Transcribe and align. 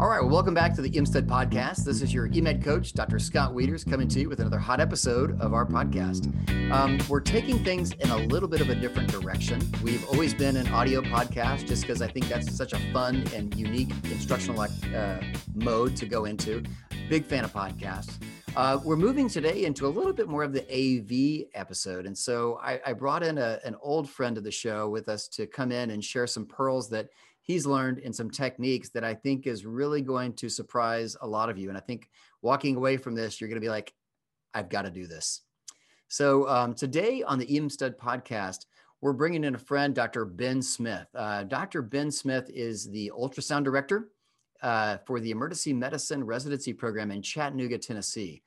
All 0.00 0.08
right, 0.08 0.20
well, 0.20 0.30
welcome 0.30 0.54
back 0.54 0.74
to 0.74 0.80
the 0.80 0.88
EMSTED 0.88 1.26
podcast. 1.26 1.78
This 1.78 2.02
is 2.02 2.14
your 2.14 2.28
EMED 2.28 2.62
coach, 2.62 2.92
Dr. 2.92 3.18
Scott 3.18 3.52
Wieters, 3.52 3.84
coming 3.84 4.06
to 4.06 4.20
you 4.20 4.28
with 4.28 4.38
another 4.38 4.60
hot 4.60 4.78
episode 4.78 5.40
of 5.40 5.52
our 5.52 5.66
podcast. 5.66 6.30
Um, 6.70 7.00
we're 7.08 7.18
taking 7.18 7.64
things 7.64 7.90
in 7.94 8.08
a 8.10 8.16
little 8.16 8.48
bit 8.48 8.60
of 8.60 8.70
a 8.70 8.76
different 8.76 9.10
direction. 9.10 9.60
We've 9.82 10.08
always 10.08 10.34
been 10.34 10.56
an 10.56 10.68
audio 10.68 11.02
podcast 11.02 11.66
just 11.66 11.82
because 11.82 12.00
I 12.00 12.06
think 12.06 12.28
that's 12.28 12.56
such 12.56 12.74
a 12.74 12.78
fun 12.92 13.24
and 13.34 13.52
unique 13.56 13.90
instructional 14.04 14.60
uh, 14.60 15.20
mode 15.56 15.96
to 15.96 16.06
go 16.06 16.26
into. 16.26 16.62
Big 17.08 17.24
fan 17.24 17.42
of 17.42 17.52
podcasts. 17.52 18.22
Uh, 18.54 18.78
we're 18.84 18.96
moving 18.96 19.28
today 19.28 19.64
into 19.64 19.86
a 19.86 19.88
little 19.88 20.12
bit 20.12 20.28
more 20.28 20.44
of 20.44 20.52
the 20.52 20.62
AV 20.70 21.48
episode. 21.54 22.06
And 22.06 22.16
so 22.16 22.60
I, 22.62 22.80
I 22.86 22.92
brought 22.92 23.24
in 23.24 23.36
a, 23.38 23.58
an 23.64 23.74
old 23.82 24.08
friend 24.08 24.38
of 24.38 24.44
the 24.44 24.52
show 24.52 24.88
with 24.88 25.08
us 25.08 25.26
to 25.28 25.46
come 25.46 25.72
in 25.72 25.90
and 25.90 26.04
share 26.04 26.28
some 26.28 26.46
pearls 26.46 26.88
that 26.90 27.08
he's 27.48 27.66
learned 27.66 27.98
in 27.98 28.12
some 28.12 28.30
techniques 28.30 28.90
that 28.90 29.02
I 29.02 29.14
think 29.14 29.46
is 29.46 29.66
really 29.66 30.02
going 30.02 30.34
to 30.34 30.50
surprise 30.50 31.16
a 31.20 31.26
lot 31.26 31.48
of 31.48 31.58
you. 31.58 31.70
And 31.70 31.78
I 31.78 31.80
think 31.80 32.08
walking 32.42 32.76
away 32.76 32.98
from 32.98 33.14
this, 33.14 33.40
you're 33.40 33.48
going 33.48 33.60
to 33.60 33.64
be 33.64 33.70
like, 33.70 33.92
I've 34.54 34.68
got 34.68 34.82
to 34.82 34.90
do 34.90 35.06
this. 35.06 35.40
So 36.08 36.46
um, 36.46 36.74
today 36.74 37.22
on 37.22 37.38
the 37.38 37.46
EMSTED 37.46 37.96
podcast, 37.96 38.66
we're 39.00 39.14
bringing 39.14 39.44
in 39.44 39.54
a 39.54 39.58
friend, 39.58 39.94
Dr. 39.94 40.26
Ben 40.26 40.60
Smith. 40.60 41.06
Uh, 41.14 41.44
Dr. 41.44 41.80
Ben 41.80 42.10
Smith 42.10 42.50
is 42.52 42.90
the 42.90 43.10
ultrasound 43.16 43.64
director 43.64 44.10
uh, 44.62 44.98
for 45.06 45.18
the 45.18 45.30
emergency 45.30 45.72
medicine 45.72 46.24
residency 46.24 46.74
program 46.74 47.10
in 47.10 47.22
Chattanooga, 47.22 47.78
Tennessee. 47.78 48.42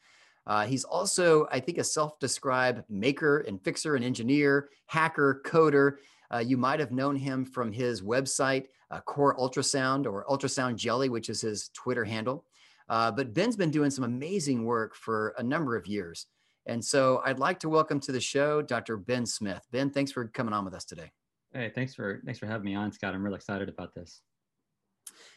Uh, 0.46 0.66
he's 0.66 0.84
also, 0.84 1.48
I 1.52 1.60
think, 1.60 1.78
a 1.78 1.84
self 1.84 2.20
described 2.20 2.84
maker 2.90 3.40
and 3.40 3.64
fixer 3.64 3.96
and 3.96 4.06
engineer, 4.06 4.70
hacker, 4.86 5.42
coder. 5.46 5.98
Uh, 6.34 6.40
you 6.40 6.58
might 6.58 6.80
have 6.80 6.92
known 6.92 7.16
him 7.16 7.46
from 7.46 7.72
his 7.72 8.02
website, 8.02 8.68
uh, 8.90 9.02
Core 9.02 9.36
Ultrasound 9.38 10.06
or 10.06 10.26
Ultrasound 10.30 10.76
Jelly, 10.76 11.10
which 11.10 11.30
is 11.30 11.42
his 11.42 11.70
Twitter 11.70 12.06
handle. 12.06 12.46
Uh, 12.90 13.12
but 13.12 13.34
Ben's 13.34 13.56
been 13.56 13.72
doing 13.72 13.90
some 13.90 14.04
amazing 14.04 14.66
work 14.66 14.96
for 14.96 15.34
a 15.38 15.44
number 15.44 15.76
of 15.76 15.88
years. 15.88 16.28
And 16.66 16.84
so 16.84 17.22
I'd 17.26 17.40
like 17.40 17.60
to 17.60 17.70
welcome 17.70 18.00
to 18.02 18.12
the 18.12 18.20
show 18.20 18.62
Dr. 18.62 18.98
Ben 18.98 19.26
Smith. 19.26 19.66
Ben, 19.72 19.90
thanks 19.90 20.12
for 20.12 20.28
coming 20.28 20.54
on 20.54 20.66
with 20.66 20.74
us 20.74 20.86
today. 20.86 21.12
Hey, 21.54 21.72
thanks 21.74 21.94
for 21.94 22.22
thanks 22.24 22.40
for 22.40 22.46
having 22.46 22.66
me 22.66 22.76
on, 22.76 22.92
Scott. 22.92 23.14
I'm 23.14 23.24
really 23.24 23.36
excited 23.36 23.68
about 23.68 23.94
this. 23.94 24.22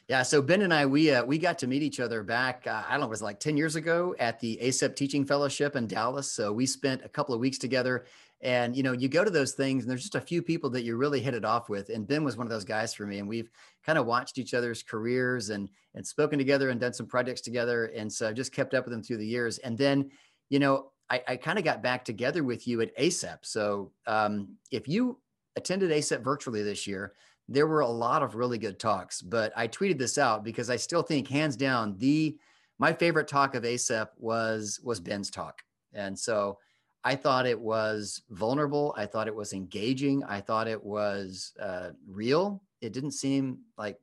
Yeah, 0.09 0.23
so 0.23 0.43
Ben 0.43 0.63
and 0.63 0.75
I, 0.75 0.85
we 0.85 1.11
uh, 1.11 1.25
we 1.25 1.39
got 1.39 1.59
to 1.61 1.67
meet 1.67 1.83
each 1.83 1.99
other 1.99 2.23
back, 2.23 2.67
uh, 2.67 2.83
I 2.87 2.93
don't 2.93 3.01
know, 3.01 3.07
it 3.07 3.11
was 3.11 3.23
like 3.23 3.41
10 3.41 3.57
years 3.57 3.77
ago 3.77 4.15
at 4.19 4.39
the 4.39 4.59
ACEP 4.61 4.95
Teaching 4.97 5.25
Fellowship 5.25 5.77
in 5.77 5.87
Dallas. 5.87 6.31
So 6.31 6.53
we 6.53 6.67
spent 6.67 7.03
a 7.05 7.09
couple 7.09 7.35
of 7.35 7.41
weeks 7.41 7.59
together 7.59 8.05
and, 8.45 8.77
you 8.77 8.83
know, 8.83 8.93
you 8.93 9.09
go 9.09 9.25
to 9.25 9.31
those 9.31 9.53
things 9.53 9.83
and 9.83 9.91
there's 9.91 10.03
just 10.03 10.15
a 10.15 10.21
few 10.21 10.43
people 10.43 10.69
that 10.71 10.85
you 10.85 10.97
really 10.97 11.21
hit 11.21 11.33
it 11.33 11.47
off 11.47 11.71
with. 11.71 11.89
And 11.89 12.07
Ben 12.07 12.25
was 12.25 12.37
one 12.37 12.47
of 12.47 12.51
those 12.51 12.65
guys 12.65 12.93
for 12.93 13.07
me. 13.07 13.19
And 13.19 13.27
we've 13.27 13.49
kind 13.87 13.99
of 13.99 14.05
watched 14.05 14.37
each 14.37 14.53
other's 14.53 14.83
careers 14.83 15.49
and, 15.49 15.71
and 15.95 16.07
spoken 16.07 16.39
together 16.39 16.69
and 16.69 16.79
done 16.79 16.93
some 16.93 17.07
projects 17.07 17.41
together. 17.41 17.87
And 17.87 18.13
so 18.13 18.29
I've 18.29 18.35
just 18.35 18.53
kept 18.53 18.75
up 18.75 18.85
with 18.85 18.93
them 18.93 19.03
through 19.03 19.17
the 19.17 19.27
years. 19.27 19.57
And 19.59 19.79
then, 19.79 20.11
you 20.51 20.59
know, 20.59 20.91
I, 21.09 21.23
I 21.27 21.37
kind 21.37 21.59
of 21.59 21.65
got 21.65 21.83
back 21.83 22.05
together 22.05 22.45
with 22.45 22.69
you 22.69 22.83
at 22.83 22.95
ACEP. 22.99 23.39
So 23.43 23.93
um, 24.07 24.57
if 24.71 24.89
you 24.89 25.21
attended 25.57 25.91
ACEP 25.91 26.23
virtually 26.23 26.63
this 26.63 26.87
year, 26.87 27.15
there 27.49 27.67
were 27.67 27.81
a 27.81 27.89
lot 27.89 28.23
of 28.23 28.35
really 28.35 28.59
good 28.59 28.79
talks, 28.79 29.21
but 29.21 29.53
I 29.57 29.69
tweeted 29.69 29.99
this 29.99 30.19
out 30.19 30.45
because 30.45 30.71
I 30.71 30.77
still 30.77 31.03
think 31.03 31.29
hands 31.29 31.57
down 31.57 31.97
the 31.99 32.37
my 32.79 32.93
favorite 32.93 33.29
talk 33.29 33.55
of 33.55 33.63
ACEP 33.65 34.09
was 34.19 34.81
was 34.83 35.01
Ben's 35.01 35.31
talk. 35.31 35.63
And 35.93 36.19
so 36.19 36.59
I 37.05 37.17
thought 37.17 37.47
it 37.47 37.61
was 37.61 38.23
vulnerable. 38.31 38.95
I 38.97 39.07
thought 39.07 39.29
it 39.29 39.35
was 39.35 39.53
engaging. 39.53 40.25
I 40.25 40.41
thought 40.41 40.67
it 40.67 40.83
was 40.83 41.53
uh, 41.61 41.91
real. 42.09 42.63
It 42.81 42.93
didn't 42.93 43.13
seem 43.13 43.59
like 43.77 43.99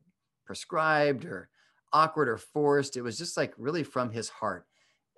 prescribed 0.46 1.24
or 1.24 1.48
awkward 1.92 2.28
or 2.28 2.38
forced. 2.38 2.96
It 2.96 3.02
was 3.02 3.18
just 3.18 3.36
like 3.36 3.54
really 3.58 3.82
from 3.82 4.10
his 4.10 4.28
heart. 4.28 4.66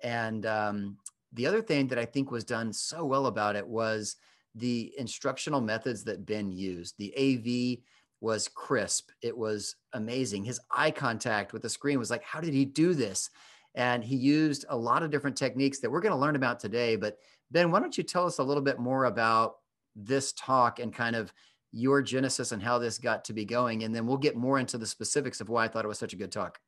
And 0.01 0.45
um, 0.45 0.97
the 1.33 1.45
other 1.45 1.61
thing 1.61 1.87
that 1.87 1.99
I 1.99 2.05
think 2.05 2.31
was 2.31 2.43
done 2.43 2.73
so 2.73 3.05
well 3.05 3.27
about 3.27 3.55
it 3.55 3.65
was 3.65 4.17
the 4.55 4.93
instructional 4.97 5.61
methods 5.61 6.03
that 6.05 6.25
Ben 6.25 6.51
used. 6.51 6.95
The 6.97 7.13
AV 7.15 7.83
was 8.25 8.47
crisp. 8.47 9.11
It 9.21 9.37
was 9.37 9.75
amazing. 9.93 10.43
His 10.45 10.59
eye 10.75 10.89
contact 10.89 11.53
with 11.53 11.61
the 11.61 11.69
screen 11.69 11.99
was 11.99 12.09
like, 12.09 12.23
how 12.23 12.41
did 12.41 12.55
he 12.55 12.65
do 12.65 12.95
this? 12.95 13.29
And 13.75 14.03
he 14.03 14.15
used 14.15 14.65
a 14.67 14.75
lot 14.75 15.03
of 15.03 15.11
different 15.11 15.37
techniques 15.37 15.77
that 15.79 15.91
we're 15.91 16.01
going 16.01 16.11
to 16.11 16.17
learn 16.17 16.35
about 16.35 16.59
today. 16.59 16.95
But 16.95 17.19
Ben, 17.51 17.69
why 17.69 17.79
don't 17.79 17.95
you 17.95 18.03
tell 18.03 18.25
us 18.25 18.39
a 18.39 18.43
little 18.43 18.63
bit 18.63 18.79
more 18.79 19.05
about 19.05 19.57
this 19.95 20.33
talk 20.33 20.79
and 20.79 20.91
kind 20.91 21.15
of 21.15 21.31
your 21.71 22.01
genesis 22.01 22.51
and 22.51 22.63
how 22.63 22.79
this 22.79 22.97
got 22.97 23.25
to 23.25 23.33
be 23.33 23.45
going? 23.45 23.83
And 23.83 23.93
then 23.93 24.07
we'll 24.07 24.17
get 24.17 24.35
more 24.35 24.57
into 24.57 24.79
the 24.79 24.87
specifics 24.87 25.39
of 25.39 25.49
why 25.49 25.65
I 25.65 25.67
thought 25.67 25.85
it 25.85 25.87
was 25.87 25.99
such 25.99 26.13
a 26.13 26.17
good 26.17 26.31
talk. 26.31 26.59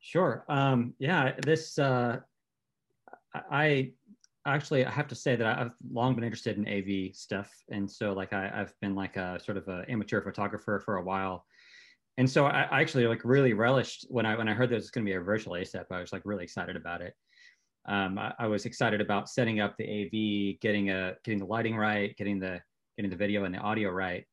Sure. 0.00 0.44
Um, 0.48 0.94
yeah, 0.98 1.34
this, 1.46 1.78
uh, 1.78 2.18
I 3.32 3.92
actually 4.46 4.84
I 4.84 4.90
have 4.90 5.08
to 5.08 5.14
say 5.14 5.36
that 5.36 5.58
I've 5.58 5.72
long 5.90 6.14
been 6.14 6.24
interested 6.24 6.58
in 6.58 6.68
AV 6.68 7.14
stuff, 7.14 7.50
and 7.70 7.90
so 7.90 8.12
like 8.12 8.32
I, 8.32 8.48
have 8.48 8.72
been 8.80 8.94
like 8.94 9.16
a 9.16 9.40
sort 9.42 9.56
of 9.56 9.68
an 9.68 9.84
amateur 9.88 10.20
photographer 10.20 10.80
for 10.84 10.96
a 10.96 11.02
while, 11.02 11.46
and 12.18 12.28
so 12.28 12.46
I, 12.46 12.62
I, 12.70 12.80
actually 12.80 13.06
like 13.06 13.24
really 13.24 13.52
relished 13.52 14.06
when 14.08 14.26
I 14.26 14.36
when 14.36 14.48
I 14.48 14.54
heard 14.54 14.70
there 14.70 14.76
was 14.76 14.90
going 14.90 15.04
to 15.04 15.10
be 15.10 15.16
a 15.16 15.20
virtual 15.20 15.54
ACEP. 15.54 15.86
I 15.90 16.00
was 16.00 16.12
like 16.12 16.22
really 16.24 16.44
excited 16.44 16.76
about 16.76 17.00
it. 17.00 17.14
Um, 17.86 18.18
I, 18.18 18.32
I, 18.38 18.46
was 18.46 18.64
excited 18.64 19.00
about 19.00 19.28
setting 19.28 19.60
up 19.60 19.76
the 19.76 19.84
AV, 19.84 20.60
getting 20.60 20.90
a 20.90 21.14
getting 21.24 21.38
the 21.38 21.46
lighting 21.46 21.76
right, 21.76 22.16
getting 22.16 22.38
the 22.38 22.60
getting 22.96 23.10
the 23.10 23.16
video 23.16 23.44
and 23.44 23.54
the 23.54 23.58
audio 23.58 23.90
right, 23.90 24.24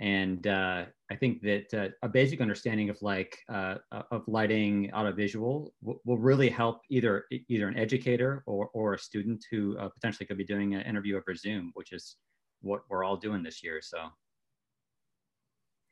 and 0.00 0.46
uh, 0.46 0.84
I 1.10 1.16
think 1.16 1.42
that 1.42 1.74
uh, 1.74 1.88
a 2.02 2.08
basic 2.08 2.40
understanding 2.40 2.88
of 2.88 3.00
like 3.02 3.38
uh, 3.48 3.76
of 4.10 4.22
lighting 4.28 4.92
audiovisual 4.92 5.72
will, 5.82 6.00
will 6.04 6.18
really 6.18 6.48
help 6.48 6.82
either 6.88 7.24
either 7.48 7.66
an 7.66 7.76
educator 7.76 8.42
or, 8.46 8.70
or 8.74 8.94
a 8.94 8.98
student 8.98 9.44
who 9.50 9.76
uh, 9.78 9.88
potentially 9.88 10.26
could 10.26 10.38
be 10.38 10.44
doing 10.44 10.74
an 10.74 10.82
interview 10.82 11.16
over 11.16 11.34
Zoom, 11.34 11.72
which 11.74 11.92
is 11.92 12.16
what 12.60 12.82
we're 12.88 13.04
all 13.04 13.16
doing 13.16 13.42
this 13.42 13.62
year. 13.64 13.80
So 13.82 13.98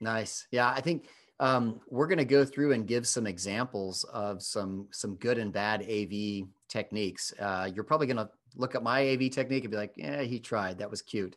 nice, 0.01 0.47
yeah. 0.53 0.71
I 0.71 0.81
think 0.81 1.09
um, 1.41 1.81
we're 1.89 2.07
going 2.07 2.19
to 2.19 2.25
go 2.25 2.45
through 2.45 2.73
and 2.73 2.87
give 2.87 3.09
some 3.09 3.27
examples 3.27 4.05
of 4.05 4.41
some 4.41 4.87
some 4.93 5.17
good 5.17 5.39
and 5.39 5.53
bad 5.53 5.83
AV 5.83 6.47
techniques. 6.69 7.33
Uh, 7.41 7.69
you're 7.75 7.85
probably 7.85 8.07
going 8.07 8.17
to 8.19 8.31
look 8.55 8.77
at 8.77 8.85
my 8.85 9.09
AV 9.09 9.31
technique 9.31 9.65
and 9.65 9.73
be 9.73 9.77
like, 9.77 9.95
"Yeah, 9.97 10.23
he 10.23 10.39
tried. 10.39 10.79
That 10.79 10.91
was 10.91 11.03
cute." 11.03 11.37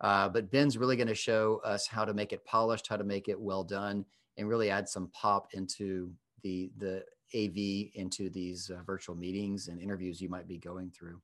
Uh, 0.00 0.28
but 0.28 0.50
Ben's 0.50 0.78
really 0.78 0.96
going 0.96 1.08
to 1.08 1.14
show 1.14 1.60
us 1.64 1.86
how 1.86 2.04
to 2.04 2.14
make 2.14 2.32
it 2.32 2.44
polished, 2.44 2.88
how 2.88 2.96
to 2.96 3.04
make 3.04 3.28
it 3.28 3.38
well 3.38 3.62
done, 3.62 4.04
and 4.36 4.48
really 4.48 4.70
add 4.70 4.88
some 4.88 5.08
pop 5.08 5.48
into 5.52 6.12
the 6.42 6.70
the 6.78 7.04
AV 7.34 7.90
into 7.94 8.28
these 8.30 8.70
uh, 8.70 8.82
virtual 8.84 9.14
meetings 9.14 9.68
and 9.68 9.80
interviews 9.80 10.20
you 10.20 10.28
might 10.28 10.48
be 10.48 10.58
going 10.58 10.90
through. 10.90 11.20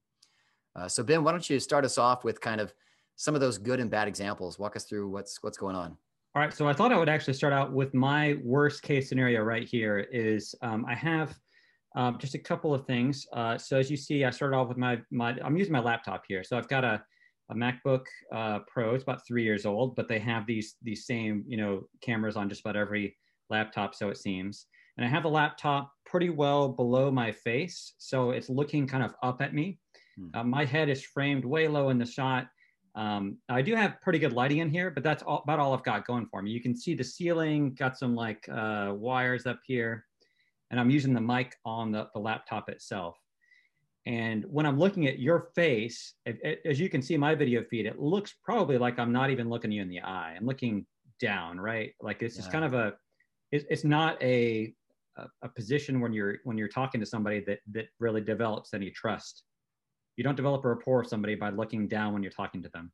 Uh, 0.76 0.87
so 0.87 1.03
Ben, 1.03 1.25
why 1.25 1.32
don't 1.32 1.48
you 1.48 1.59
start 1.59 1.84
us 1.84 1.98
off 1.98 2.22
with 2.22 2.41
kind 2.41 2.60
of 2.60 2.72
some 3.16 3.34
of 3.34 3.41
those 3.41 3.59
good 3.59 3.81
and 3.81 3.91
bad 3.91 4.09
examples? 4.09 4.59
Walk 4.59 4.76
us 4.76 4.84
through 4.84 5.08
what's 5.08 5.43
what's 5.43 5.56
going 5.56 5.75
on. 5.75 5.97
All 6.34 6.43
right, 6.43 6.53
so 6.53 6.69
I 6.69 6.75
thought 6.75 6.93
I 6.93 6.98
would 6.98 7.08
actually 7.08 7.32
start 7.32 7.54
out 7.54 7.72
with 7.72 7.94
my 7.94 8.37
worst 8.44 8.82
case 8.82 9.08
scenario 9.08 9.43
right 9.43 9.66
here. 9.66 10.00
Is 10.12 10.54
um, 10.60 10.84
I 10.87 10.94
have 10.94 11.34
um, 11.94 12.19
just 12.19 12.34
a 12.34 12.38
couple 12.38 12.75
of 12.75 12.87
things. 12.87 13.26
Uh, 13.32 13.56
so 13.56 13.78
as 13.78 13.91
you 13.91 13.97
see, 13.97 14.22
I 14.26 14.31
started 14.31 14.54
off 14.54 14.69
with 14.69 14.76
my 14.76 15.00
my 15.10 15.34
I'm 15.43 15.56
using 15.56 15.72
my 15.72 15.81
laptop 15.81 16.25
here. 16.28 16.44
So 16.44 16.58
I've 16.58 16.69
got 16.69 16.84
a 16.84 17.03
a 17.50 17.54
MacBook 17.54 18.04
uh, 18.34 18.60
Pro. 18.66 18.94
It's 18.94 19.02
about 19.02 19.26
three 19.26 19.44
years 19.44 19.66
old, 19.66 19.96
but 19.96 20.08
they 20.08 20.18
have 20.18 20.46
these 20.46 20.76
these 20.82 21.06
same 21.06 21.44
you 21.46 21.56
know 21.56 21.88
cameras 22.00 22.36
on 22.36 22.48
just 22.48 22.62
about 22.62 22.76
every 22.76 23.16
laptop, 23.50 23.94
so 23.94 24.08
it 24.08 24.16
seems. 24.16 24.66
And 24.96 25.04
I 25.04 25.08
have 25.08 25.24
the 25.24 25.28
laptop 25.28 25.92
pretty 26.06 26.30
well 26.30 26.68
below 26.68 27.10
my 27.10 27.30
face, 27.30 27.94
so 27.98 28.30
it's 28.30 28.48
looking 28.48 28.86
kind 28.86 29.04
of 29.04 29.14
up 29.22 29.42
at 29.42 29.54
me. 29.54 29.78
Hmm. 30.18 30.28
Uh, 30.34 30.44
my 30.44 30.64
head 30.64 30.88
is 30.88 31.04
framed 31.04 31.44
way 31.44 31.68
low 31.68 31.90
in 31.90 31.98
the 31.98 32.06
shot. 32.06 32.48
Um, 32.94 33.36
I 33.50 33.60
do 33.60 33.74
have 33.74 34.00
pretty 34.00 34.18
good 34.18 34.32
lighting 34.32 34.58
in 34.58 34.70
here, 34.70 34.90
but 34.90 35.02
that's 35.02 35.22
all, 35.22 35.42
about 35.44 35.58
all 35.58 35.74
I've 35.74 35.84
got 35.84 36.06
going 36.06 36.26
for 36.26 36.40
me. 36.40 36.50
You 36.50 36.62
can 36.62 36.74
see 36.74 36.94
the 36.94 37.04
ceiling, 37.04 37.74
got 37.74 37.98
some 37.98 38.14
like 38.14 38.48
uh, 38.48 38.92
wires 38.94 39.44
up 39.44 39.60
here, 39.66 40.06
and 40.70 40.81
I'm 40.81 40.88
using 40.88 41.12
the 41.12 41.20
mic 41.20 41.54
on 41.66 41.92
the, 41.92 42.08
the 42.14 42.20
laptop 42.20 42.70
itself. 42.70 43.19
And 44.06 44.44
when 44.49 44.67
I'm 44.67 44.79
looking 44.79 45.08
at 45.08 45.19
your 45.19 45.49
face, 45.56 46.14
as 46.64 46.79
you 46.79 46.88
can 46.88 47.03
see 47.03 47.17
my 47.17 47.35
video 47.35 47.64
feed, 47.64 47.87
it 47.87 47.99
looks 47.99 48.35
probably 48.44 48.79
like 48.79 49.00
I'm 49.00 49.12
not 49.12 49.31
even 49.31 49.49
looking 49.49 49.73
you 49.73 49.82
in 49.82 49.88
the 49.88 50.00
eye. 50.00 50.37
I'm 50.38 50.47
looking 50.47 50.87
down, 51.20 51.58
right? 51.58 51.93
Like 52.00 52.20
this 52.20 52.37
yeah. 52.37 52.43
is 52.43 52.49
kind 52.49 52.64
of 52.64 52.73
a, 52.73 52.94
it's 53.50 53.85
not 53.85 54.20
a, 54.23 54.73
a 55.43 55.49
position 55.49 56.00
when 56.00 56.12
you're 56.12 56.37
when 56.44 56.58
you're 56.58 56.69
talking 56.69 57.00
to 57.00 57.06
somebody 57.06 57.41
that 57.47 57.61
that 57.73 57.87
really 57.99 58.20
develops 58.20 58.75
any 58.75 58.91
trust. 58.91 59.43
You 60.17 60.25
don't 60.25 60.37
develop 60.37 60.64
a 60.64 60.69
rapport 60.69 60.99
with 60.99 61.09
somebody 61.09 61.35
by 61.35 61.50
looking 61.50 61.88
down 61.88 62.12
when 62.12 62.23
you're 62.23 62.32
talking 62.32 62.62
to 62.62 62.69
them. 62.69 62.93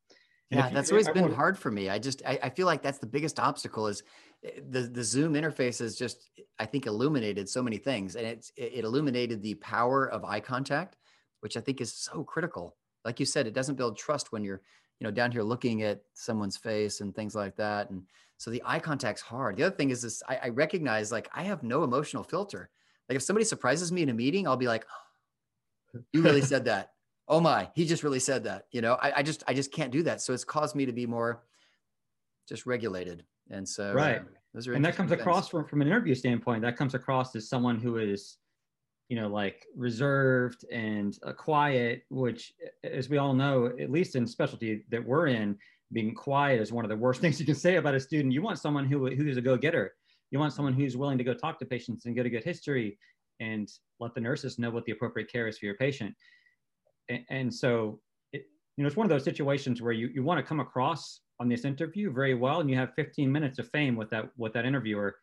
And 0.51 0.61
yeah, 0.61 0.71
that's 0.71 0.91
always 0.91 1.09
been 1.09 1.33
hard 1.33 1.59
for 1.59 1.71
me. 1.71 1.89
I 1.89 1.99
just 1.99 2.23
I, 2.27 2.39
I, 2.43 2.51
feel 2.51 2.67
like 2.67 2.83
that's 2.83 2.99
the 2.99 3.07
biggest 3.07 3.41
obstacle 3.41 3.87
is 3.87 4.03
eh, 4.45 4.61
the 4.69 4.83
the 4.83 5.03
Zoom 5.03 5.35
interface 5.35 5.79
has 5.81 5.97
just 5.97 6.31
I 6.59 6.67
think 6.67 6.87
illuminated 6.87 7.49
so 7.49 7.63
many 7.63 7.79
things, 7.79 8.17
and 8.17 8.27
it's 8.27 8.53
it 8.57 8.85
illuminated 8.85 9.43
the 9.43 9.55
power 9.55 10.07
of 10.07 10.25
eye 10.25 10.41
contact 10.41 10.97
which 11.43 11.57
I 11.57 11.61
think 11.61 11.81
is 11.81 11.93
so 11.93 12.23
critical. 12.23 12.77
Like 13.05 13.19
you 13.19 13.27
said, 13.27 13.47
it 13.47 13.55
doesn't 13.55 13.75
build 13.75 13.99
trust 13.99 14.31
when 14.31 14.45
you're, 14.45 14.63
you 15.01 15.05
know, 15.05 15.11
down 15.11 15.33
here 15.33 15.43
looking 15.43 15.83
at 15.83 16.03
someone's 16.15 16.57
face 16.57 17.01
and 17.01 17.15
things 17.15 17.35
like 17.35 17.57
that. 17.57 17.91
And 17.91 18.05
so 18.39 18.51
the 18.51 18.63
eye 18.65 18.79
contact's 18.79 19.23
hard. 19.23 19.57
The 19.57 19.65
other 19.65 19.75
thing 19.75 19.91
is 19.91 20.03
this, 20.03 20.23
I, 20.29 20.39
I 20.45 20.49
recognize 20.51 21.11
like 21.11 21.29
I 21.35 21.43
have 21.43 21.65
no 21.65 21.83
emotional 21.83 22.23
filter. 22.23 22.71
Like 23.09 23.17
if 23.17 23.23
somebody 23.23 23.45
surprises 23.45 23.91
me 23.91 24.03
in 24.03 24.09
a 24.09 24.15
meeting, 24.15 24.47
I'll 24.47 24.57
be 24.57 24.69
like, 24.69 24.87
oh, 25.97 26.01
you 26.13 26.23
really 26.23 26.43
said 26.43 26.65
that. 26.67 26.91
Oh 27.29 27.39
my, 27.41 27.71
he 27.75 27.87
just 27.87 28.03
really 28.03 28.19
said 28.19 28.45
that. 28.45 28.67
You 28.73 28.83
know, 28.83 28.95
I, 28.95 29.19
I 29.19 29.23
just, 29.23 29.45
I 29.47 29.55
just 29.55 29.73
can't 29.73 29.93
do 29.93 30.03
that. 30.03 30.21
So 30.21 30.35
it's 30.35 30.45
caused 30.45 30.75
me 30.75 30.85
to 30.87 30.93
be 30.93 31.07
more 31.07 31.45
just 32.49 32.67
regulated. 32.67 33.25
And 33.49 33.67
so, 33.67 33.95
right. 33.95 34.21
Uh, 34.55 34.73
and 34.73 34.85
that 34.85 34.97
comes 34.97 35.11
things. 35.11 35.21
across 35.21 35.49
from, 35.49 35.65
from 35.65 35.81
an 35.81 35.87
interview 35.87 36.17
standpoint, 36.17 36.63
that 36.63 36.77
comes 36.77 36.95
across 36.95 37.35
as 37.37 37.49
someone 37.49 37.79
who 37.79 37.97
is, 37.99 38.39
you 39.13 39.21
know, 39.21 39.29
like 39.29 39.67
reserved 39.77 40.65
and 40.73 41.19
uh, 41.27 41.35
quiet, 41.35 42.03
which, 42.09 42.55
as 42.83 43.11
we 43.11 43.19
all 43.19 43.35
know, 43.35 43.67
at 43.79 43.91
least 43.91 44.17
in 44.17 44.27
specialty 44.27 44.87
that 44.89 45.05
we're 45.05 45.27
in, 45.27 45.55
being 45.93 46.15
quiet 46.15 46.63
is 46.63 46.73
one 46.73 46.83
of 46.83 46.89
the 46.89 46.97
worst 46.97 47.21
things 47.23 47.39
you 47.39 47.45
can 47.45 47.55
say 47.55 47.77
about 47.77 47.95
a 47.95 48.01
student. 48.01 48.33
You 48.33 48.41
want 48.41 48.59
someone 48.59 48.87
who 48.87 49.15
who's 49.15 49.37
a 49.37 49.43
go-getter. 49.43 49.93
You 50.31 50.39
want 50.39 50.55
someone 50.55 50.73
who's 50.73 50.97
willing 50.97 51.19
to 51.19 51.25
go 51.25 51.35
talk 51.35 51.59
to 51.59 51.67
patients 51.67 52.07
and 52.07 52.15
get 52.15 52.25
a 52.25 52.31
good 52.31 52.43
history 52.43 52.99
and 53.39 53.71
let 54.01 54.15
the 54.15 54.21
nurses 54.23 54.59
know 54.59 54.71
what 54.71 54.87
the 54.87 54.93
appropriate 54.93 55.31
care 55.31 55.47
is 55.47 55.59
for 55.59 55.67
your 55.67 55.77
patient. 55.77 56.15
And, 57.11 57.23
and 57.29 57.55
so, 57.55 58.01
it, 58.33 58.47
you 58.79 58.83
know, 58.83 58.87
it's 58.87 58.97
one 58.97 59.05
of 59.05 59.11
those 59.11 59.25
situations 59.25 59.83
where 59.83 59.93
you, 59.93 60.09
you 60.15 60.23
want 60.23 60.39
to 60.39 60.43
come 60.43 60.61
across 60.61 61.21
on 61.39 61.51
this 61.51 61.67
interview 61.67 62.11
very 62.11 62.35
well, 62.35 62.61
and 62.61 62.71
you 62.71 62.77
have 62.77 62.95
15 62.95 63.31
minutes 63.31 63.59
of 63.59 63.69
fame 63.69 63.95
with 63.95 64.09
that 64.09 64.31
with 64.39 64.55
that 64.55 64.65
interviewer, 64.65 65.17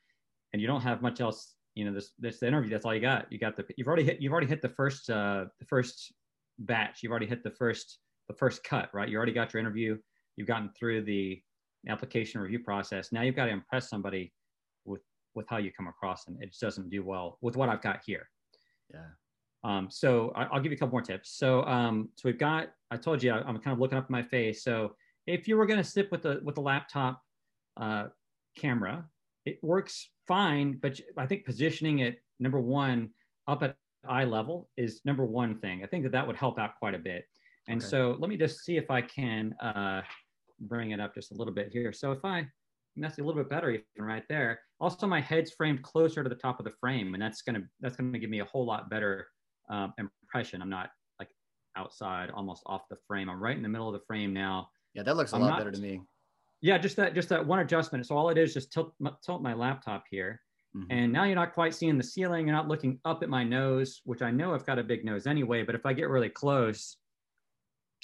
and 0.53 0.61
you 0.61 0.67
don't 0.67 0.81
have 0.81 1.01
much 1.01 1.21
else. 1.21 1.55
You 1.79 1.85
know, 1.85 1.93
this 1.93 2.11
this 2.19 2.43
interview. 2.43 2.69
That's 2.69 2.83
all 2.83 2.93
you 2.93 2.99
got. 2.99 3.31
You 3.31 3.39
got 3.39 3.55
the 3.55 3.63
you've 3.77 3.87
already 3.87 4.03
hit 4.03 4.21
you've 4.21 4.33
already 4.33 4.47
hit 4.47 4.61
the 4.61 4.67
first 4.67 5.09
uh, 5.09 5.45
the 5.59 5.65
first 5.65 6.11
batch. 6.59 7.01
You've 7.01 7.11
already 7.11 7.25
hit 7.25 7.41
the 7.41 7.51
first 7.51 7.99
the 8.27 8.33
first 8.33 8.65
cut, 8.65 8.89
right? 8.93 9.07
You 9.07 9.15
already 9.15 9.31
got 9.31 9.53
your 9.53 9.61
interview. 9.61 9.97
You've 10.35 10.47
gotten 10.47 10.71
through 10.77 11.03
the 11.03 11.41
application 11.87 12.41
review 12.41 12.59
process. 12.59 13.13
Now 13.13 13.21
you've 13.21 13.37
got 13.37 13.45
to 13.45 13.51
impress 13.51 13.89
somebody 13.89 14.33
with 14.83 14.99
with 15.35 15.47
how 15.47 15.55
you 15.55 15.71
come 15.71 15.87
across, 15.87 16.27
and 16.27 16.35
it 16.43 16.47
just 16.47 16.59
doesn't 16.59 16.89
do 16.89 17.01
well 17.01 17.37
with 17.39 17.55
what 17.55 17.69
I've 17.69 17.81
got 17.81 18.01
here. 18.05 18.27
Yeah. 18.93 19.05
Um, 19.63 19.87
so 19.89 20.33
I, 20.35 20.53
will 20.53 20.61
give 20.61 20.73
you 20.73 20.75
a 20.75 20.79
couple 20.79 20.91
more 20.91 21.01
tips. 21.01 21.37
So 21.37 21.63
um, 21.63 22.09
so 22.17 22.23
we've 22.27 22.37
got. 22.37 22.71
I 22.91 22.97
told 22.97 23.23
you 23.23 23.31
I, 23.31 23.37
I'm 23.39 23.57
kind 23.59 23.73
of 23.73 23.79
looking 23.79 23.97
up 23.97 24.09
my 24.09 24.23
face. 24.23 24.65
So 24.65 24.95
if 25.27 25.47
you 25.47 25.55
were 25.55 25.65
going 25.65 25.81
to 25.81 25.89
sit 25.89 26.11
with 26.11 26.23
the 26.23 26.41
with 26.43 26.55
the 26.55 26.61
laptop 26.61 27.21
uh, 27.77 28.07
camera, 28.57 29.05
it 29.45 29.59
works 29.61 30.09
fine. 30.29 30.79
But 30.81 30.97
I 31.17 31.25
think 31.25 31.43
positioning 31.43 31.99
it 31.99 32.21
number 32.39 32.61
one 32.61 33.09
up 33.47 33.63
at 33.63 33.75
eye 34.07 34.23
level 34.23 34.69
is 34.77 35.01
number 35.03 35.25
one 35.25 35.59
thing. 35.59 35.83
I 35.83 35.87
think 35.87 36.03
that 36.03 36.13
that 36.13 36.25
would 36.25 36.37
help 36.37 36.57
out 36.57 36.79
quite 36.79 36.95
a 36.95 36.99
bit. 36.99 37.25
And 37.67 37.81
okay. 37.81 37.89
so 37.89 38.15
let 38.19 38.29
me 38.29 38.37
just 38.37 38.63
see 38.63 38.77
if 38.77 38.89
I 38.89 39.01
can 39.01 39.53
uh, 39.61 40.01
bring 40.61 40.91
it 40.91 41.01
up 41.01 41.13
just 41.13 41.31
a 41.31 41.35
little 41.35 41.53
bit 41.53 41.69
here. 41.73 41.91
So 41.91 42.13
if 42.13 42.23
I 42.23 42.47
that's 43.01 43.17
a 43.17 43.21
little 43.21 43.41
bit 43.41 43.49
better 43.49 43.69
even 43.69 43.83
right 43.97 44.23
there. 44.29 44.59
Also, 44.79 45.07
my 45.07 45.21
head's 45.21 45.51
framed 45.51 45.81
closer 45.83 46.23
to 46.23 46.29
the 46.29 46.35
top 46.35 46.59
of 46.59 46.65
the 46.65 46.73
frame, 46.79 47.13
and 47.13 47.21
that's 47.21 47.41
gonna 47.41 47.61
that's 47.79 47.95
gonna 47.95 48.19
give 48.19 48.29
me 48.29 48.39
a 48.39 48.45
whole 48.45 48.65
lot 48.65 48.89
better 48.89 49.27
um, 49.69 49.93
impression. 49.97 50.61
I'm 50.61 50.69
not 50.69 50.89
like 51.19 51.29
outside, 51.77 52.29
almost 52.31 52.63
off 52.65 52.81
the 52.89 52.97
frame. 53.07 53.29
I'm 53.29 53.41
right 53.41 53.55
in 53.55 53.63
the 53.63 53.69
middle 53.69 53.87
of 53.87 53.93
the 53.93 54.05
frame 54.05 54.33
now. 54.33 54.69
Yeah, 54.93 55.03
that 55.03 55.15
looks 55.15 55.33
a 55.33 55.35
I'm 55.35 55.41
lot 55.41 55.49
not, 55.49 55.57
better 55.59 55.71
to 55.71 55.79
me. 55.79 56.01
Yeah, 56.61 56.77
just 56.77 56.95
that 56.97 57.13
just 57.15 57.29
that 57.29 57.45
one 57.45 57.59
adjustment. 57.59 58.05
So 58.05 58.17
all 58.17 58.29
it 58.29 58.37
is 58.37 58.53
just 58.53 58.71
tilt 58.71 58.93
tilt 59.25 59.41
my 59.41 59.53
laptop 59.53 60.03
here. 60.09 60.41
Mm-hmm. 60.75 60.91
And 60.91 61.13
now 61.13 61.23
you're 61.23 61.35
not 61.35 61.53
quite 61.53 61.73
seeing 61.73 61.97
the 61.97 62.03
ceiling. 62.03 62.47
You're 62.47 62.55
not 62.55 62.67
looking 62.67 62.99
up 63.05 63.23
at 63.23 63.29
my 63.29 63.43
nose, 63.43 64.01
which 64.03 64.21
I 64.21 64.29
know 64.29 64.53
I've 64.53 64.65
got 64.65 64.77
a 64.77 64.83
big 64.83 65.03
nose 65.03 65.25
anyway. 65.25 65.63
But 65.63 65.75
if 65.75 65.85
I 65.85 65.93
get 65.93 66.09
really 66.09 66.29
close, 66.29 66.97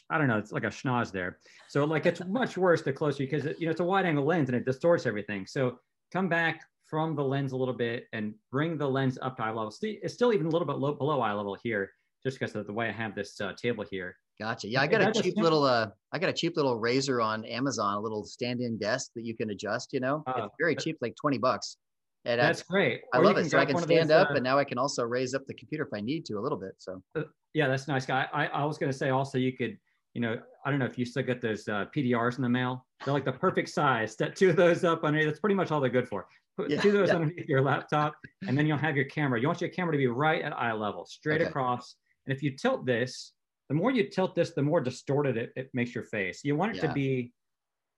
I 0.10 0.18
don't 0.18 0.28
know, 0.28 0.38
it's 0.38 0.52
like 0.52 0.64
a 0.64 0.68
schnoz 0.68 1.12
there. 1.12 1.38
So 1.68 1.84
like 1.86 2.06
it's 2.06 2.22
much 2.26 2.58
worse 2.66 2.82
the 2.82 2.94
closer 2.94 3.20
because 3.20 3.46
it, 3.46 3.60
you 3.60 3.66
know 3.66 3.72
it's 3.72 3.82
a 3.82 3.86
wide 3.86 4.06
angle 4.06 4.26
lens 4.26 4.50
and 4.50 4.56
it 4.56 4.66
distorts 4.66 5.06
everything. 5.06 5.46
So 5.46 5.80
come 6.12 6.30
back 6.30 6.62
from 6.88 7.16
the 7.16 7.24
lens 7.24 7.52
a 7.52 7.58
little 7.58 7.74
bit 7.74 8.06
and 8.14 8.34
bring 8.52 8.78
the 8.78 8.88
lens 8.88 9.18
up 9.22 9.38
to 9.38 9.44
eye 9.44 9.52
level. 9.52 9.74
It's 9.82 10.14
still 10.14 10.34
even 10.34 10.48
a 10.48 10.50
little 10.50 10.68
bit 10.68 10.78
low, 10.78 10.94
below 10.94 11.22
eye 11.22 11.34
level 11.34 11.58
here, 11.62 11.92
just 12.24 12.40
because 12.40 12.56
of 12.56 12.68
the 12.68 12.74
way 12.74 12.88
I 12.88 12.92
have 12.92 13.16
this 13.16 13.40
uh, 13.42 13.54
table 13.54 13.86
here. 13.90 14.16
Gotcha. 14.40 14.68
Yeah, 14.68 14.82
I 14.82 14.88
got 14.88 15.02
a 15.02 15.22
cheap 15.22 15.36
little 15.38 15.64
uh 15.64 15.88
I 16.12 16.20
got 16.20 16.30
a 16.30 16.34
cheap 16.34 16.58
little 16.58 16.78
razor 16.78 17.22
on 17.22 17.46
Amazon, 17.46 17.96
a 17.96 18.00
little 18.00 18.26
stand-in 18.26 18.78
desk 18.78 19.12
that 19.16 19.24
you 19.24 19.36
can 19.36 19.50
adjust, 19.50 19.94
you 19.94 20.00
know. 20.00 20.24
Uh, 20.28 20.46
it's 20.46 20.56
very 20.60 20.76
cheap, 20.76 20.98
like 21.02 21.16
20 21.16 21.38
bucks. 21.38 21.78
And 22.26 22.42
that's 22.42 22.62
I, 22.62 22.66
great. 22.70 23.02
I 23.14 23.20
or 23.20 23.24
love 23.24 23.38
it. 23.38 23.50
So 23.50 23.60
I 23.60 23.66
can 23.66 23.78
stand 23.78 24.12
up 24.12 24.32
uh, 24.32 24.34
and 24.34 24.44
now 24.44 24.58
I 24.58 24.64
can 24.64 24.78
also 24.78 25.04
raise 25.04 25.34
up 25.34 25.46
the 25.46 25.54
computer 25.54 25.84
if 25.84 25.94
I 25.94 26.02
need 26.02 26.26
to 26.26 26.34
a 26.34 26.42
little 26.42 26.58
bit. 26.58 26.74
So 26.78 27.02
uh, 27.16 27.24
yeah, 27.54 27.68
that's 27.68 27.88
nice. 27.88 28.06
guy. 28.06 28.28
I, 28.34 28.48
I 28.48 28.66
was 28.66 28.78
gonna 28.78 28.94
say 28.94 29.10
also 29.10 29.38
you 29.38 29.56
could, 29.56 29.78
you 30.14 30.22
know, 30.22 30.38
I 30.66 30.70
don't 30.70 30.80
know 30.80 30.86
if 30.86 30.98
you 30.98 31.06
still 31.06 31.24
get 31.24 31.42
those 31.42 31.68
uh, 31.68 31.86
PDRs 31.96 32.38
in 32.38 32.42
the 32.42 32.50
mail. 32.50 32.86
They're 33.06 33.14
like 33.14 33.26
the 33.26 33.32
perfect 33.32 33.70
size. 33.70 34.18
Set 34.18 34.36
two 34.36 34.50
of 34.50 34.56
those 34.56 34.84
up 34.84 35.04
underneath. 35.04 35.28
That's 35.28 35.40
pretty 35.40 35.56
much 35.56 35.72
all 35.72 35.80
they're 35.80 35.90
good 35.90 36.10
for. 36.10 36.28
Put 36.58 36.70
yeah, 36.70 36.82
two 36.82 36.90
of 36.90 36.96
those 36.96 37.10
yeah. 37.10 37.16
underneath 37.16 37.48
your 37.48 37.62
laptop, 37.62 38.16
and 38.48 38.58
then 38.58 38.66
you'll 38.66 38.78
have 38.78 38.96
your 38.96 39.06
camera. 39.06 39.40
You 39.40 39.48
want 39.48 39.62
your 39.62 39.70
camera 39.70 39.92
to 39.92 39.98
be 39.98 40.08
right 40.08 40.42
at 40.42 40.54
eye 40.54 40.74
level, 40.74 41.06
straight 41.06 41.42
okay. 41.42 41.50
across. 41.50 41.96
And 42.26 42.36
if 42.36 42.42
you 42.42 42.56
tilt 42.56 42.86
this, 42.86 43.34
the 43.70 43.76
more 43.76 43.92
you 43.92 44.10
tilt 44.10 44.36
this, 44.36 44.52
the 44.52 44.62
more 44.62 44.82
distorted 44.82 45.38
it, 45.38 45.52
it 45.56 45.70
makes 45.74 45.96
your 45.96 46.04
face. 46.04 46.42
You 46.44 46.56
want 46.56 46.76
it 46.76 46.78
yeah. 46.78 46.88
to 46.88 46.94
be 46.94 47.34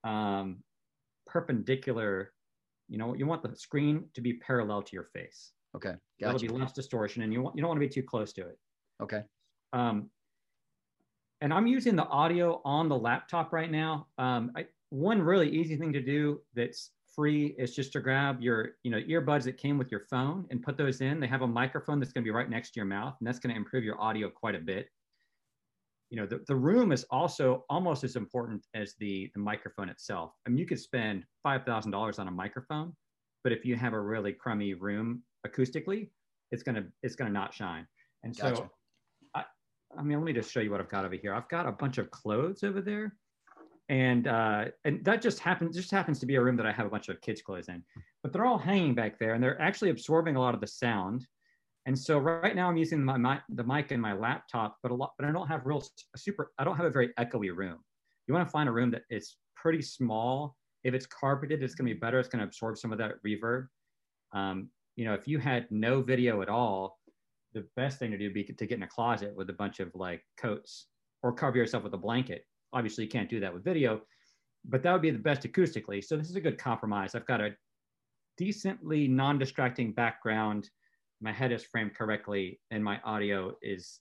um, 0.04 0.64
perpendicular. 1.26 2.32
You 2.88 2.98
know, 2.98 3.14
you 3.14 3.26
want 3.26 3.44
the 3.44 3.54
screen 3.56 4.06
to 4.14 4.22
be 4.22 4.34
parallel 4.34 4.82
to 4.84 4.94
your 4.94 5.10
face. 5.14 5.52
Okay, 5.76 5.90
gotcha. 5.90 6.00
That'll 6.22 6.40
be 6.40 6.48
less 6.48 6.72
distortion, 6.72 7.24
and 7.24 7.34
you 7.34 7.42
want 7.42 7.56
you 7.56 7.62
don't 7.62 7.70
want 7.70 7.82
to 7.82 7.86
be 7.86 7.94
too 7.94 8.04
close 8.04 8.32
to 8.34 8.42
it. 8.42 8.58
Okay. 9.04 9.24
Um, 9.74 10.10
and 11.42 11.54
I'm 11.54 11.68
using 11.68 11.96
the 11.96 12.08
audio 12.08 12.62
on 12.66 12.90
the 12.90 12.98
laptop 12.98 13.54
right 13.54 13.70
now. 13.70 14.08
Um, 14.18 14.52
I, 14.56 14.66
one 14.90 15.22
really 15.22 15.50
easy 15.50 15.76
thing 15.76 15.94
to 15.94 16.02
do 16.02 16.42
that's 16.56 16.92
free 17.14 17.56
is 17.58 17.76
just 17.76 17.92
to 17.94 18.00
grab 18.00 18.42
your 18.42 18.70
you 18.84 18.92
know 18.92 19.02
earbuds 19.02 19.44
that 19.44 19.58
came 19.58 19.78
with 19.78 19.92
your 19.92 20.06
phone 20.10 20.46
and 20.50 20.64
put 20.64 20.78
those 20.78 21.02
in. 21.02 21.20
They 21.20 21.28
have 21.28 21.42
a 21.42 21.48
microphone 21.48 22.00
that's 22.00 22.14
going 22.14 22.24
to 22.24 22.28
be 22.28 22.32
right 22.32 22.50
next 22.50 22.72
to 22.72 22.80
your 22.80 22.86
mouth, 22.86 23.16
and 23.20 23.28
that's 23.28 23.40
going 23.40 23.54
to 23.54 23.58
improve 23.60 23.84
your 23.84 24.00
audio 24.02 24.30
quite 24.30 24.56
a 24.56 24.60
bit 24.60 24.88
you 26.10 26.18
know, 26.18 26.26
the, 26.26 26.42
the 26.48 26.56
room 26.56 26.92
is 26.92 27.06
also 27.10 27.66
almost 27.70 28.04
as 28.04 28.16
important 28.16 28.66
as 28.74 28.96
the, 29.00 29.30
the 29.34 29.40
microphone 29.40 29.90
itself. 29.90 30.32
I 30.46 30.50
mean, 30.50 30.58
you 30.58 30.66
could 30.66 30.80
spend 30.80 31.26
$5,000 31.46 32.20
on 32.20 32.28
a 32.28 32.32
microphone, 32.32 32.94
but 33.44 33.52
if 33.52 33.66
you 33.66 33.76
have 33.76 33.94
a 33.94 34.00
really 34.00 34.32
crummy 34.32 34.74
room 34.74 35.24
acoustically, 35.46 36.10
it's 36.52 36.64
going 36.64 36.76
to, 36.76 36.86
it's 37.04 37.16
going 37.16 37.30
to 37.30 37.34
not 37.34 37.54
shine. 37.54 37.86
And 38.24 38.36
so, 38.36 38.50
gotcha. 38.50 38.70
I, 39.36 39.44
I 39.98 40.02
mean, 40.02 40.18
let 40.18 40.26
me 40.26 40.34
just 40.34 40.52
show 40.52 40.62
you 40.62 40.72
what 40.72 40.80
I've 40.80 40.90
got 40.90 41.04
over 41.04 41.16
here. 41.16 41.34
I've 41.34 41.50
got 41.50 41.68
a 41.68 41.72
bunch 41.72 41.98
of 41.98 42.10
clothes 42.12 42.64
over 42.64 42.80
there. 42.80 43.14
And, 43.90 44.28
uh, 44.28 44.66
and 44.86 45.04
that 45.06 45.22
just 45.22 45.40
happens, 45.40 45.76
just 45.76 45.92
happens 45.92 46.20
to 46.20 46.26
be 46.26 46.36
a 46.36 46.42
room 46.42 46.58
that 46.58 46.66
I 46.66 46.72
have 46.72 46.86
a 46.86 46.90
bunch 46.90 47.10
of 47.10 47.20
kids' 47.22 47.42
clothes 47.42 47.70
in, 47.70 47.84
but 48.22 48.34
they're 48.34 48.46
all 48.46 48.58
hanging 48.58 48.96
back 48.96 49.18
there 49.20 49.34
and 49.34 49.44
they're 49.44 49.62
actually 49.62 49.92
absorbing 49.92 50.36
a 50.36 50.42
lot 50.42 50.54
of 50.54 50.62
the 50.62 50.68
sound 50.68 51.26
and 51.88 51.98
so 51.98 52.18
right 52.18 52.54
now 52.54 52.68
I'm 52.68 52.76
using 52.76 53.02
my, 53.02 53.18
my, 53.18 53.40
the 53.48 53.64
mic 53.64 53.94
in 53.94 54.02
my 54.02 54.12
laptop, 54.12 54.78
but 54.84 54.92
a 54.92 54.94
lot, 54.94 55.14
but 55.18 55.26
I 55.26 55.32
don't 55.32 55.48
have 55.48 55.66
real 55.66 55.82
super, 56.18 56.52
I 56.60 56.66
don't 56.66 56.76
have 56.76 56.86
a 56.86 56.92
very 56.92 57.14
echoey 57.18 57.56
room. 57.56 57.78
You 58.28 58.34
want 58.34 58.46
to 58.46 58.52
find 58.52 58.68
a 58.68 58.74
room 58.74 58.92
that 58.92 59.04
is 59.10 59.38
pretty 59.56 59.82
small. 59.82 60.58
If 60.84 60.94
it's 60.94 61.06
carpeted, 61.06 61.64
it's 61.64 61.76
going 61.76 61.88
to 61.88 61.94
be 61.94 62.00
better. 62.00 62.20
It's 62.20 62.28
going 62.28 62.42
to 62.42 62.46
absorb 62.46 62.78
some 62.78 62.92
of 62.92 62.98
that 62.98 63.14
reverb. 63.26 63.68
Um, 64.34 64.70
you 64.98 65.06
know, 65.06 65.14
if 65.14 65.30
you 65.30 65.40
had 65.40 65.66
no 65.72 66.02
video 66.02 66.42
at 66.42 66.50
all, 66.50 67.00
the 67.54 67.66
best 67.78 68.00
thing 68.00 68.12
to 68.12 68.18
do 68.18 68.26
would 68.26 68.34
be 68.34 68.44
to 68.44 68.66
get 68.66 68.78
in 68.78 68.84
a 68.84 68.88
closet 68.88 69.34
with 69.34 69.50
a 69.50 69.54
bunch 69.54 69.80
of 69.80 69.90
like 69.96 70.22
coats 70.38 70.88
or 71.24 71.32
cover 71.32 71.56
yourself 71.56 71.86
with 71.86 71.94
a 71.94 71.98
blanket. 71.98 72.46
Obviously, 72.74 73.06
you 73.06 73.10
can't 73.10 73.30
do 73.30 73.40
that 73.40 73.54
with 73.54 73.64
video, 73.64 74.02
but 74.66 74.84
that 74.84 74.92
would 74.92 75.02
be 75.02 75.12
the 75.12 75.18
best 75.18 75.44
acoustically. 75.44 76.04
So 76.04 76.18
this 76.18 76.30
is 76.30 76.36
a 76.36 76.42
good 76.42 76.58
compromise. 76.58 77.16
I've 77.16 77.26
got 77.26 77.40
a 77.40 77.52
decently 78.38 79.08
non-distracting 79.08 79.94
background 79.94 80.70
my 81.22 81.32
head 81.32 81.52
is 81.52 81.64
framed 81.64 81.96
correctly 81.96 82.60
and 82.72 82.84
my 82.84 83.00
audio 83.04 83.56
is 83.62 84.00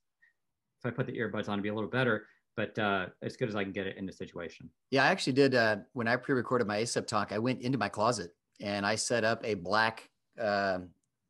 if 0.79 0.87
i 0.87 0.91
put 0.91 1.07
the 1.07 1.19
earbuds 1.19 1.49
on 1.49 1.59
to 1.59 1.63
be 1.63 1.69
a 1.69 1.75
little 1.75 1.91
better 1.91 2.27
but 2.57 2.79
uh, 2.79 3.07
as 3.23 3.37
good 3.37 3.49
as 3.49 3.57
i 3.57 3.63
can 3.63 3.73
get 3.73 3.87
it 3.87 3.97
in 3.97 4.07
the 4.07 4.13
situation 4.13 4.69
yeah 4.91 5.05
i 5.05 5.09
actually 5.09 5.33
did 5.33 5.55
uh, 5.55 5.77
when 5.93 6.09
i 6.09 6.17
pre-recorded 6.17 6.67
my 6.67 6.79
acep 6.79 7.07
talk 7.07 7.33
i 7.33 7.39
went 7.39 7.61
into 7.63 7.79
my 7.79 7.89
closet 7.89 8.31
and 8.61 8.85
i 8.85 8.95
set 8.95 9.25
up 9.25 9.45
a 9.45 9.55
black 9.55 10.09
uh, 10.41 10.79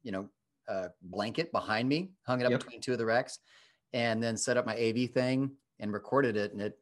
you 0.03 0.13
know 0.13 0.29
uh, 0.69 0.89
blanket 1.03 1.53
behind 1.53 1.89
me 1.89 2.11
hung 2.27 2.41
it 2.41 2.45
up 2.45 2.51
yep. 2.51 2.61
between 2.61 2.81
two 2.81 2.93
of 2.93 2.99
the 2.99 3.07
racks 3.07 3.39
and 3.93 4.23
then 4.23 4.37
set 4.37 4.57
up 4.57 4.67
my 4.67 4.77
av 4.77 5.11
thing 5.11 5.51
and 5.79 5.93
recorded 5.93 6.37
it 6.37 6.53
and 6.53 6.61
it 6.61 6.79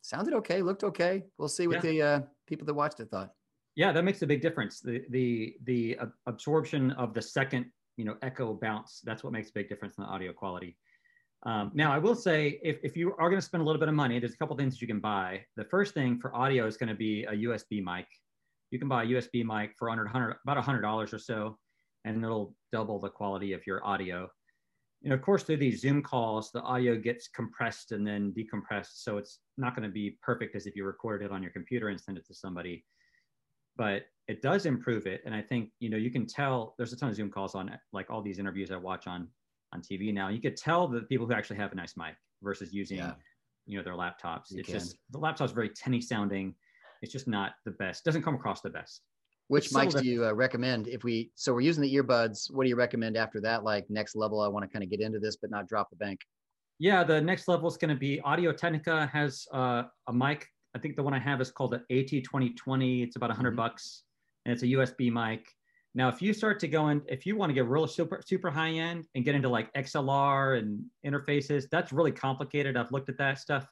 sounded 0.00 0.32
okay 0.32 0.62
looked 0.62 0.84
okay 0.84 1.24
we'll 1.36 1.48
see 1.48 1.66
what 1.66 1.84
yeah. 1.84 1.90
the 1.90 2.02
uh, 2.02 2.20
people 2.46 2.64
that 2.64 2.72
watched 2.72 3.00
it 3.00 3.10
thought 3.10 3.32
yeah, 3.78 3.92
that 3.92 4.02
makes 4.02 4.22
a 4.22 4.26
big 4.26 4.42
difference. 4.42 4.80
The 4.80 5.04
the 5.10 5.54
the 5.62 5.98
absorption 6.26 6.90
of 6.92 7.14
the 7.14 7.22
second 7.22 7.66
you 7.96 8.04
know 8.04 8.16
echo 8.22 8.52
bounce 8.54 9.00
that's 9.04 9.22
what 9.22 9.32
makes 9.32 9.50
a 9.50 9.52
big 9.52 9.68
difference 9.68 9.94
in 9.98 10.02
the 10.02 10.10
audio 10.10 10.32
quality. 10.32 10.76
Um, 11.44 11.70
now, 11.74 11.92
I 11.92 11.98
will 11.98 12.16
say 12.16 12.58
if, 12.64 12.78
if 12.82 12.96
you 12.96 13.14
are 13.20 13.30
going 13.30 13.40
to 13.40 13.46
spend 13.46 13.62
a 13.62 13.64
little 13.64 13.78
bit 13.78 13.88
of 13.88 13.94
money, 13.94 14.18
there's 14.18 14.32
a 14.32 14.36
couple 14.36 14.56
things 14.56 14.74
that 14.74 14.80
you 14.80 14.88
can 14.88 14.98
buy. 14.98 15.44
The 15.54 15.64
first 15.66 15.94
thing 15.94 16.18
for 16.18 16.34
audio 16.34 16.66
is 16.66 16.76
going 16.76 16.88
to 16.88 16.96
be 16.96 17.22
a 17.22 17.32
USB 17.32 17.80
mic. 17.80 18.06
You 18.72 18.80
can 18.80 18.88
buy 18.88 19.04
a 19.04 19.06
USB 19.06 19.44
mic 19.44 19.76
for 19.78 19.88
under 19.88 20.02
100, 20.02 20.38
about 20.44 20.64
$100 20.64 21.12
or 21.12 21.18
so, 21.18 21.56
and 22.04 22.24
it'll 22.24 22.56
double 22.72 22.98
the 22.98 23.08
quality 23.08 23.52
of 23.52 23.64
your 23.64 23.86
audio. 23.86 24.28
And 25.04 25.12
of 25.12 25.22
course, 25.22 25.44
through 25.44 25.58
these 25.58 25.80
Zoom 25.80 26.02
calls, 26.02 26.50
the 26.50 26.62
audio 26.62 26.96
gets 26.96 27.28
compressed 27.28 27.92
and 27.92 28.04
then 28.04 28.34
decompressed. 28.36 28.94
So 29.04 29.18
it's 29.18 29.38
not 29.56 29.76
going 29.76 29.88
to 29.88 29.92
be 29.92 30.18
perfect 30.20 30.56
as 30.56 30.66
if 30.66 30.74
you 30.74 30.84
recorded 30.84 31.26
it 31.26 31.32
on 31.32 31.44
your 31.44 31.52
computer 31.52 31.90
and 31.90 32.00
send 32.00 32.18
it 32.18 32.26
to 32.26 32.34
somebody. 32.34 32.84
But 33.78 34.02
it 34.26 34.42
does 34.42 34.66
improve 34.66 35.06
it. 35.06 35.22
And 35.24 35.34
I 35.34 35.40
think, 35.40 35.70
you 35.80 35.88
know, 35.88 35.96
you 35.96 36.10
can 36.10 36.26
tell 36.26 36.74
there's 36.76 36.92
a 36.92 36.96
ton 36.96 37.08
of 37.08 37.14
Zoom 37.14 37.30
calls 37.30 37.54
on 37.54 37.70
like 37.92 38.10
all 38.10 38.20
these 38.20 38.38
interviews 38.38 38.70
I 38.70 38.76
watch 38.76 39.06
on 39.06 39.28
on 39.72 39.80
TV 39.80 40.12
now. 40.12 40.28
You 40.28 40.40
could 40.40 40.56
tell 40.56 40.86
the 40.86 41.00
people 41.02 41.26
who 41.26 41.32
actually 41.32 41.56
have 41.56 41.72
a 41.72 41.74
nice 41.74 41.96
mic 41.96 42.14
versus 42.42 42.72
using, 42.72 42.98
yeah. 42.98 43.14
you 43.66 43.78
know, 43.78 43.84
their 43.84 43.94
laptops. 43.94 44.50
You 44.50 44.60
it's 44.60 44.68
can. 44.68 44.78
just 44.78 44.96
the 45.10 45.18
laptop's 45.18 45.52
very 45.52 45.70
tinny 45.70 46.00
sounding. 46.00 46.54
It's 47.00 47.12
just 47.12 47.28
not 47.28 47.52
the 47.64 47.70
best. 47.70 48.04
Doesn't 48.04 48.22
come 48.22 48.34
across 48.34 48.60
the 48.60 48.70
best. 48.70 49.02
Which 49.46 49.70
mics 49.70 49.98
do 49.98 50.06
you 50.06 50.26
uh, 50.26 50.32
recommend 50.34 50.88
if 50.88 51.04
we? 51.04 51.30
So 51.34 51.54
we're 51.54 51.62
using 51.62 51.82
the 51.82 51.94
earbuds. 51.94 52.52
What 52.52 52.64
do 52.64 52.68
you 52.68 52.76
recommend 52.76 53.16
after 53.16 53.40
that? 53.40 53.64
Like 53.64 53.88
next 53.88 54.14
level, 54.14 54.42
I 54.42 54.48
want 54.48 54.64
to 54.64 54.68
kind 54.68 54.82
of 54.82 54.90
get 54.90 55.00
into 55.00 55.18
this, 55.18 55.36
but 55.36 55.50
not 55.50 55.66
drop 55.66 55.88
the 55.88 55.96
bank. 55.96 56.20
Yeah, 56.78 57.02
the 57.02 57.20
next 57.20 57.48
level 57.48 57.66
is 57.66 57.78
going 57.78 57.88
to 57.88 57.98
be 57.98 58.20
Audio 58.20 58.52
Technica 58.52 59.06
has 59.06 59.46
uh, 59.52 59.84
a 60.06 60.12
mic. 60.12 60.46
I 60.78 60.80
think 60.80 60.96
the 60.96 61.02
one 61.02 61.14
I 61.14 61.18
have 61.18 61.40
is 61.40 61.50
called 61.50 61.72
the 61.72 61.82
AT2020. 61.90 63.02
It's 63.02 63.16
about 63.16 63.30
100 63.30 63.50
mm-hmm. 63.50 63.56
bucks, 63.56 64.04
and 64.44 64.52
it's 64.52 64.62
a 64.62 64.66
USB 64.66 65.10
mic. 65.10 65.52
Now, 65.94 66.08
if 66.08 66.22
you 66.22 66.32
start 66.32 66.60
to 66.60 66.68
go 66.68 66.88
in, 66.88 67.02
if 67.08 67.26
you 67.26 67.36
want 67.36 67.50
to 67.50 67.54
get 67.54 67.66
real 67.66 67.86
super 67.88 68.22
super 68.24 68.50
high 68.50 68.70
end 68.70 69.06
and 69.14 69.24
get 69.24 69.34
into 69.34 69.48
like 69.48 69.72
XLR 69.74 70.58
and 70.58 70.84
interfaces, 71.04 71.64
that's 71.70 71.92
really 71.92 72.12
complicated. 72.12 72.76
I've 72.76 72.92
looked 72.92 73.08
at 73.08 73.18
that 73.18 73.38
stuff, 73.38 73.66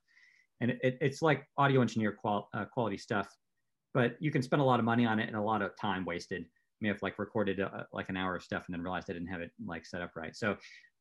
and 0.61 0.73
it, 0.73 0.99
it's 1.01 1.23
like 1.23 1.47
audio 1.57 1.81
engineer 1.81 2.13
qual, 2.13 2.49
uh, 2.55 2.65
quality 2.65 2.99
stuff 2.99 3.29
but 3.97 4.15
you 4.21 4.31
can 4.31 4.43
spend 4.43 4.61
a 4.61 4.65
lot 4.65 4.79
of 4.79 4.85
money 4.85 5.07
on 5.07 5.19
it 5.19 5.27
and 5.27 5.35
a 5.35 5.41
lot 5.41 5.63
of 5.63 5.75
time 5.81 6.05
wasted. 6.05 6.43
I 6.43 6.49
may 6.83 6.89
have 6.89 7.01
like 7.01 7.19
recorded 7.19 7.61
uh, 7.61 7.85
like 7.95 8.11
an 8.11 8.17
hour 8.19 8.37
of 8.37 8.43
stuff 8.43 8.65
and 8.67 8.75
then 8.75 8.83
realized 8.83 9.09
I 9.09 9.15
didn't 9.15 9.29
have 9.29 9.41
it 9.41 9.51
like 9.65 9.87
set 9.87 10.03
up 10.03 10.11
right. 10.15 10.37
So 10.37 10.55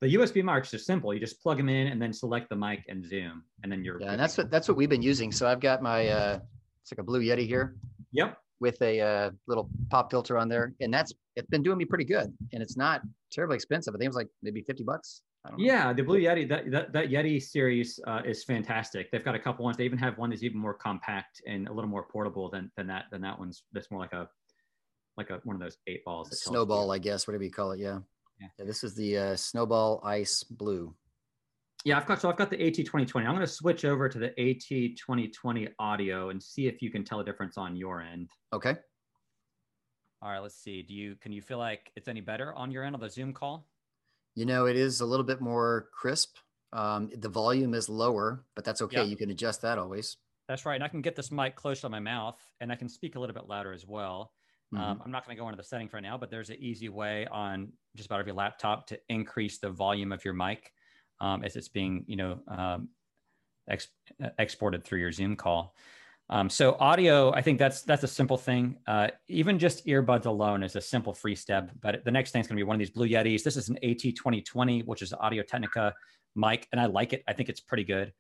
the 0.06 0.16
USB 0.16 0.44
mics 0.44 0.72
are 0.74 0.78
simple. 0.78 1.14
You 1.14 1.20
just 1.20 1.42
plug 1.42 1.58
them 1.58 1.68
in 1.68 1.88
and 1.88 2.00
then 2.00 2.14
select 2.14 2.50
the 2.50 2.56
mic 2.56 2.84
and 2.88 3.04
zoom, 3.04 3.44
and 3.64 3.72
then 3.72 3.84
you're. 3.84 4.00
Yeah, 4.00 4.12
and 4.12 4.20
that's 4.20 4.38
what 4.38 4.52
that's 4.52 4.68
what 4.68 4.78
we've 4.78 4.90
been 4.90 5.02
using. 5.02 5.32
So 5.32 5.48
I've 5.48 5.60
got 5.60 5.82
my 5.82 6.08
uh, 6.08 6.40
it's 6.82 6.92
like 6.92 7.00
a 7.00 7.04
Blue 7.04 7.22
Yeti 7.22 7.48
here. 7.48 7.76
Yep. 8.12 8.38
With 8.62 8.82
a 8.82 9.02
uh, 9.02 9.32
little 9.48 9.70
pop 9.90 10.10
filter 10.12 10.38
on 10.38 10.48
there, 10.48 10.74
and 10.80 10.94
that's 10.94 11.12
it's 11.36 11.50
been 11.50 11.64
doing 11.64 11.78
me 11.78 11.86
pretty 11.86 12.06
good, 12.06 12.34
and 12.54 12.62
it's 12.62 12.78
not 12.78 13.02
terribly 13.32 13.56
expensive. 13.56 13.94
I 13.94 13.98
think 13.98 14.06
it 14.06 14.10
was 14.10 14.16
like 14.16 14.30
maybe 14.44 14.62
fifty 14.62 14.84
bucks. 14.84 15.22
Yeah, 15.60 15.94
the 15.94 16.02
Blue 16.02 16.20
Yeti, 16.20 16.50
that, 16.50 16.72
that, 16.72 16.92
that 16.94 17.10
Yeti 17.10 17.40
series 17.40 18.00
uh, 18.08 18.22
is 18.26 18.44
fantastic. 18.44 19.12
They've 19.12 19.24
got 19.24 19.36
a 19.36 19.40
couple 19.40 19.64
ones. 19.64 19.78
They 19.78 19.86
even 19.86 20.00
have 20.00 20.18
one 20.18 20.32
that's 20.32 20.42
even 20.42 20.58
more 20.58 20.74
compact 20.74 21.40
and 21.46 21.68
a 21.68 21.72
little 21.72 21.88
more 21.88 22.08
portable 22.12 22.50
than, 22.50 22.72
than 22.76 22.88
that. 22.88 23.04
Than 23.12 23.22
that 23.22 23.38
one's 23.38 23.62
that's 23.72 23.92
more 23.92 24.00
like 24.00 24.14
a 24.14 24.28
like 25.18 25.30
a 25.30 25.42
one 25.44 25.56
of 25.56 25.62
those 25.62 25.78
eight 25.86 26.04
balls. 26.04 26.36
Snowball, 26.42 26.92
I 26.92 26.98
guess, 26.98 27.28
whatever 27.28 27.44
you 27.44 27.52
call 27.52 27.74
it. 27.74 27.80
Yeah. 27.80 28.00
Yeah. 28.40 28.48
yeah 28.60 28.66
this 28.66 28.84
is 28.84 28.96
the 28.96 29.18
uh, 29.18 29.36
Snowball 29.36 30.02
Ice 30.04 30.44
Blue. 30.44 30.94
Yeah, 31.86 31.98
I've 31.98 32.08
got 32.08 32.20
so 32.20 32.30
I've 32.30 32.38
got 32.38 32.50
the 32.50 32.58
AT2020. 32.58 33.18
I'm 33.18 33.36
going 33.36 33.40
to 33.40 33.48
switch 33.48 33.86
over 33.86 34.10
to 34.10 34.18
the 34.18 34.30
AT2020 34.40 35.70
audio 35.78 36.30
and 36.30 36.42
see 36.42 36.68
if 36.68 36.82
you 36.82 36.90
can 36.90 37.04
tell 37.04 37.20
a 37.20 37.24
difference 37.24 37.58
on 37.58 37.76
your 37.76 38.02
end. 38.02 38.32
Okay. 38.52 38.76
All 40.22 40.32
right, 40.32 40.40
let's 40.40 40.56
see. 40.56 40.82
Do 40.82 40.96
you 40.96 41.16
can 41.22 41.32
you 41.32 41.44
feel 41.44 41.60
like 41.60 41.92
it's 41.96 42.08
any 42.08 42.22
better 42.22 42.54
on 42.56 42.72
your 42.72 42.84
end 42.84 42.96
of 42.96 43.02
the 43.02 43.10
Zoom 43.10 43.34
call? 43.34 43.68
You 44.34 44.46
know, 44.46 44.66
it 44.66 44.76
is 44.76 45.02
a 45.02 45.06
little 45.06 45.26
bit 45.26 45.42
more 45.42 45.90
crisp. 45.94 46.38
Um, 46.74 47.12
the 47.16 47.30
volume 47.30 47.76
is 47.76 47.88
lower, 47.88 48.44
but 48.56 48.66
that's 48.66 48.82
okay. 48.82 48.98
Yeah. 48.98 49.04
You 49.04 49.16
can 49.16 49.30
adjust 49.30 49.62
that 49.62 49.78
always. 49.78 50.18
That's 50.48 50.66
right. 50.66 50.76
And 50.76 50.84
I 50.84 50.88
can 50.88 51.02
get 51.02 51.16
this 51.16 51.32
mic 51.32 51.56
close 51.56 51.82
to 51.82 51.90
my 51.90 52.00
mouth 52.00 52.38
and 52.60 52.72
I 52.72 52.76
can 52.76 52.90
speak 52.90 53.16
a 53.16 53.20
little 53.20 53.34
bit 53.34 53.48
louder 53.48 53.72
as 53.72 53.86
well. 53.86 54.32
Mm-hmm. 54.74 54.84
Um, 54.84 55.02
I'm 55.06 55.12
not 55.12 55.26
going 55.26 55.36
to 55.38 55.42
go 55.42 55.48
into 55.48 55.58
the 55.58 55.64
setting 55.64 55.90
right 55.94 56.04
now, 56.04 56.18
but 56.18 56.30
there's 56.30 56.50
an 56.50 56.58
easy 56.60 56.90
way 56.90 57.28
on 57.32 57.72
just 57.96 58.08
about 58.08 58.20
every 58.20 58.32
laptop 58.32 58.88
to 58.88 59.00
increase 59.10 59.60
the 59.60 59.70
volume 59.70 60.12
of 60.12 60.26
your 60.26 60.34
mic 60.34 60.72
um, 61.22 61.44
as 61.44 61.56
it's 61.56 61.70
being, 61.70 62.04
you 62.08 62.16
know, 62.16 62.40
um, 62.48 62.90
ex- 63.70 63.88
exported 64.40 64.84
through 64.84 65.00
your 65.00 65.12
Zoom 65.12 65.36
call. 65.36 65.76
Um, 66.30 66.50
so 66.50 66.76
audio, 66.80 67.32
I 67.34 67.42
think 67.42 67.60
that's 67.60 67.84
that's 67.84 68.04
a 68.04 68.08
simple 68.08 68.38
thing. 68.38 68.78
Uh, 68.88 69.10
even 69.28 69.60
just 69.60 69.86
earbuds 69.86 70.26
alone 70.26 70.64
is 70.64 70.76
a 70.76 70.82
simple 70.82 71.14
free 71.14 71.36
step. 71.36 71.70
But 71.82 72.04
the 72.04 72.12
next 72.12 72.32
thing 72.32 72.42
is 72.42 72.48
going 72.48 72.58
to 72.58 72.60
be 72.60 72.64
one 72.64 72.76
of 72.76 72.80
these 72.80 72.90
Blue 72.90 73.08
Yetis. 73.08 73.44
This 73.44 73.58
is 73.58 73.70
an 73.70 73.78
AT2020, 73.84 74.86
which 74.86 75.04
is 75.04 75.14
Audio 75.14 75.44
Technica 75.44 75.94
mic, 76.36 76.68
and 76.72 76.82
I 76.82 76.88
like 76.88 77.14
it. 77.14 77.24
I 77.28 77.34
think 77.34 77.50
it's 77.50 77.62
pretty 77.62 77.84
good. 77.84 78.12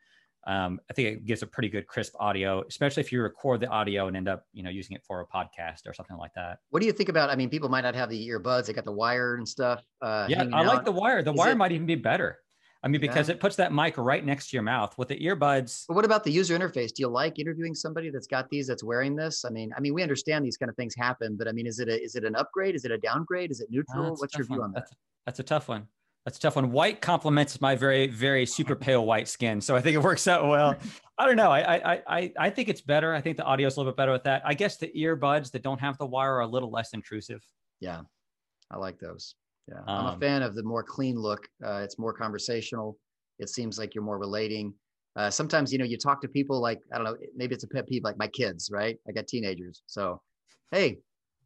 Um, 0.48 0.80
I 0.90 0.94
think 0.94 1.08
it 1.08 1.26
gives 1.26 1.42
a 1.42 1.48
pretty 1.48 1.70
good 1.70 1.88
crisp 1.88 2.14
audio, 2.20 2.64
especially 2.68 3.02
if 3.02 3.12
you 3.12 3.22
record 3.22 3.60
the 3.60 3.68
audio 3.68 4.08
and 4.08 4.16
end 4.16 4.28
up, 4.28 4.46
you 4.54 4.62
know, 4.62 4.70
using 4.70 4.96
it 4.96 5.04
for 5.04 5.22
a 5.22 5.26
podcast 5.26 5.88
or 5.88 5.94
something 5.94 6.18
like 6.18 6.34
that. 6.36 6.60
What 6.70 6.82
do 6.82 6.86
you 6.86 6.94
think 6.94 7.10
about? 7.10 7.30
I 7.32 7.36
mean, 7.36 7.50
people 7.50 7.70
might 7.70 7.82
not 7.82 7.96
have 7.96 8.10
the 8.10 8.30
earbuds; 8.30 8.68
they 8.68 8.74
got 8.74 8.86
the 8.86 8.92
wire 8.92 9.36
and 9.36 9.48
stuff. 9.48 9.84
Uh, 10.02 10.28
yeah, 10.30 10.46
I 10.54 10.62
like 10.64 10.86
the 10.86 10.92
wire. 10.92 11.24
The 11.24 11.32
is 11.32 11.38
wire 11.38 11.52
it, 11.54 11.58
might 11.58 11.72
even 11.72 11.88
be 11.88 11.96
better. 11.96 12.38
I 12.84 12.88
mean, 12.88 13.02
because 13.02 13.30
yeah. 13.30 13.36
it 13.36 13.40
puts 13.40 13.56
that 13.56 13.74
mic 13.74 13.98
right 13.98 14.24
next 14.24 14.52
to 14.52 14.56
your 14.56 14.62
mouth 14.62 14.96
with 15.00 15.08
the 15.08 15.20
earbuds. 15.20 15.86
But 15.88 15.96
what 15.96 16.06
about 16.06 16.24
the 16.24 16.32
user 16.32 16.56
interface? 16.56 16.94
Do 16.94 17.02
you 17.02 17.08
like 17.08 17.40
interviewing 17.40 17.74
somebody 17.74 18.12
that's 18.12 18.28
got 18.28 18.48
these, 18.50 18.68
that's 18.68 18.84
wearing 18.84 19.16
this? 19.16 19.44
I 19.44 19.50
mean, 19.50 19.74
I 19.76 19.80
mean, 19.80 19.96
we 19.96 20.04
understand 20.04 20.46
these 20.46 20.58
kind 20.58 20.70
of 20.70 20.76
things 20.76 20.94
happen, 20.96 21.36
but 21.36 21.48
I 21.48 21.52
mean, 21.52 21.66
is 21.66 21.80
it 21.80 21.90
a 21.90 22.00
is 22.00 22.16
it 22.16 22.24
an 22.24 22.36
upgrade? 22.36 22.76
Is 22.76 22.86
it 22.86 22.92
a 22.92 23.00
downgrade? 23.00 23.50
Is 23.50 23.60
it 23.60 23.70
neutral? 23.72 24.14
Uh, 24.14 24.16
What's 24.18 24.38
your 24.38 24.46
view 24.46 24.60
one. 24.60 24.66
on 24.66 24.72
that? 24.74 24.82
That's, 24.82 24.92
that's 25.26 25.40
a 25.40 25.44
tough 25.44 25.68
one. 25.68 25.88
That's 26.26 26.38
a 26.38 26.42
tough 26.42 26.56
one. 26.56 26.72
White 26.72 27.02
complements 27.02 27.62
my 27.62 27.76
very, 27.76 28.08
very 28.08 28.46
super 28.46 28.76
pale 28.76 29.06
white 29.06 29.28
skin, 29.28 29.62
so 29.62 29.76
I 29.76 29.82
think 29.82 29.96
it 29.96 30.02
works 30.02 30.28
out 30.28 30.48
well. 30.48 30.76
I 31.18 31.26
don't 31.28 31.38
know. 31.38 31.52
I, 31.52 31.76
I, 31.76 32.02
I, 32.08 32.34
I 32.38 32.50
think 32.50 32.68
it's 32.68 32.82
better. 32.82 33.14
I 33.14 33.22
think 33.22 33.38
the 33.38 33.44
audio 33.44 33.68
is 33.68 33.78
a 33.78 33.80
little 33.80 33.92
bit 33.92 33.98
better 33.98 34.12
with 34.12 34.24
that. 34.24 34.42
I 34.44 34.54
guess 34.54 34.78
the 34.78 34.92
earbuds 34.98 35.52
that 35.52 35.62
don't 35.62 35.80
have 35.80 35.98
the 35.98 36.06
wire 36.06 36.34
are 36.36 36.42
a 36.42 36.48
little 36.48 36.72
less 36.72 36.94
intrusive. 36.94 37.42
Yeah, 37.80 38.02
I 38.72 38.78
like 38.78 39.00
those. 39.00 39.36
Yeah, 39.70 39.82
I'm 39.88 40.06
a 40.06 40.10
um, 40.10 40.20
fan 40.20 40.42
of 40.42 40.56
the 40.56 40.64
more 40.64 40.84
clean 40.84 41.16
look. 41.18 41.48
Uh, 41.64 41.82
it's 41.84 41.98
more 41.98 42.12
conversational 42.12 42.98
it 43.40 43.50
seems 43.50 43.78
like 43.78 43.96
you're 43.96 44.04
more 44.04 44.18
relating. 44.18 44.74
Uh, 45.16 45.30
sometimes, 45.30 45.72
you 45.72 45.80
know, 45.80 45.86
you 45.86 45.98
talk 45.98 46.22
to 46.22 46.28
people 46.28 46.60
like, 46.60 46.82
I 46.92 46.98
don't 46.98 47.06
know, 47.06 47.18
maybe 47.36 47.56
it's 47.56 47.64
a 47.64 47.68
pet 47.68 47.88
peeve, 47.88 48.04
like 48.04 48.18
my 48.18 48.28
kids, 48.28 48.70
right? 48.72 48.98
I 49.08 49.12
got 49.12 49.28
teenagers. 49.28 49.82
So, 49.86 50.22
hey, 50.72 51.00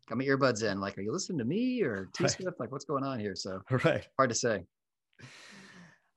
got 0.09 0.17
my 0.17 0.25
earbuds 0.25 0.63
in. 0.63 0.81
Like, 0.81 0.97
are 0.97 1.01
you 1.01 1.11
listening 1.11 1.39
to 1.39 1.45
me 1.45 1.81
or 1.83 2.09
T 2.13 2.27
Swift? 2.27 2.43
Right. 2.43 2.59
Like, 2.59 2.71
what's 2.71 2.85
going 2.85 3.03
on 3.03 3.19
here? 3.19 3.35
So, 3.35 3.61
right. 3.85 4.05
Hard 4.17 4.29
to 4.29 4.35
say. 4.35 4.63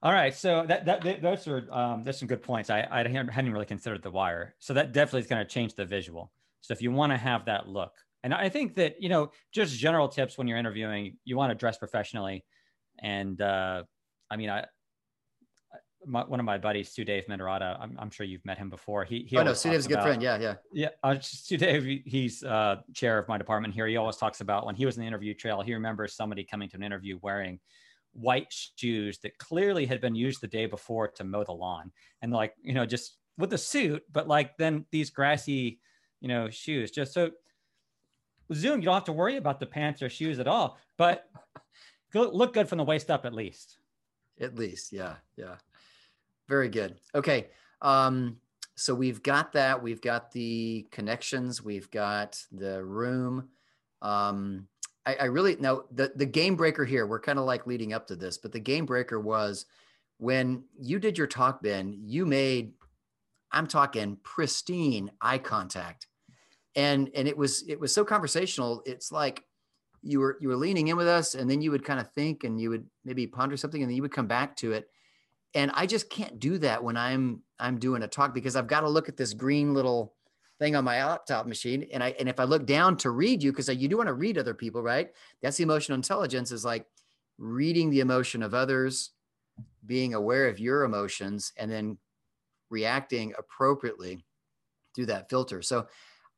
All 0.05 0.13
right, 0.13 0.35
so 0.35 0.65
that, 0.67 0.85
that 0.87 1.23
those 1.23 1.47
are 1.47 1.73
um, 1.73 2.03
there's 2.03 2.19
some 2.19 2.27
good 2.27 2.43
points. 2.43 2.71
I, 2.71 2.89
I 2.91 3.07
hadn't 3.07 3.53
really 3.53 3.67
considered 3.67 4.03
the 4.03 4.11
wire, 4.11 4.57
so 4.59 4.75
that 4.75 4.93
definitely 4.93 5.21
is 5.21 5.29
going 5.29 5.47
to 5.47 5.49
change 5.49 5.77
the 5.77 5.85
visual. 5.85 6.33
So 6.61 6.73
if 6.73 6.83
you 6.83 6.91
want 6.91 7.13
to 7.13 7.17
have 7.17 7.45
that 7.45 7.69
look, 7.69 7.93
and 8.25 8.35
I 8.35 8.49
think 8.49 8.75
that 8.77 9.01
you 9.01 9.09
know 9.09 9.31
just 9.53 9.79
general 9.79 10.09
tips 10.09 10.37
when 10.37 10.49
you're 10.49 10.59
interviewing, 10.59 11.19
you 11.25 11.37
want 11.37 11.51
to 11.51 11.55
dress 11.55 11.79
professionally, 11.79 12.45
and 13.01 13.41
uh, 13.41 13.85
I 14.29 14.37
mean 14.37 14.51
I 14.51 14.65
my, 16.07 16.25
one 16.25 16.41
of 16.41 16.47
my 16.47 16.59
buddies, 16.59 16.95
Sudave 16.95 17.27
Mendiratta, 17.29 17.79
I'm, 17.81 17.97
I'm, 17.99 18.11
sure 18.11 18.27
you've 18.27 18.45
met 18.45 18.59
him 18.59 18.71
before. 18.71 19.05
He, 19.05 19.27
he 19.29 19.37
oh 19.37 19.43
no, 19.43 19.53
Sudave's 19.53 19.87
a 19.87 19.89
good 19.89 20.03
friend. 20.03 20.23
Yeah, 20.23 20.39
yeah, 20.39 20.55
yeah. 20.73 20.89
Uh, 21.03 21.15
Sudave, 21.15 22.03
he's 22.07 22.43
uh, 22.43 22.77
chair 22.95 23.19
of 23.19 23.29
my 23.29 23.39
department 23.39 23.75
here. 23.75 23.87
He 23.87 23.97
always 23.97 24.17
talks 24.17 24.41
about 24.41 24.67
when 24.67 24.75
he 24.75 24.87
was 24.87 24.97
in 24.97 25.03
the 25.03 25.07
interview 25.07 25.35
trail. 25.35 25.63
He 25.63 25.75
remembers 25.75 26.15
somebody 26.15 26.45
coming 26.45 26.69
to 26.71 26.77
an 26.77 26.83
interview 26.83 27.19
wearing 27.23 27.61
white 28.13 28.53
shoes 28.77 29.19
that 29.21 29.39
clearly 29.39 29.87
had 29.87 30.01
been 30.01 30.15
used 30.15 30.41
the 30.41 30.47
day 30.47 30.67
before 30.67 31.09
to 31.09 31.25
mow 31.25 31.45
the 31.45 31.53
lawn, 31.53 31.93
and 32.21 32.33
like 32.33 32.55
you 32.63 32.75
know 32.75 32.87
just 32.87 33.17
with 33.39 33.53
a 33.53 33.59
suit, 33.59 34.03
but 34.13 34.29
like 34.29 34.57
then 34.59 34.85
these 34.91 35.11
grassy, 35.11 35.81
you 36.21 36.29
know, 36.29 36.51
shoes. 36.51 36.91
Just 36.91 37.15
so 37.15 37.31
Zoom, 38.53 38.81
you 38.81 38.87
don't 38.87 38.95
have 38.95 39.05
to 39.05 39.13
worry 39.13 39.37
about 39.37 39.61
the 39.61 39.67
pants 39.67 40.03
or 40.03 40.09
shoes 40.09 40.39
at 40.39 40.47
all, 40.47 40.79
but 40.97 41.29
look 42.15 42.55
good 42.55 42.69
from 42.69 42.79
the 42.79 42.85
waist 42.85 43.11
up 43.11 43.25
at 43.25 43.33
least. 43.33 43.79
At 44.41 44.57
least, 44.57 44.93
yeah, 44.93 45.17
yeah. 45.37 45.57
Very 46.53 46.69
good. 46.69 46.97
Okay. 47.15 47.47
Um, 47.81 48.37
so 48.75 48.95
we've 48.95 49.23
got 49.23 49.53
that. 49.53 49.83
We've 49.83 50.03
got 50.03 50.33
the 50.33 50.87
connections. 50.91 51.65
We've 51.65 51.91
got 51.91 52.39
the 52.53 52.85
room. 52.85 53.49
Um, 54.03 54.69
I, 55.07 55.15
I 55.15 55.25
really 55.25 55.57
now 55.57 55.85
the 55.93 56.13
the 56.15 56.27
game 56.27 56.55
breaker 56.57 56.85
here. 56.85 57.07
We're 57.07 57.21
kind 57.21 57.39
of 57.39 57.47
like 57.47 57.67
leading 57.67 57.95
up 57.95 58.07
to 58.09 58.17
this, 58.17 58.37
but 58.37 58.53
the 58.53 58.61
game 58.61 58.85
breaker 58.85 59.19
was 59.19 59.65
when 60.19 60.65
you 60.79 60.99
did 60.99 61.17
your 61.17 61.27
talk, 61.27 61.63
Ben. 61.63 61.99
You 61.99 62.27
made 62.27 62.75
I'm 63.51 63.67
talking 63.67 64.19
pristine 64.23 65.11
eye 65.23 65.39
contact, 65.39 66.07
and 66.77 67.11
and 67.15 67.27
it 67.27 67.39
was 67.39 67.67
it 67.67 67.81
was 67.81 67.95
so 67.95 68.05
conversational. 68.05 68.83
It's 68.85 69.11
like 69.11 69.43
you 70.03 70.21
were 70.21 70.37
you 70.39 70.49
were 70.49 70.57
leaning 70.57 70.89
in 70.89 70.99
with 70.99 71.09
us, 71.09 71.35
and 71.35 71.51
then 71.51 71.63
you 71.63 71.71
would 71.71 71.83
kind 71.87 71.99
of 71.99 72.13
think, 72.13 72.45
and 72.45 72.61
you 72.61 72.69
would 72.69 72.87
maybe 73.07 73.27
ponder 73.27 73.57
something, 73.57 73.81
and 73.81 73.91
then 73.91 73.97
you 73.97 74.03
would 74.03 74.13
come 74.13 74.27
back 74.27 74.55
to 74.57 74.73
it 74.73 74.91
and 75.55 75.71
i 75.75 75.87
just 75.87 76.11
can't 76.11 76.39
do 76.39 76.59
that 76.59 76.83
when 76.83 76.97
i'm 76.97 77.43
i'm 77.59 77.79
doing 77.79 78.03
a 78.03 78.09
talk 78.09 78.35
because 78.35 78.57
i've 78.57 78.67
got 78.67 78.81
to 78.81 78.89
look 78.89 79.09
at 79.09 79.17
this 79.17 79.35
green 79.35 79.75
little 79.75 80.15
thing 80.59 80.77
on 80.77 80.85
my 80.85 81.05
laptop 81.05 81.47
machine 81.47 81.87
and 81.93 82.05
i 82.05 82.15
and 82.21 82.29
if 82.29 82.39
i 82.39 82.45
look 82.45 82.67
down 82.67 82.97
to 82.97 83.11
read 83.11 83.43
you 83.43 83.51
because 83.51 83.69
you 83.69 83.89
do 83.89 83.97
want 83.97 84.07
to 84.07 84.15
read 84.15 84.39
other 84.39 84.55
people 84.55 84.83
right? 84.83 85.11
That's 85.43 85.57
the 85.57 85.65
emotional 85.65 85.97
intelligence 85.97 86.53
is 86.53 86.65
like 86.65 86.87
reading 87.39 87.91
the 87.91 88.01
emotion 88.01 88.43
of 88.43 88.55
others 88.55 89.11
being 89.85 90.15
aware 90.15 90.49
of 90.49 90.61
your 90.61 90.85
emotions 90.85 91.53
and 91.57 91.71
then 91.71 91.99
reacting 92.71 93.35
appropriately 93.37 94.25
through 94.95 95.07
that 95.07 95.29
filter. 95.29 95.63
So 95.63 95.89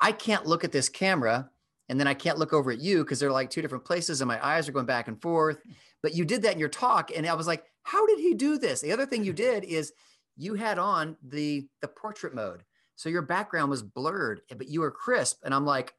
i 0.01 0.11
can't 0.11 0.47
look 0.47 0.65
at 0.65 0.73
this 0.73 0.89
camera 0.89 1.51
and 1.89 2.01
then 2.01 2.07
I 2.07 2.15
can't 2.15 2.39
look 2.39 2.53
over 2.53 2.71
at 2.71 2.79
you 2.79 3.05
because 3.05 3.21
they're 3.21 3.31
like 3.31 3.51
two 3.51 3.63
different 3.63 3.85
places 3.85 4.21
and 4.21 4.29
my 4.29 4.45
eyes 4.45 4.69
are 4.69 4.73
going 4.73 4.87
back 4.87 5.09
and 5.09 5.21
forth. 5.21 5.59
But 6.03 6.15
you 6.15 6.25
did 6.25 6.43
that 6.43 6.53
in 6.53 6.59
your 6.59 6.69
talk, 6.69 7.11
and 7.15 7.27
I 7.27 7.35
was 7.35 7.47
like, 7.47 7.65
how 7.83 8.07
did 8.07 8.19
he 8.19 8.35
do 8.35 8.59
this? 8.59 8.81
The 8.81 8.93
other 8.93 9.07
thing 9.07 9.25
you 9.25 9.33
did 9.47 9.65
is 9.65 9.93
you 10.37 10.55
had 10.55 10.79
on 10.79 11.17
the 11.23 11.67
the 11.81 11.89
portrait 11.89 12.35
mode. 12.35 12.65
So 12.97 13.09
your 13.09 13.23
background 13.23 13.71
was 13.71 13.83
blurred, 13.83 14.41
eh, 14.51 14.55
but 14.57 14.69
you 14.69 14.81
were 14.81 14.91
crisp. 14.91 15.41
And 15.45 15.55
I'm 15.55 15.67
like, 15.67 15.95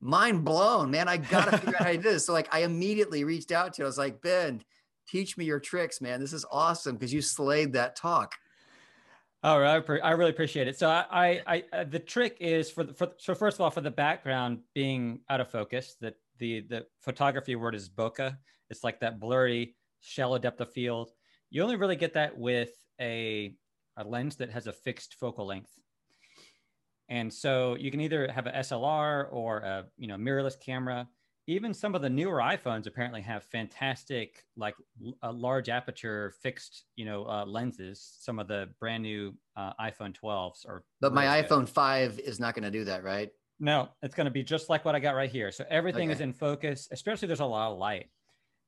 mind 0.00 0.44
blown, 0.44 0.90
man. 0.90 1.08
I 1.08 1.16
gotta 1.16 1.58
figure 1.58 1.76
out 1.76 1.84
how 1.84 1.92
to 1.92 1.96
do 1.96 2.02
this. 2.02 2.26
So 2.26 2.32
like 2.32 2.52
I 2.54 2.60
immediately 2.60 3.24
reached 3.24 3.52
out 3.52 3.74
to 3.74 3.82
you. 3.82 3.86
I 3.86 3.88
was 3.88 3.98
like, 3.98 4.20
Ben, 4.22 4.62
teach 5.08 5.36
me 5.36 5.44
your 5.44 5.60
tricks, 5.60 6.00
man. 6.00 6.20
This 6.20 6.32
is 6.32 6.46
awesome 6.50 6.96
because 6.96 7.12
you 7.12 7.22
slayed 7.22 7.72
that 7.74 7.96
talk. 7.96 8.34
All 9.44 9.60
right, 9.60 9.84
I 10.04 10.10
really 10.12 10.30
appreciate 10.30 10.68
it. 10.68 10.78
So 10.78 10.88
I, 10.88 11.04
I, 11.10 11.42
I 11.46 11.64
uh, 11.72 11.84
the 11.84 11.98
trick 11.98 12.36
is 12.38 12.70
for 12.70 12.84
the, 12.84 12.94
for 12.94 13.10
so 13.18 13.34
first 13.34 13.56
of 13.56 13.62
all, 13.62 13.70
for 13.70 13.80
the 13.80 13.90
background 13.90 14.60
being 14.72 15.18
out 15.28 15.40
of 15.40 15.50
focus, 15.50 15.96
that 16.00 16.14
the 16.38 16.60
the 16.60 16.86
photography 17.00 17.56
word 17.56 17.74
is 17.74 17.88
bokeh. 17.88 18.36
It's 18.70 18.84
like 18.84 19.00
that 19.00 19.18
blurry, 19.18 19.74
shallow 20.00 20.38
depth 20.38 20.60
of 20.60 20.72
field. 20.72 21.10
You 21.50 21.64
only 21.64 21.74
really 21.74 21.96
get 21.96 22.14
that 22.14 22.38
with 22.38 22.70
a 23.00 23.56
a 23.96 24.04
lens 24.04 24.36
that 24.36 24.50
has 24.50 24.68
a 24.68 24.72
fixed 24.72 25.16
focal 25.18 25.44
length. 25.44 25.72
And 27.08 27.32
so 27.32 27.74
you 27.74 27.90
can 27.90 28.00
either 28.00 28.30
have 28.30 28.46
an 28.46 28.54
SLR 28.54 29.26
or 29.32 29.58
a 29.58 29.86
you 29.96 30.06
know 30.06 30.16
mirrorless 30.16 30.58
camera. 30.64 31.08
Even 31.48 31.74
some 31.74 31.94
of 31.94 32.02
the 32.02 32.10
newer 32.10 32.38
iPhones 32.38 32.86
apparently 32.86 33.20
have 33.20 33.44
fantastic 33.44 34.44
like 34.56 34.74
a 35.22 35.32
large 35.32 35.68
aperture 35.68 36.32
fixed 36.42 36.84
you 36.96 37.04
know 37.04 37.24
uh, 37.24 37.44
lenses. 37.44 38.16
Some 38.20 38.38
of 38.38 38.48
the 38.48 38.68
brand 38.78 39.02
new 39.02 39.34
uh, 39.56 39.72
iPhone 39.80 40.14
12s 40.16 40.66
are. 40.68 40.84
But 41.00 41.12
my 41.12 41.40
good. 41.40 41.50
iPhone 41.50 41.68
5 41.68 42.20
is 42.20 42.38
not 42.38 42.54
going 42.54 42.64
to 42.64 42.70
do 42.70 42.84
that, 42.84 43.02
right? 43.02 43.30
No, 43.58 43.88
it's 44.02 44.14
going 44.14 44.24
to 44.24 44.30
be 44.30 44.42
just 44.42 44.68
like 44.68 44.84
what 44.84 44.94
I 44.94 45.00
got 45.00 45.14
right 45.14 45.30
here. 45.30 45.52
So 45.52 45.64
everything 45.70 46.08
okay. 46.08 46.14
is 46.14 46.20
in 46.20 46.32
focus, 46.32 46.88
especially 46.90 47.28
there's 47.28 47.40
a 47.40 47.46
lot 47.46 47.72
of 47.72 47.78
light. 47.78 48.06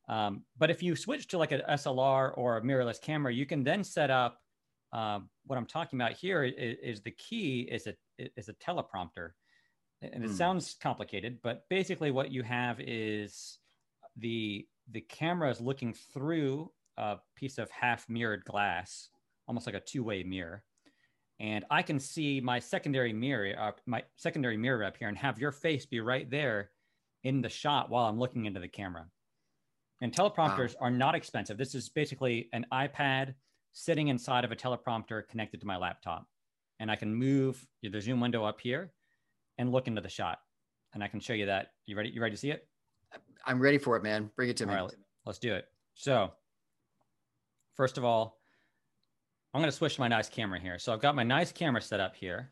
Um, 0.08 0.42
but 0.58 0.70
if 0.70 0.82
you 0.82 0.94
switch 0.96 1.28
to 1.28 1.38
like 1.38 1.52
an 1.52 1.62
SLR 1.68 2.32
or 2.36 2.58
a 2.58 2.62
mirrorless 2.62 3.00
camera, 3.00 3.32
you 3.32 3.46
can 3.46 3.64
then 3.64 3.82
set 3.82 4.10
up 4.10 4.38
um, 4.92 5.28
what 5.46 5.56
I'm 5.56 5.66
talking 5.66 6.00
about 6.00 6.12
here 6.12 6.44
is, 6.44 6.76
is, 6.80 7.02
the 7.02 7.10
key 7.10 7.68
is 7.70 7.88
a 7.88 7.94
is 8.36 8.48
a 8.48 8.54
teleprompter, 8.54 9.30
and 10.12 10.24
it 10.24 10.30
hmm. 10.30 10.36
sounds 10.36 10.76
complicated, 10.80 11.38
but 11.42 11.64
basically 11.68 12.10
what 12.10 12.30
you 12.30 12.42
have 12.42 12.80
is 12.80 13.58
the 14.16 14.66
the 14.90 15.00
camera 15.00 15.50
is 15.50 15.60
looking 15.60 15.94
through 16.12 16.70
a 16.96 17.16
piece 17.36 17.58
of 17.58 17.70
half 17.70 18.08
mirrored 18.08 18.44
glass, 18.44 19.08
almost 19.48 19.66
like 19.66 19.74
a 19.74 19.80
two 19.80 20.04
way 20.04 20.22
mirror, 20.22 20.62
and 21.40 21.64
I 21.70 21.82
can 21.82 21.98
see 21.98 22.40
my 22.40 22.58
secondary 22.58 23.12
mirror, 23.12 23.54
uh, 23.58 23.72
my 23.86 24.02
secondary 24.16 24.56
mirror 24.56 24.84
up 24.84 24.96
here, 24.96 25.08
and 25.08 25.18
have 25.18 25.38
your 25.38 25.52
face 25.52 25.84
be 25.84 26.00
right 26.00 26.30
there 26.30 26.70
in 27.24 27.40
the 27.40 27.48
shot 27.48 27.90
while 27.90 28.06
I'm 28.06 28.18
looking 28.18 28.44
into 28.46 28.60
the 28.60 28.68
camera. 28.68 29.06
And 30.00 30.12
teleprompters 30.12 30.74
wow. 30.74 30.86
are 30.86 30.90
not 30.90 31.14
expensive. 31.14 31.56
This 31.56 31.74
is 31.74 31.88
basically 31.88 32.48
an 32.52 32.66
iPad 32.72 33.34
sitting 33.72 34.08
inside 34.08 34.44
of 34.44 34.52
a 34.52 34.56
teleprompter 34.56 35.26
connected 35.28 35.60
to 35.60 35.66
my 35.66 35.76
laptop. 35.76 36.26
And 36.78 36.90
I 36.90 36.96
can 36.96 37.14
move 37.14 37.66
the 37.82 38.00
zoom 38.00 38.20
window 38.20 38.44
up 38.44 38.60
here 38.60 38.92
and 39.58 39.72
look 39.72 39.86
into 39.86 40.00
the 40.00 40.08
shot. 40.08 40.38
And 40.92 41.02
I 41.02 41.08
can 41.08 41.20
show 41.20 41.32
you 41.32 41.46
that. 41.46 41.72
You 41.86 41.96
ready? 41.96 42.10
You 42.10 42.20
ready 42.20 42.34
to 42.34 42.40
see 42.40 42.50
it? 42.50 42.66
I'm 43.46 43.60
ready 43.60 43.78
for 43.78 43.96
it, 43.96 44.02
man. 44.02 44.30
Bring 44.36 44.48
it 44.48 44.56
to 44.58 44.66
me. 44.66 44.74
let's 45.26 45.38
do 45.38 45.54
it. 45.54 45.66
So, 45.94 46.30
first 47.74 47.98
of 47.98 48.04
all, 48.04 48.38
I'm 49.54 49.60
going 49.60 49.70
to 49.70 49.76
switch 49.76 49.94
to 49.94 50.00
my 50.00 50.08
nice 50.08 50.28
camera 50.28 50.58
here. 50.58 50.78
So 50.78 50.92
I've 50.92 51.00
got 51.00 51.14
my 51.14 51.22
nice 51.22 51.52
camera 51.52 51.80
set 51.80 52.00
up 52.00 52.16
here 52.16 52.50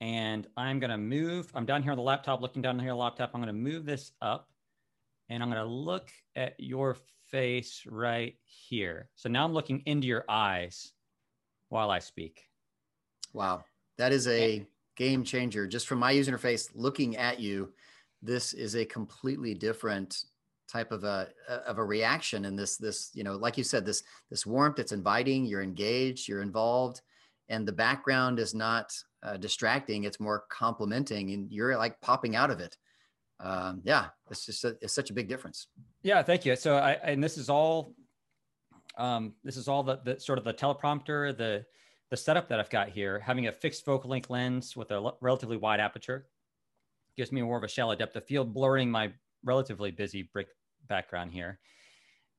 and 0.00 0.46
I'm 0.56 0.78
going 0.78 0.90
to 0.90 0.98
move. 0.98 1.50
I'm 1.54 1.66
down 1.66 1.82
here 1.82 1.90
on 1.90 1.96
the 1.98 2.02
laptop, 2.02 2.40
looking 2.40 2.62
down 2.62 2.78
here 2.78 2.90
on 2.90 2.96
the 2.96 3.02
laptop. 3.02 3.30
I'm 3.34 3.40
going 3.40 3.48
to 3.48 3.60
move 3.60 3.84
this 3.84 4.12
up 4.22 4.48
and 5.28 5.42
I'm 5.42 5.50
going 5.50 5.64
to 5.64 5.68
look 5.68 6.10
at 6.36 6.54
your 6.58 6.96
face 7.28 7.82
right 7.88 8.36
here. 8.44 9.08
So 9.16 9.28
now 9.28 9.44
I'm 9.44 9.52
looking 9.52 9.82
into 9.86 10.06
your 10.06 10.24
eyes 10.28 10.92
while 11.70 11.90
I 11.90 11.98
speak. 11.98 12.44
Wow. 13.32 13.64
That 13.98 14.12
is 14.12 14.28
a 14.28 14.64
game 14.96 15.24
changer. 15.24 15.66
Just 15.66 15.86
from 15.86 15.98
my 15.98 16.10
user 16.10 16.32
interface 16.32 16.70
looking 16.74 17.16
at 17.16 17.40
you, 17.40 17.72
this 18.22 18.52
is 18.52 18.76
a 18.76 18.84
completely 18.84 19.54
different 19.54 20.24
type 20.68 20.92
of 20.92 21.04
a 21.04 21.28
of 21.66 21.76
a 21.76 21.84
reaction 21.84 22.46
and 22.46 22.58
this 22.58 22.78
this 22.78 23.10
you 23.12 23.22
know 23.22 23.36
like 23.36 23.58
you 23.58 23.64
said 23.64 23.84
this 23.84 24.02
this 24.30 24.46
warmth 24.46 24.78
it's 24.78 24.92
inviting 24.92 25.44
you're 25.44 25.60
engaged 25.60 26.26
you're 26.26 26.40
involved 26.40 27.02
and 27.50 27.68
the 27.68 27.72
background 27.72 28.38
is 28.38 28.54
not 28.54 28.90
uh, 29.22 29.36
distracting 29.36 30.04
it's 30.04 30.18
more 30.18 30.44
complimenting 30.48 31.32
and 31.32 31.52
you're 31.52 31.76
like 31.76 32.00
popping 32.00 32.36
out 32.36 32.50
of 32.50 32.58
it 32.58 32.74
um, 33.42 33.82
yeah, 33.84 34.06
it's 34.30 34.46
just 34.46 34.64
a, 34.64 34.76
it's 34.80 34.92
such 34.92 35.10
a 35.10 35.12
big 35.12 35.28
difference. 35.28 35.66
Yeah, 36.02 36.22
thank 36.22 36.46
you. 36.46 36.54
So 36.54 36.76
I 36.76 36.92
and 37.02 37.22
this 37.22 37.36
is 37.36 37.50
all 37.50 37.94
um, 38.96 39.34
this 39.42 39.56
is 39.56 39.68
all 39.68 39.82
the, 39.82 39.98
the 40.04 40.20
sort 40.20 40.38
of 40.38 40.44
the 40.44 40.54
teleprompter, 40.54 41.36
the 41.36 41.64
the 42.12 42.16
setup 42.18 42.46
that 42.46 42.60
I've 42.60 42.68
got 42.68 42.90
here. 42.90 43.18
Having 43.20 43.46
a 43.46 43.52
fixed 43.52 43.86
focal 43.86 44.10
length 44.10 44.28
lens 44.28 44.76
with 44.76 44.90
a 44.90 45.12
relatively 45.22 45.56
wide 45.56 45.80
aperture 45.80 46.26
gives 47.16 47.32
me 47.32 47.40
more 47.40 47.56
of 47.56 47.64
a 47.64 47.68
shallow 47.68 47.94
depth 47.94 48.14
of 48.16 48.26
field, 48.26 48.52
blurring 48.52 48.90
my 48.90 49.14
relatively 49.42 49.90
busy 49.90 50.28
brick 50.30 50.48
background 50.88 51.32
here. 51.32 51.58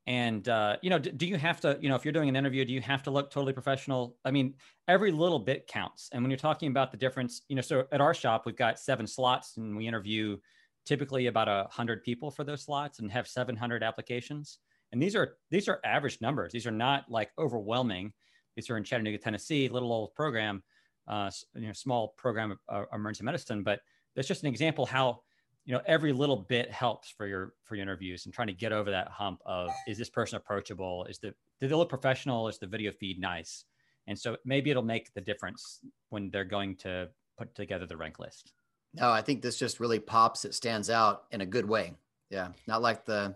And 0.05 0.47
uh, 0.47 0.77
you 0.83 0.91
know, 0.91 0.99
do, 0.99 1.11
do 1.11 1.25
you 1.25 1.37
have 1.37 1.59
to, 1.61 1.79
you 1.81 1.89
know, 1.89 1.95
if 1.95 2.05
you're 2.05 2.11
doing 2.11 2.29
an 2.29 2.35
interview, 2.35 2.63
do 2.65 2.71
you 2.71 2.81
have 2.81 3.01
to 3.03 3.09
look 3.09 3.31
totally 3.31 3.51
professional? 3.51 4.15
I 4.23 4.29
mean, 4.29 4.53
every 4.87 5.11
little 5.11 5.39
bit 5.39 5.65
counts. 5.65 6.07
And 6.11 6.21
when 6.21 6.29
you're 6.29 6.37
talking 6.37 6.69
about 6.69 6.91
the 6.91 6.97
difference, 6.97 7.41
you 7.47 7.55
know, 7.55 7.63
so 7.63 7.87
at 7.91 7.99
our 7.99 8.13
shop 8.13 8.43
we've 8.45 8.55
got 8.55 8.77
seven 8.77 9.07
slots, 9.07 9.57
and 9.57 9.75
we 9.75 9.87
interview 9.87 10.37
typically 10.85 11.25
about 11.25 11.47
a 11.47 11.65
hundred 11.71 12.03
people 12.03 12.29
for 12.29 12.43
those 12.43 12.61
slots 12.61 12.99
and 12.99 13.11
have 13.11 13.27
700 13.27 13.81
applications. 13.81 14.59
And 14.91 15.01
these 15.01 15.15
are 15.15 15.37
these 15.49 15.67
are 15.67 15.79
average 15.83 16.21
numbers. 16.21 16.51
These 16.51 16.67
are 16.67 16.71
not 16.71 17.09
like 17.09 17.31
overwhelming. 17.39 18.13
These 18.55 18.69
are 18.69 18.77
in 18.77 18.83
Chattanooga, 18.83 19.17
Tennessee, 19.17 19.67
little 19.69 19.91
old 19.91 20.13
program, 20.13 20.63
uh, 21.07 21.29
you 21.55 21.67
know, 21.67 21.73
small 21.73 22.13
program 22.17 22.51
of 22.51 22.57
uh, 22.69 22.83
emergency 22.93 23.23
medicine. 23.23 23.63
But 23.63 23.79
that's 24.15 24.27
just 24.27 24.43
an 24.43 24.49
example 24.49 24.85
how 24.85 25.21
you 25.65 25.73
know 25.73 25.81
every 25.85 26.11
little 26.11 26.35
bit 26.35 26.71
helps 26.71 27.09
for 27.09 27.25
your 27.25 27.53
for 27.63 27.75
your 27.75 27.83
interviews 27.83 28.25
and 28.25 28.33
trying 28.33 28.47
to 28.47 28.53
get 28.53 28.71
over 28.71 28.91
that 28.91 29.07
hump 29.07 29.39
of 29.45 29.69
is 29.87 29.97
this 29.97 30.09
person 30.09 30.37
approachable? 30.37 31.05
Is 31.05 31.19
the 31.19 31.33
did 31.59 31.69
they 31.69 31.75
look 31.75 31.89
professional? 31.89 32.47
Is 32.47 32.59
the 32.59 32.67
video 32.67 32.91
feed 32.91 33.19
nice? 33.19 33.65
And 34.07 34.19
so 34.19 34.35
maybe 34.43 34.69
it'll 34.69 34.83
make 34.83 35.13
the 35.13 35.21
difference 35.21 35.79
when 36.09 36.29
they're 36.29 36.43
going 36.43 36.75
to 36.77 37.09
put 37.37 37.55
together 37.55 37.85
the 37.85 37.95
rank 37.95 38.19
list. 38.19 38.51
No, 38.93 39.09
I 39.09 39.21
think 39.21 39.41
this 39.41 39.57
just 39.57 39.79
really 39.79 39.99
pops. 39.99 40.45
It 40.45 40.53
stands 40.53 40.89
out 40.89 41.23
in 41.31 41.41
a 41.41 41.45
good 41.45 41.67
way. 41.67 41.93
Yeah, 42.29 42.49
not 42.67 42.81
like 42.81 43.05
the 43.05 43.35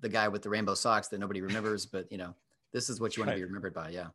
the 0.00 0.08
guy 0.08 0.28
with 0.28 0.42
the 0.42 0.48
rainbow 0.48 0.74
socks 0.74 1.08
that 1.08 1.18
nobody 1.18 1.40
remembers, 1.42 1.86
but 1.86 2.10
you 2.10 2.18
know, 2.18 2.34
this 2.72 2.88
is 2.88 3.00
what 3.00 3.16
you 3.16 3.22
want 3.22 3.32
to 3.32 3.36
be 3.36 3.44
remembered 3.44 3.74
by. 3.74 3.90
Yeah, 3.90 4.08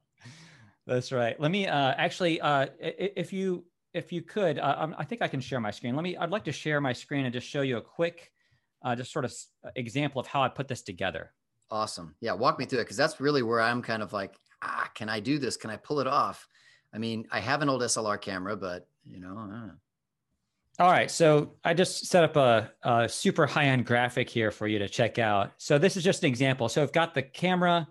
that's 0.85 1.11
right. 1.11 1.39
Let 1.39 1.51
me 1.51 1.67
uh, 1.67 1.93
actually, 1.97 2.39
uh, 2.41 2.67
if 2.79 3.33
you 3.33 3.65
if 3.93 4.11
you 4.11 4.21
could, 4.21 4.59
uh, 4.59 4.75
um, 4.77 4.95
I 4.97 5.05
think 5.05 5.21
I 5.21 5.27
can 5.27 5.39
share 5.39 5.59
my 5.59 5.71
screen. 5.71 5.95
Let 5.95 6.03
me. 6.03 6.17
I'd 6.17 6.29
like 6.29 6.43
to 6.45 6.51
share 6.51 6.81
my 6.81 6.93
screen 6.93 7.25
and 7.25 7.33
just 7.33 7.47
show 7.47 7.61
you 7.61 7.77
a 7.77 7.81
quick, 7.81 8.31
uh, 8.83 8.95
just 8.95 9.11
sort 9.11 9.25
of 9.25 9.33
example 9.75 10.19
of 10.19 10.27
how 10.27 10.43
I 10.43 10.49
put 10.49 10.67
this 10.67 10.81
together. 10.81 11.33
Awesome. 11.71 12.13
Yeah, 12.21 12.33
walk 12.33 12.59
me 12.59 12.65
through 12.65 12.79
it 12.79 12.83
because 12.83 12.97
that's 12.97 13.19
really 13.19 13.41
where 13.41 13.61
I'm 13.61 13.81
kind 13.81 14.03
of 14.03 14.13
like, 14.13 14.35
ah, 14.61 14.89
can 14.93 15.09
I 15.09 15.19
do 15.19 15.39
this? 15.39 15.57
Can 15.57 15.69
I 15.69 15.77
pull 15.77 15.99
it 15.99 16.07
off? 16.07 16.47
I 16.93 16.97
mean, 16.97 17.25
I 17.31 17.39
have 17.39 17.61
an 17.61 17.69
old 17.69 17.81
SLR 17.81 18.21
camera, 18.21 18.55
but 18.55 18.87
you 19.05 19.19
know. 19.19 19.71
All 20.77 20.91
right, 20.91 21.09
so 21.09 21.53
I 21.63 21.73
just 21.73 22.07
set 22.07 22.25
up 22.25 22.35
a, 22.35 22.69
a 22.83 23.07
super 23.07 23.45
high-end 23.45 23.85
graphic 23.85 24.29
here 24.29 24.51
for 24.51 24.67
you 24.67 24.77
to 24.79 24.89
check 24.89 25.19
out. 25.19 25.53
So 25.57 25.77
this 25.77 25.95
is 25.95 26.03
just 26.03 26.23
an 26.23 26.27
example. 26.27 26.67
So 26.67 26.83
I've 26.83 26.91
got 26.91 27.13
the 27.13 27.21
camera, 27.21 27.87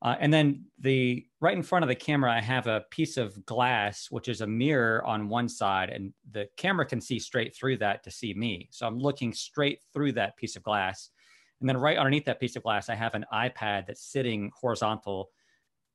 uh, 0.00 0.14
and 0.20 0.32
then 0.32 0.64
the 0.78 1.26
right 1.40 1.56
in 1.56 1.62
front 1.62 1.82
of 1.82 1.88
the 1.88 1.94
camera, 1.94 2.32
I 2.32 2.40
have 2.40 2.66
a 2.66 2.84
piece 2.90 3.16
of 3.16 3.44
glass, 3.46 4.06
which 4.10 4.28
is 4.28 4.40
a 4.40 4.46
mirror 4.46 5.04
on 5.04 5.28
one 5.28 5.48
side, 5.48 5.90
and 5.90 6.12
the 6.30 6.48
camera 6.56 6.86
can 6.86 7.00
see 7.00 7.18
straight 7.18 7.54
through 7.56 7.78
that 7.78 8.04
to 8.04 8.10
see 8.10 8.32
me. 8.34 8.68
So 8.70 8.86
I'm 8.86 8.98
looking 8.98 9.32
straight 9.32 9.80
through 9.92 10.12
that 10.12 10.36
piece 10.36 10.54
of 10.54 10.62
glass, 10.62 11.10
and 11.60 11.68
then 11.68 11.76
right 11.76 11.98
underneath 11.98 12.26
that 12.26 12.38
piece 12.38 12.54
of 12.54 12.62
glass, 12.62 12.88
I 12.88 12.94
have 12.94 13.14
an 13.14 13.26
iPad 13.32 13.86
that's 13.86 14.02
sitting 14.02 14.52
horizontal, 14.54 15.30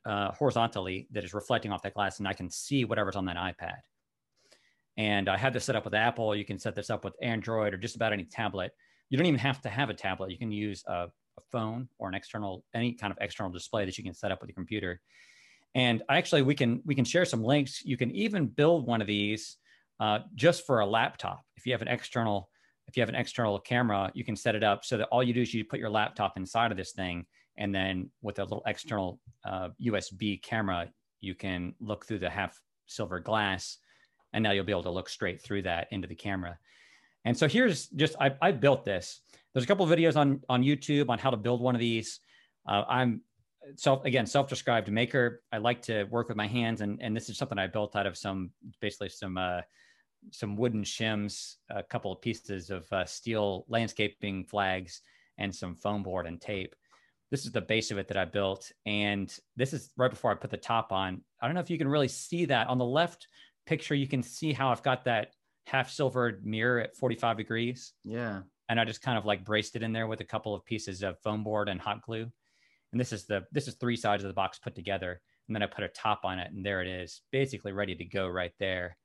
uh, 0.05 0.31
horizontally 0.31 1.07
that 1.11 1.23
is 1.23 1.33
reflecting 1.33 1.71
off 1.71 1.83
that 1.83 1.93
glass, 1.93 2.19
and 2.19 2.27
I 2.27 2.33
can 2.33 2.49
see 2.49 2.83
whatever's 2.83 3.15
on 3.15 3.25
that 3.25 3.37
iPad. 3.37 3.77
And 4.97 5.29
I 5.29 5.37
had 5.37 5.53
this 5.53 5.63
set 5.63 5.75
up 5.75 5.85
with 5.85 5.93
Apple. 5.95 6.35
You 6.35 6.45
can 6.45 6.59
set 6.59 6.75
this 6.75 6.89
up 6.89 7.03
with 7.03 7.15
Android 7.21 7.73
or 7.73 7.77
just 7.77 7.95
about 7.95 8.13
any 8.13 8.25
tablet. 8.25 8.73
You 9.09 9.17
don't 9.17 9.27
even 9.27 9.39
have 9.39 9.61
to 9.61 9.69
have 9.69 9.89
a 9.89 9.93
tablet. 9.93 10.29
You 10.29 10.37
can 10.37 10.51
use 10.51 10.83
a, 10.87 11.07
a 11.37 11.41
phone 11.51 11.87
or 11.99 12.07
an 12.07 12.15
external, 12.15 12.63
any 12.73 12.93
kind 12.93 13.11
of 13.11 13.17
external 13.21 13.51
display 13.51 13.85
that 13.85 13.97
you 13.97 14.03
can 14.03 14.13
set 14.13 14.31
up 14.31 14.41
with 14.41 14.49
your 14.49 14.55
computer. 14.55 15.01
And 15.75 16.03
actually, 16.09 16.43
we 16.43 16.55
can 16.55 16.81
we 16.85 16.95
can 16.95 17.05
share 17.05 17.25
some 17.25 17.43
links. 17.43 17.83
You 17.83 17.97
can 17.97 18.11
even 18.11 18.47
build 18.47 18.85
one 18.85 19.01
of 19.01 19.07
these 19.07 19.57
uh, 19.99 20.19
just 20.35 20.65
for 20.65 20.81
a 20.81 20.85
laptop. 20.85 21.41
If 21.57 21.65
you 21.65 21.71
have 21.71 21.81
an 21.81 21.87
external 21.87 22.49
if 22.87 22.97
you 22.97 23.01
have 23.01 23.09
an 23.09 23.15
external 23.15 23.59
camera, 23.59 24.11
you 24.13 24.25
can 24.25 24.35
set 24.35 24.55
it 24.55 24.63
up 24.63 24.83
so 24.83 24.97
that 24.97 25.07
all 25.07 25.23
you 25.23 25.33
do 25.33 25.41
is 25.41 25.53
you 25.53 25.63
put 25.63 25.79
your 25.79 25.89
laptop 25.89 26.37
inside 26.37 26.69
of 26.69 26.77
this 26.77 26.91
thing, 26.91 27.25
and 27.57 27.73
then 27.73 28.09
with 28.21 28.39
a 28.39 28.43
little 28.43 28.61
external 28.67 29.19
uh, 29.45 29.69
USB 29.81 30.41
camera, 30.41 30.89
you 31.21 31.33
can 31.33 31.73
look 31.79 32.05
through 32.05 32.19
the 32.19 32.29
half 32.29 32.59
silver 32.87 33.19
glass 33.19 33.77
and 34.33 34.43
now 34.43 34.51
you'll 34.51 34.65
be 34.65 34.71
able 34.71 34.83
to 34.83 34.89
look 34.89 35.09
straight 35.09 35.41
through 35.41 35.61
that 35.61 35.87
into 35.91 36.07
the 36.07 36.15
camera 36.15 36.57
And 37.25 37.37
so 37.37 37.47
here's 37.47 37.87
just 37.87 38.15
I, 38.19 38.35
I 38.41 38.51
built 38.51 38.83
this. 38.83 39.21
There's 39.53 39.63
a 39.63 39.67
couple 39.67 39.85
videos 39.85 40.15
on 40.15 40.41
on 40.49 40.63
YouTube 40.63 41.09
on 41.09 41.19
how 41.19 41.29
to 41.29 41.37
build 41.37 41.61
one 41.61 41.75
of 41.75 41.79
these. 41.79 42.19
Uh, 42.67 42.83
I'm 42.87 43.21
self 43.75 44.05
again 44.05 44.25
self-described 44.25 44.91
maker. 44.91 45.41
I 45.51 45.57
like 45.57 45.81
to 45.83 46.05
work 46.05 46.27
with 46.27 46.37
my 46.37 46.47
hands, 46.47 46.81
and 46.81 47.01
and 47.01 47.15
this 47.15 47.29
is 47.29 47.37
something 47.37 47.57
I 47.57 47.67
built 47.67 47.95
out 47.95 48.07
of 48.07 48.17
some 48.17 48.51
basically 48.81 49.09
some 49.09 49.37
uh, 49.37 49.61
some 50.31 50.55
wooden 50.55 50.83
shims, 50.83 51.55
a 51.69 51.83
couple 51.83 52.11
of 52.11 52.21
pieces 52.21 52.69
of 52.69 52.91
uh, 52.91 53.05
steel 53.05 53.65
landscaping 53.67 54.45
flags, 54.45 55.01
and 55.37 55.53
some 55.53 55.75
foam 55.75 56.03
board 56.03 56.25
and 56.25 56.41
tape. 56.41 56.75
This 57.29 57.45
is 57.45 57.51
the 57.51 57.61
base 57.61 57.89
of 57.91 57.97
it 57.97 58.07
that 58.09 58.17
I 58.17 58.25
built, 58.25 58.71
and 58.85 59.35
this 59.55 59.73
is 59.73 59.91
right 59.97 60.11
before 60.11 60.31
I 60.31 60.35
put 60.35 60.51
the 60.51 60.57
top 60.57 60.91
on. 60.91 61.21
I 61.41 61.47
don't 61.47 61.55
know 61.55 61.61
if 61.61 61.69
you 61.69 61.77
can 61.77 61.87
really 61.87 62.07
see 62.07 62.45
that 62.45 62.67
on 62.67 62.77
the 62.77 62.85
left 62.85 63.27
picture. 63.65 63.95
You 63.95 64.07
can 64.07 64.23
see 64.23 64.53
how 64.53 64.69
I've 64.69 64.83
got 64.83 65.05
that 65.05 65.33
half 65.65 65.89
silvered 65.89 66.45
mirror 66.45 66.79
at 66.79 66.95
45 66.95 67.37
degrees. 67.37 67.93
Yeah. 68.03 68.41
And 68.69 68.79
I 68.79 68.85
just 68.85 69.01
kind 69.01 69.17
of 69.17 69.25
like 69.25 69.43
braced 69.43 69.75
it 69.75 69.83
in 69.83 69.91
there 69.91 70.07
with 70.07 70.21
a 70.21 70.25
couple 70.25 70.55
of 70.55 70.65
pieces 70.65 71.03
of 71.03 71.19
foam 71.19 71.43
board 71.43 71.69
and 71.69 71.79
hot 71.79 72.01
glue. 72.01 72.31
And 72.91 72.99
this 72.99 73.11
is 73.11 73.25
the 73.25 73.45
this 73.51 73.67
is 73.67 73.75
three 73.75 73.95
sides 73.95 74.23
of 74.23 74.27
the 74.27 74.33
box 74.33 74.59
put 74.59 74.75
together. 74.75 75.21
And 75.47 75.55
then 75.55 75.63
I 75.63 75.65
put 75.65 75.83
a 75.83 75.89
top 75.89 76.21
on 76.23 76.39
it, 76.39 76.51
and 76.51 76.65
there 76.65 76.81
it 76.81 76.87
is, 76.87 77.21
basically 77.31 77.73
ready 77.73 77.95
to 77.95 78.05
go 78.05 78.27
right 78.27 78.53
there. 78.59 78.95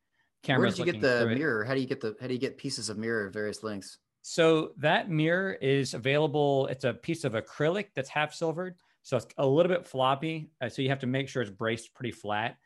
Camera's 0.44 0.78
Where 0.78 0.86
did 0.86 0.94
you 0.94 1.00
get 1.00 1.20
the 1.20 1.26
mirror? 1.26 1.64
How 1.64 1.74
do 1.74 1.80
you 1.80 1.86
get 1.86 2.00
the 2.00 2.14
how 2.20 2.28
do 2.28 2.32
you 2.32 2.38
get 2.38 2.56
pieces 2.56 2.88
of 2.88 2.98
mirror 2.98 3.26
of 3.26 3.32
various 3.32 3.62
lengths? 3.62 3.98
So 4.22 4.72
that 4.78 5.10
mirror 5.10 5.54
is 5.54 5.94
available. 5.94 6.66
It's 6.68 6.84
a 6.84 6.92
piece 6.94 7.24
of 7.24 7.32
acrylic 7.32 7.86
that's 7.96 8.08
half 8.08 8.32
silvered, 8.32 8.76
so 9.02 9.16
it's 9.16 9.26
a 9.38 9.46
little 9.46 9.70
bit 9.70 9.86
floppy. 9.86 10.50
Uh, 10.60 10.68
so 10.68 10.82
you 10.82 10.90
have 10.90 11.00
to 11.00 11.06
make 11.06 11.28
sure 11.28 11.42
it's 11.42 11.50
braced 11.50 11.94
pretty 11.94 12.12
flat, 12.12 12.56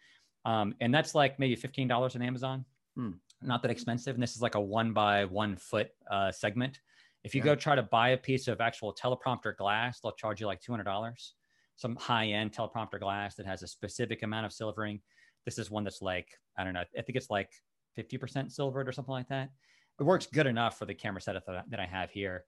um, 0.44 0.74
and 0.81 0.92
that's 0.92 1.14
like 1.14 1.38
maybe 1.38 1.57
fifteen 1.57 1.88
dollars 1.88 2.14
on 2.14 2.22
Amazon. 2.22 2.66
Hmm 2.94 3.12
not 3.44 3.62
that 3.62 3.70
expensive. 3.70 4.14
And 4.14 4.22
this 4.22 4.35
is 4.35 4.42
like 4.42 4.55
a 4.55 4.61
one 4.61 4.92
by 4.92 5.24
one 5.24 5.57
foot 5.57 5.90
uh, 6.11 6.33
segment. 6.33 6.81
If 7.24 7.35
you 7.35 7.40
yeah. 7.40 7.46
go 7.46 7.55
try 7.55 7.74
to 7.74 7.83
buy 7.83 8.11
a 8.11 8.16
piece 8.16 8.48
of 8.48 8.61
actual 8.61 8.94
teleprompter 8.94 9.57
glass, 9.57 10.00
they'll 10.00 10.12
charge 10.12 10.40
you 10.40 10.46
like 10.46 10.61
$200. 10.61 11.33
Some 11.76 11.96
high 11.96 12.26
end 12.26 12.52
teleprompter 12.52 12.98
glass 12.98 13.35
that 13.37 13.46
has 13.46 13.62
a 13.62 13.66
specific 13.66 14.22
amount 14.22 14.46
of 14.46 14.52
silvering. 14.52 15.00
This 15.44 15.59
is 15.59 15.70
one 15.70 15.85
that's 15.85 16.02
like, 16.02 16.28
I 16.57 16.64
don't 16.64 16.74
know, 16.74 16.85
I 16.96 17.02
think 17.02 17.16
it's 17.16 17.31
like 17.31 17.50
50% 17.98 18.50
silvered 18.50 18.88
or 18.88 18.92
something 18.92 19.12
like 19.12 19.28
that. 19.28 19.50
It 19.98 20.05
works 20.05 20.26
good 20.26 20.46
enough 20.46 20.78
for 20.78 20.85
the 20.85 20.94
camera 20.94 21.20
setup 21.20 21.46
that, 21.46 21.70
that 21.70 21.81
I 21.81 21.87
have 21.87 22.11
here. 22.11 22.44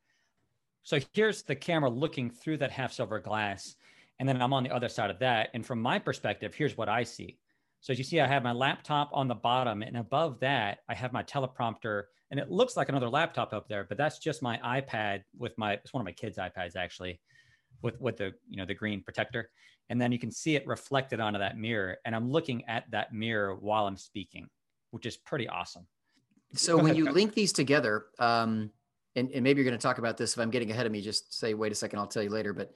So 0.83 0.98
here's 1.12 1.42
the 1.42 1.54
camera 1.54 1.88
looking 1.88 2.30
through 2.30 2.59
that 2.59 2.70
half 2.70 2.92
silver 2.92 3.18
glass. 3.18 3.76
And 4.18 4.28
then 4.28 4.40
I'm 4.40 4.52
on 4.52 4.64
the 4.64 4.70
other 4.70 4.88
side 4.88 5.11
of 5.11 5.18
that. 5.20 5.50
And 5.54 5.64
from 5.64 5.80
my 5.80 5.98
perspective, 5.98 6.54
here's 6.54 6.76
what 6.76 6.88
I 6.88 7.02
see. 7.04 7.38
So 7.85 7.92
as 7.92 7.99
you 7.99 8.05
see, 8.05 8.18
I 8.18 8.27
have 8.27 8.42
my 8.42 8.53
laptop 8.53 9.11
on 9.12 9.29
the 9.29 9.35
bottom 9.35 9.83
and 9.83 9.99
above 9.99 10.40
that, 10.40 10.79
I 10.88 10.94
have 10.94 11.12
my 11.12 11.23
teleprompter 11.23 12.05
and 12.31 12.40
it 12.40 12.51
looks 12.51 12.79
like 12.79 12.88
another 12.88 13.11
laptop 13.11 13.53
up 13.53 13.68
there, 13.68 13.85
but 13.85 13.99
that's 13.99 14.18
just 14.18 14.40
my 14.40 14.57
iPad 14.64 15.20
with 15.37 15.53
my, 15.59 15.75
it's 15.75 15.92
one 15.92 16.01
of 16.01 16.07
my 16.07 16.12
kids' 16.12 16.38
iPads 16.38 16.77
actually 16.77 17.20
with, 17.83 18.01
with 18.01 18.16
the, 18.16 18.33
you 18.49 18.57
know, 18.57 18.64
the 18.64 18.73
green 18.73 19.03
protector. 19.03 19.51
And 19.90 20.01
then 20.01 20.12
you 20.12 20.18
can 20.18 20.31
see 20.31 20.57
it 20.57 20.66
reflected 20.66 21.20
onto 21.20 21.38
that 21.40 21.59
mirror. 21.59 21.99
And 22.07 22.16
I'm 22.16 22.31
looking 22.31 22.64
at 22.68 22.90
that 22.90 23.12
mirror 23.12 23.55
while 23.55 23.87
I'm 23.87 23.99
speaking, 23.99 24.49
which 24.92 25.05
is 25.05 25.18
pretty 25.18 25.47
awesome. 25.47 25.87
So 26.55 26.79
when 26.79 26.94
you 26.94 27.12
link 27.12 27.35
these 27.35 27.53
together, 27.53 28.07
um, 28.18 28.70
and, 29.14 29.31
and 29.31 29.44
maybe 29.44 29.61
you're 29.61 29.70
going 29.70 29.79
to 29.79 29.87
talk 29.87 29.99
about 29.99 30.16
this 30.16 30.33
if 30.33 30.38
I'm 30.38 30.49
getting 30.49 30.70
ahead 30.70 30.87
of 30.87 30.92
me, 30.92 31.03
just 31.03 31.38
say, 31.38 31.53
wait 31.53 31.70
a 31.70 31.75
second, 31.75 31.99
I'll 31.99 32.07
tell 32.07 32.23
you 32.23 32.31
later. 32.31 32.55
But 32.55 32.73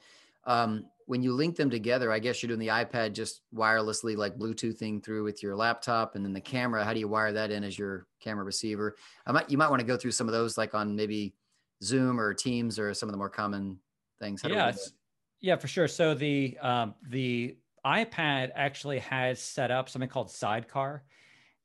um, 0.48 0.86
when 1.06 1.22
you 1.22 1.32
link 1.32 1.56
them 1.56 1.70
together, 1.70 2.10
I 2.10 2.18
guess 2.18 2.42
you're 2.42 2.48
doing 2.48 2.58
the 2.58 2.68
iPad 2.68 3.12
just 3.12 3.42
wirelessly, 3.54 4.16
like 4.16 4.36
Bluetoothing 4.36 5.04
through 5.04 5.22
with 5.24 5.42
your 5.42 5.54
laptop, 5.54 6.16
and 6.16 6.24
then 6.24 6.32
the 6.32 6.40
camera. 6.40 6.84
How 6.84 6.92
do 6.92 7.00
you 7.00 7.06
wire 7.06 7.32
that 7.32 7.50
in 7.50 7.62
as 7.62 7.78
your 7.78 8.06
camera 8.20 8.44
receiver? 8.44 8.96
I 9.26 9.32
might 9.32 9.50
you 9.50 9.58
might 9.58 9.68
want 9.68 9.80
to 9.80 9.86
go 9.86 9.96
through 9.96 10.12
some 10.12 10.26
of 10.26 10.32
those, 10.32 10.58
like 10.58 10.74
on 10.74 10.96
maybe 10.96 11.34
Zoom 11.82 12.18
or 12.18 12.34
Teams 12.34 12.78
or 12.78 12.92
some 12.94 13.08
of 13.08 13.12
the 13.12 13.18
more 13.18 13.28
common 13.28 13.78
things. 14.18 14.42
How 14.42 14.48
yeah, 14.48 14.72
yeah, 15.40 15.56
for 15.56 15.68
sure. 15.68 15.86
So 15.86 16.14
the 16.14 16.58
um, 16.60 16.94
the 17.08 17.56
iPad 17.84 18.50
actually 18.54 18.98
has 19.00 19.40
set 19.40 19.70
up 19.70 19.88
something 19.88 20.08
called 20.08 20.30
Sidecar, 20.30 21.04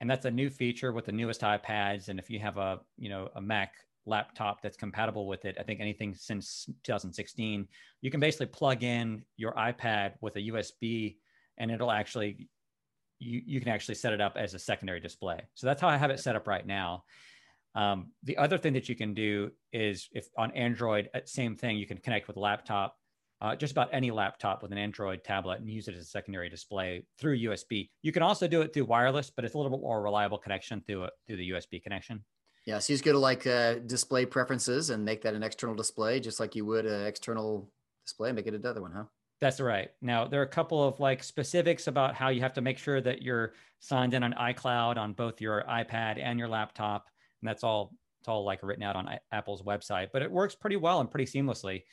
and 0.01 0.09
that's 0.09 0.25
a 0.25 0.31
new 0.31 0.49
feature 0.49 0.91
with 0.91 1.05
the 1.05 1.13
newest 1.13 1.41
iPads. 1.41 2.09
And 2.09 2.19
if 2.19 2.29
you 2.29 2.39
have 2.39 2.57
a 2.57 2.81
you 2.97 3.09
know 3.09 3.29
a 3.33 3.41
Mac 3.41 3.75
laptop 4.05 4.61
that's 4.61 4.77
compatible 4.77 5.27
with 5.27 5.45
it. 5.45 5.57
I 5.59 5.63
think 5.63 5.79
anything 5.79 6.13
since 6.15 6.69
2016, 6.83 7.67
you 8.01 8.11
can 8.11 8.19
basically 8.19 8.47
plug 8.47 8.83
in 8.83 9.23
your 9.37 9.53
iPad 9.53 10.13
with 10.21 10.35
a 10.35 10.41
USB 10.41 11.17
and 11.57 11.71
it'll 11.71 11.91
actually, 11.91 12.49
you, 13.19 13.41
you 13.45 13.59
can 13.59 13.69
actually 13.69 13.95
set 13.95 14.13
it 14.13 14.21
up 14.21 14.35
as 14.35 14.53
a 14.53 14.59
secondary 14.59 14.99
display. 14.99 15.39
So 15.53 15.67
that's 15.67 15.81
how 15.81 15.87
I 15.87 15.97
have 15.97 16.11
it 16.11 16.19
set 16.19 16.35
up 16.35 16.47
right 16.47 16.65
now. 16.65 17.03
Um, 17.75 18.11
the 18.23 18.37
other 18.37 18.57
thing 18.57 18.73
that 18.73 18.87
you 18.87 18.95
can 18.95 19.13
do 19.13 19.51
is 19.71 20.09
if 20.11 20.27
on 20.37 20.51
Android, 20.51 21.09
uh, 21.15 21.19
same 21.25 21.55
thing, 21.55 21.77
you 21.77 21.87
can 21.87 21.97
connect 21.97 22.27
with 22.27 22.37
a 22.37 22.39
laptop, 22.39 22.95
uh, 23.41 23.55
just 23.55 23.71
about 23.71 23.89
any 23.91 24.11
laptop 24.11 24.61
with 24.61 24.71
an 24.71 24.77
Android 24.77 25.23
tablet 25.23 25.59
and 25.59 25.69
use 25.69 25.87
it 25.87 25.95
as 25.95 26.01
a 26.01 26.05
secondary 26.05 26.49
display 26.49 27.05
through 27.19 27.37
USB. 27.37 27.89
You 28.01 28.11
can 28.11 28.23
also 28.23 28.47
do 28.47 28.61
it 28.61 28.73
through 28.73 28.85
wireless, 28.85 29.31
but 29.31 29.43
it's 29.43 29.53
a 29.53 29.57
little 29.57 29.71
bit 29.71 29.81
more 29.81 30.01
reliable 30.01 30.37
connection 30.37 30.81
through, 30.85 31.05
a, 31.05 31.09
through 31.27 31.37
the 31.37 31.49
USB 31.49 31.81
connection. 31.81 32.23
Yeah, 32.65 32.79
so 32.79 32.93
you 32.93 32.95
just 32.95 33.03
go 33.03 33.11
to 33.11 33.19
like 33.19 33.45
uh, 33.45 33.75
display 33.75 34.25
preferences 34.25 34.89
and 34.89 35.03
make 35.03 35.21
that 35.23 35.33
an 35.33 35.43
external 35.43 35.75
display, 35.75 36.19
just 36.19 36.39
like 36.39 36.55
you 36.55 36.65
would 36.65 36.85
an 36.85 37.05
external 37.05 37.69
display, 38.05 38.31
make 38.31 38.47
it 38.47 38.53
another 38.53 38.81
one, 38.81 38.91
huh? 38.91 39.03
That's 39.41 39.59
right. 39.59 39.91
Now 40.01 40.25
there 40.25 40.39
are 40.39 40.45
a 40.45 40.47
couple 40.47 40.81
of 40.81 40.99
like 41.01 41.21
specifics 41.21 41.87
about 41.87 42.15
how 42.15 42.29
you 42.29 42.39
have 42.39 42.53
to 42.53 42.61
make 42.61 42.77
sure 42.77 43.01
that 43.01 43.21
you're 43.21 43.53
signed 43.81 44.13
in 44.13 44.23
on 44.23 44.33
iCloud 44.33 44.95
on 44.97 45.11
both 45.11 45.41
your 45.41 45.63
iPad 45.69 46.17
and 46.17 46.39
your 46.39 46.47
laptop, 46.47 47.07
and 47.41 47.49
that's 47.49 47.63
all 47.63 47.93
it's 48.21 48.29
all 48.29 48.45
like 48.45 48.63
written 48.63 48.83
out 48.83 48.95
on 48.95 49.09
Apple's 49.33 49.61
website. 49.61 50.07
But 50.13 50.21
it 50.21 50.31
works 50.31 50.55
pretty 50.55 50.77
well 50.77 51.01
and 51.01 51.11
pretty 51.11 51.29
seamlessly. 51.29 51.83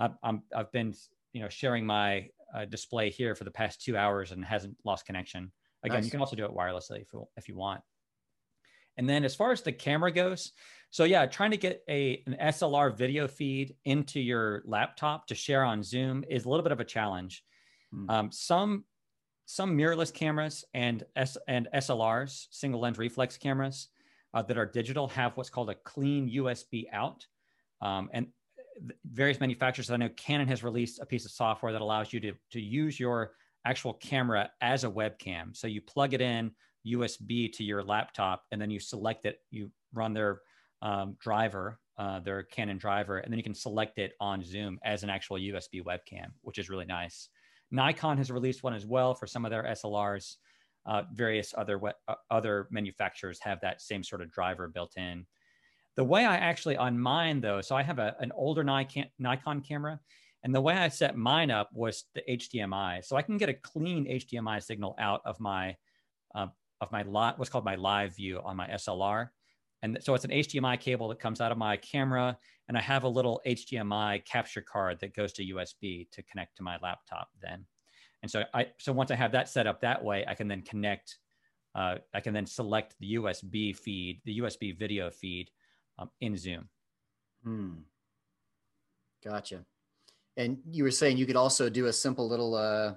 i 0.00 0.10
have 0.52 0.72
been 0.72 0.92
you 1.32 1.40
know 1.40 1.48
sharing 1.48 1.86
my 1.86 2.28
uh, 2.52 2.64
display 2.64 3.10
here 3.10 3.36
for 3.36 3.44
the 3.44 3.52
past 3.52 3.80
two 3.80 3.96
hours 3.96 4.32
and 4.32 4.44
hasn't 4.44 4.76
lost 4.84 5.06
connection. 5.06 5.52
Again, 5.84 5.98
nice. 5.98 6.06
you 6.06 6.10
can 6.10 6.18
also 6.18 6.34
do 6.34 6.44
it 6.44 6.50
wirelessly 6.50 7.02
if 7.02 7.08
if 7.36 7.48
you 7.48 7.54
want. 7.54 7.82
And 8.96 9.08
then 9.08 9.24
as 9.24 9.34
far 9.34 9.52
as 9.52 9.62
the 9.62 9.72
camera 9.72 10.10
goes, 10.10 10.52
so 10.90 11.04
yeah, 11.04 11.26
trying 11.26 11.50
to 11.50 11.56
get 11.56 11.82
a 11.88 12.22
an 12.26 12.36
SLR 12.40 12.96
video 12.96 13.28
feed 13.28 13.74
into 13.84 14.20
your 14.20 14.62
laptop 14.64 15.26
to 15.26 15.34
share 15.34 15.64
on 15.64 15.82
Zoom 15.82 16.24
is 16.28 16.44
a 16.44 16.48
little 16.48 16.62
bit 16.62 16.72
of 16.72 16.80
a 16.80 16.84
challenge. 16.84 17.44
Mm. 17.94 18.10
Um, 18.10 18.32
some 18.32 18.84
some 19.46 19.76
mirrorless 19.76 20.12
cameras 20.12 20.64
and 20.74 21.04
S 21.14 21.36
and 21.48 21.68
SLRs, 21.74 22.46
single 22.50 22.80
lens 22.80 22.98
reflex 22.98 23.36
cameras 23.36 23.88
uh, 24.34 24.42
that 24.42 24.58
are 24.58 24.66
digital, 24.66 25.08
have 25.08 25.36
what's 25.36 25.50
called 25.50 25.70
a 25.70 25.74
clean 25.74 26.30
USB 26.30 26.86
out. 26.92 27.26
Um, 27.80 28.08
and 28.12 28.28
various 29.04 29.40
manufacturers, 29.40 29.90
I 29.90 29.96
know 29.96 30.08
Canon 30.10 30.48
has 30.48 30.62
released 30.62 31.00
a 31.00 31.06
piece 31.06 31.24
of 31.24 31.30
software 31.30 31.72
that 31.72 31.80
allows 31.80 32.12
you 32.12 32.20
to 32.20 32.32
to 32.52 32.60
use 32.60 32.98
your 32.98 33.32
actual 33.64 33.94
camera 33.94 34.50
as 34.60 34.84
a 34.84 34.88
webcam. 34.88 35.56
So 35.56 35.66
you 35.66 35.80
plug 35.80 36.14
it 36.14 36.20
in 36.20 36.52
USB 36.86 37.52
to 37.52 37.64
your 37.64 37.82
laptop, 37.82 38.44
and 38.52 38.60
then 38.60 38.70
you 38.70 38.80
select 38.80 39.26
it. 39.26 39.40
You 39.50 39.70
run 39.92 40.12
their 40.12 40.40
um, 40.82 41.16
driver, 41.20 41.78
uh, 41.98 42.20
their 42.20 42.42
Canon 42.44 42.78
driver, 42.78 43.18
and 43.18 43.32
then 43.32 43.38
you 43.38 43.44
can 43.44 43.54
select 43.54 43.98
it 43.98 44.12
on 44.20 44.44
Zoom 44.44 44.78
as 44.84 45.02
an 45.02 45.10
actual 45.10 45.36
USB 45.36 45.82
webcam, 45.82 46.28
which 46.42 46.58
is 46.58 46.70
really 46.70 46.84
nice. 46.84 47.28
Nikon 47.70 48.18
has 48.18 48.30
released 48.30 48.62
one 48.62 48.74
as 48.74 48.86
well 48.86 49.14
for 49.14 49.26
some 49.26 49.44
of 49.44 49.50
their 49.50 49.64
SLRs. 49.64 50.36
Uh, 50.84 51.02
various 51.12 51.52
other 51.58 51.80
uh, 51.84 52.14
other 52.30 52.68
manufacturers 52.70 53.40
have 53.40 53.60
that 53.60 53.82
same 53.82 54.04
sort 54.04 54.22
of 54.22 54.30
driver 54.30 54.68
built 54.68 54.96
in. 54.96 55.26
The 55.96 56.04
way 56.04 56.24
I 56.24 56.36
actually 56.36 56.76
on 56.76 56.98
mine 56.98 57.40
though, 57.40 57.60
so 57.60 57.74
I 57.74 57.82
have 57.82 57.98
a, 57.98 58.14
an 58.20 58.30
older 58.36 58.62
Nikon, 58.62 59.06
Nikon 59.18 59.62
camera, 59.62 59.98
and 60.44 60.54
the 60.54 60.60
way 60.60 60.74
I 60.74 60.88
set 60.88 61.16
mine 61.16 61.50
up 61.50 61.70
was 61.72 62.04
the 62.14 62.22
HDMI. 62.28 63.04
So 63.04 63.16
I 63.16 63.22
can 63.22 63.36
get 63.36 63.48
a 63.48 63.54
clean 63.54 64.06
HDMI 64.06 64.62
signal 64.62 64.94
out 64.98 65.22
of 65.24 65.40
my 65.40 65.74
uh, 66.36 66.46
of 66.80 66.92
my 66.92 67.02
lot, 67.02 67.38
what's 67.38 67.50
called 67.50 67.64
my 67.64 67.76
live 67.76 68.16
view 68.16 68.40
on 68.44 68.56
my 68.56 68.68
SLR. 68.68 69.28
And 69.82 69.98
so 70.00 70.14
it's 70.14 70.24
an 70.24 70.30
HDMI 70.30 70.80
cable 70.80 71.08
that 71.08 71.20
comes 71.20 71.40
out 71.40 71.52
of 71.52 71.58
my 71.58 71.76
camera, 71.76 72.36
and 72.68 72.76
I 72.76 72.80
have 72.80 73.04
a 73.04 73.08
little 73.08 73.40
HDMI 73.46 74.24
capture 74.24 74.62
card 74.62 74.98
that 75.00 75.14
goes 75.14 75.32
to 75.34 75.44
USB 75.44 76.10
to 76.10 76.22
connect 76.22 76.56
to 76.56 76.62
my 76.62 76.78
laptop 76.82 77.28
then. 77.40 77.66
And 78.22 78.30
so 78.30 78.44
I 78.54 78.68
so 78.78 78.92
once 78.92 79.10
I 79.10 79.14
have 79.14 79.32
that 79.32 79.48
set 79.48 79.66
up 79.66 79.80
that 79.82 80.02
way, 80.02 80.24
I 80.26 80.34
can 80.34 80.48
then 80.48 80.62
connect. 80.62 81.18
Uh, 81.74 81.96
I 82.14 82.20
can 82.20 82.32
then 82.32 82.46
select 82.46 82.94
the 82.98 83.16
USB 83.16 83.76
feed, 83.76 84.22
the 84.24 84.38
USB 84.38 84.76
video 84.76 85.10
feed 85.10 85.50
um, 85.98 86.10
in 86.20 86.36
Zoom. 86.36 86.68
Hmm. 87.44 87.74
Gotcha. 89.22 89.64
And 90.36 90.58
you 90.70 90.84
were 90.84 90.90
saying 90.90 91.18
you 91.18 91.26
could 91.26 91.36
also 91.36 91.68
do 91.68 91.86
a 91.86 91.92
simple 91.92 92.28
little 92.28 92.54
uh, 92.54 92.94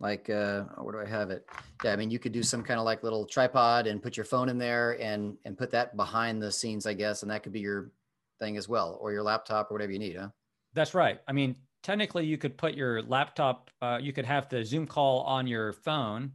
like 0.00 0.28
uh 0.30 0.64
oh, 0.76 0.82
where 0.82 0.92
do 0.92 1.00
i 1.00 1.10
have 1.10 1.30
it 1.30 1.46
yeah 1.84 1.92
i 1.92 1.96
mean 1.96 2.10
you 2.10 2.18
could 2.18 2.32
do 2.32 2.42
some 2.42 2.62
kind 2.62 2.80
of 2.80 2.84
like 2.84 3.02
little 3.02 3.24
tripod 3.26 3.86
and 3.86 4.02
put 4.02 4.16
your 4.16 4.24
phone 4.24 4.48
in 4.48 4.58
there 4.58 5.00
and 5.00 5.36
and 5.44 5.56
put 5.56 5.70
that 5.70 5.96
behind 5.96 6.42
the 6.42 6.50
scenes 6.50 6.86
i 6.86 6.94
guess 6.94 7.22
and 7.22 7.30
that 7.30 7.42
could 7.42 7.52
be 7.52 7.60
your 7.60 7.92
thing 8.38 8.56
as 8.56 8.68
well 8.68 8.98
or 9.00 9.12
your 9.12 9.22
laptop 9.22 9.70
or 9.70 9.74
whatever 9.74 9.92
you 9.92 9.98
need 9.98 10.16
huh 10.16 10.28
that's 10.74 10.94
right 10.94 11.20
i 11.28 11.32
mean 11.32 11.54
technically 11.82 12.24
you 12.24 12.38
could 12.38 12.56
put 12.56 12.74
your 12.74 13.02
laptop 13.02 13.70
uh, 13.82 13.98
you 14.00 14.12
could 14.12 14.26
have 14.26 14.48
the 14.48 14.64
zoom 14.64 14.86
call 14.86 15.20
on 15.20 15.46
your 15.46 15.72
phone 15.72 16.32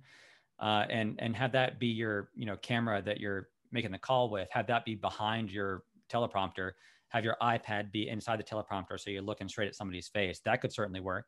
uh, 0.60 0.86
and 0.90 1.16
and 1.20 1.36
have 1.36 1.52
that 1.52 1.80
be 1.80 1.88
your 1.88 2.30
you 2.36 2.46
know 2.46 2.56
camera 2.58 3.02
that 3.02 3.20
you're 3.20 3.50
making 3.72 3.92
the 3.92 3.98
call 3.98 4.30
with 4.30 4.48
have 4.52 4.68
that 4.68 4.86
be 4.86 4.96
behind 4.96 5.52
your 5.52 5.84
teleprompter, 6.10 6.72
have 7.10 7.24
your 7.24 7.38
iPad 7.42 7.92
be 7.92 8.08
inside 8.10 8.40
the 8.40 8.44
teleprompter 8.44 9.00
so 9.00 9.10
you're 9.10 9.22
looking 9.22 9.48
straight 9.48 9.68
at 9.68 9.76
somebody's 9.76 10.08
face. 10.08 10.42
That 10.46 10.62
could 10.62 10.74
certainly 10.74 11.00
work. 11.00 11.28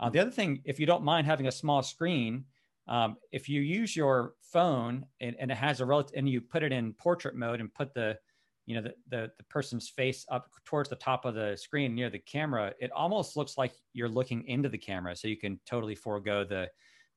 Uh, 0.00 0.08
the 0.08 0.18
other 0.18 0.30
thing, 0.30 0.62
if 0.64 0.80
you 0.80 0.86
don't 0.86 1.04
mind 1.04 1.26
having 1.26 1.46
a 1.46 1.52
small 1.52 1.82
screen, 1.82 2.44
um, 2.88 3.16
if 3.30 3.48
you 3.48 3.60
use 3.60 3.94
your 3.94 4.34
phone 4.40 5.04
and, 5.20 5.36
and 5.38 5.50
it 5.50 5.56
has 5.56 5.80
a 5.80 5.84
relative, 5.84 6.14
and 6.16 6.28
you 6.28 6.40
put 6.40 6.62
it 6.62 6.72
in 6.72 6.94
portrait 6.94 7.36
mode 7.36 7.60
and 7.60 7.72
put 7.72 7.92
the, 7.92 8.18
you 8.64 8.74
know, 8.74 8.80
the, 8.82 8.94
the, 9.10 9.30
the 9.36 9.44
person's 9.44 9.90
face 9.90 10.24
up 10.30 10.48
towards 10.64 10.88
the 10.88 10.96
top 10.96 11.26
of 11.26 11.34
the 11.34 11.54
screen 11.56 11.94
near 11.94 12.08
the 12.08 12.18
camera, 12.18 12.72
it 12.80 12.90
almost 12.92 13.36
looks 13.36 13.58
like 13.58 13.72
you're 13.92 14.08
looking 14.08 14.46
into 14.48 14.70
the 14.70 14.78
camera. 14.78 15.14
So 15.14 15.28
you 15.28 15.36
can 15.36 15.60
totally 15.66 15.94
forego 15.94 16.44
the, 16.44 16.70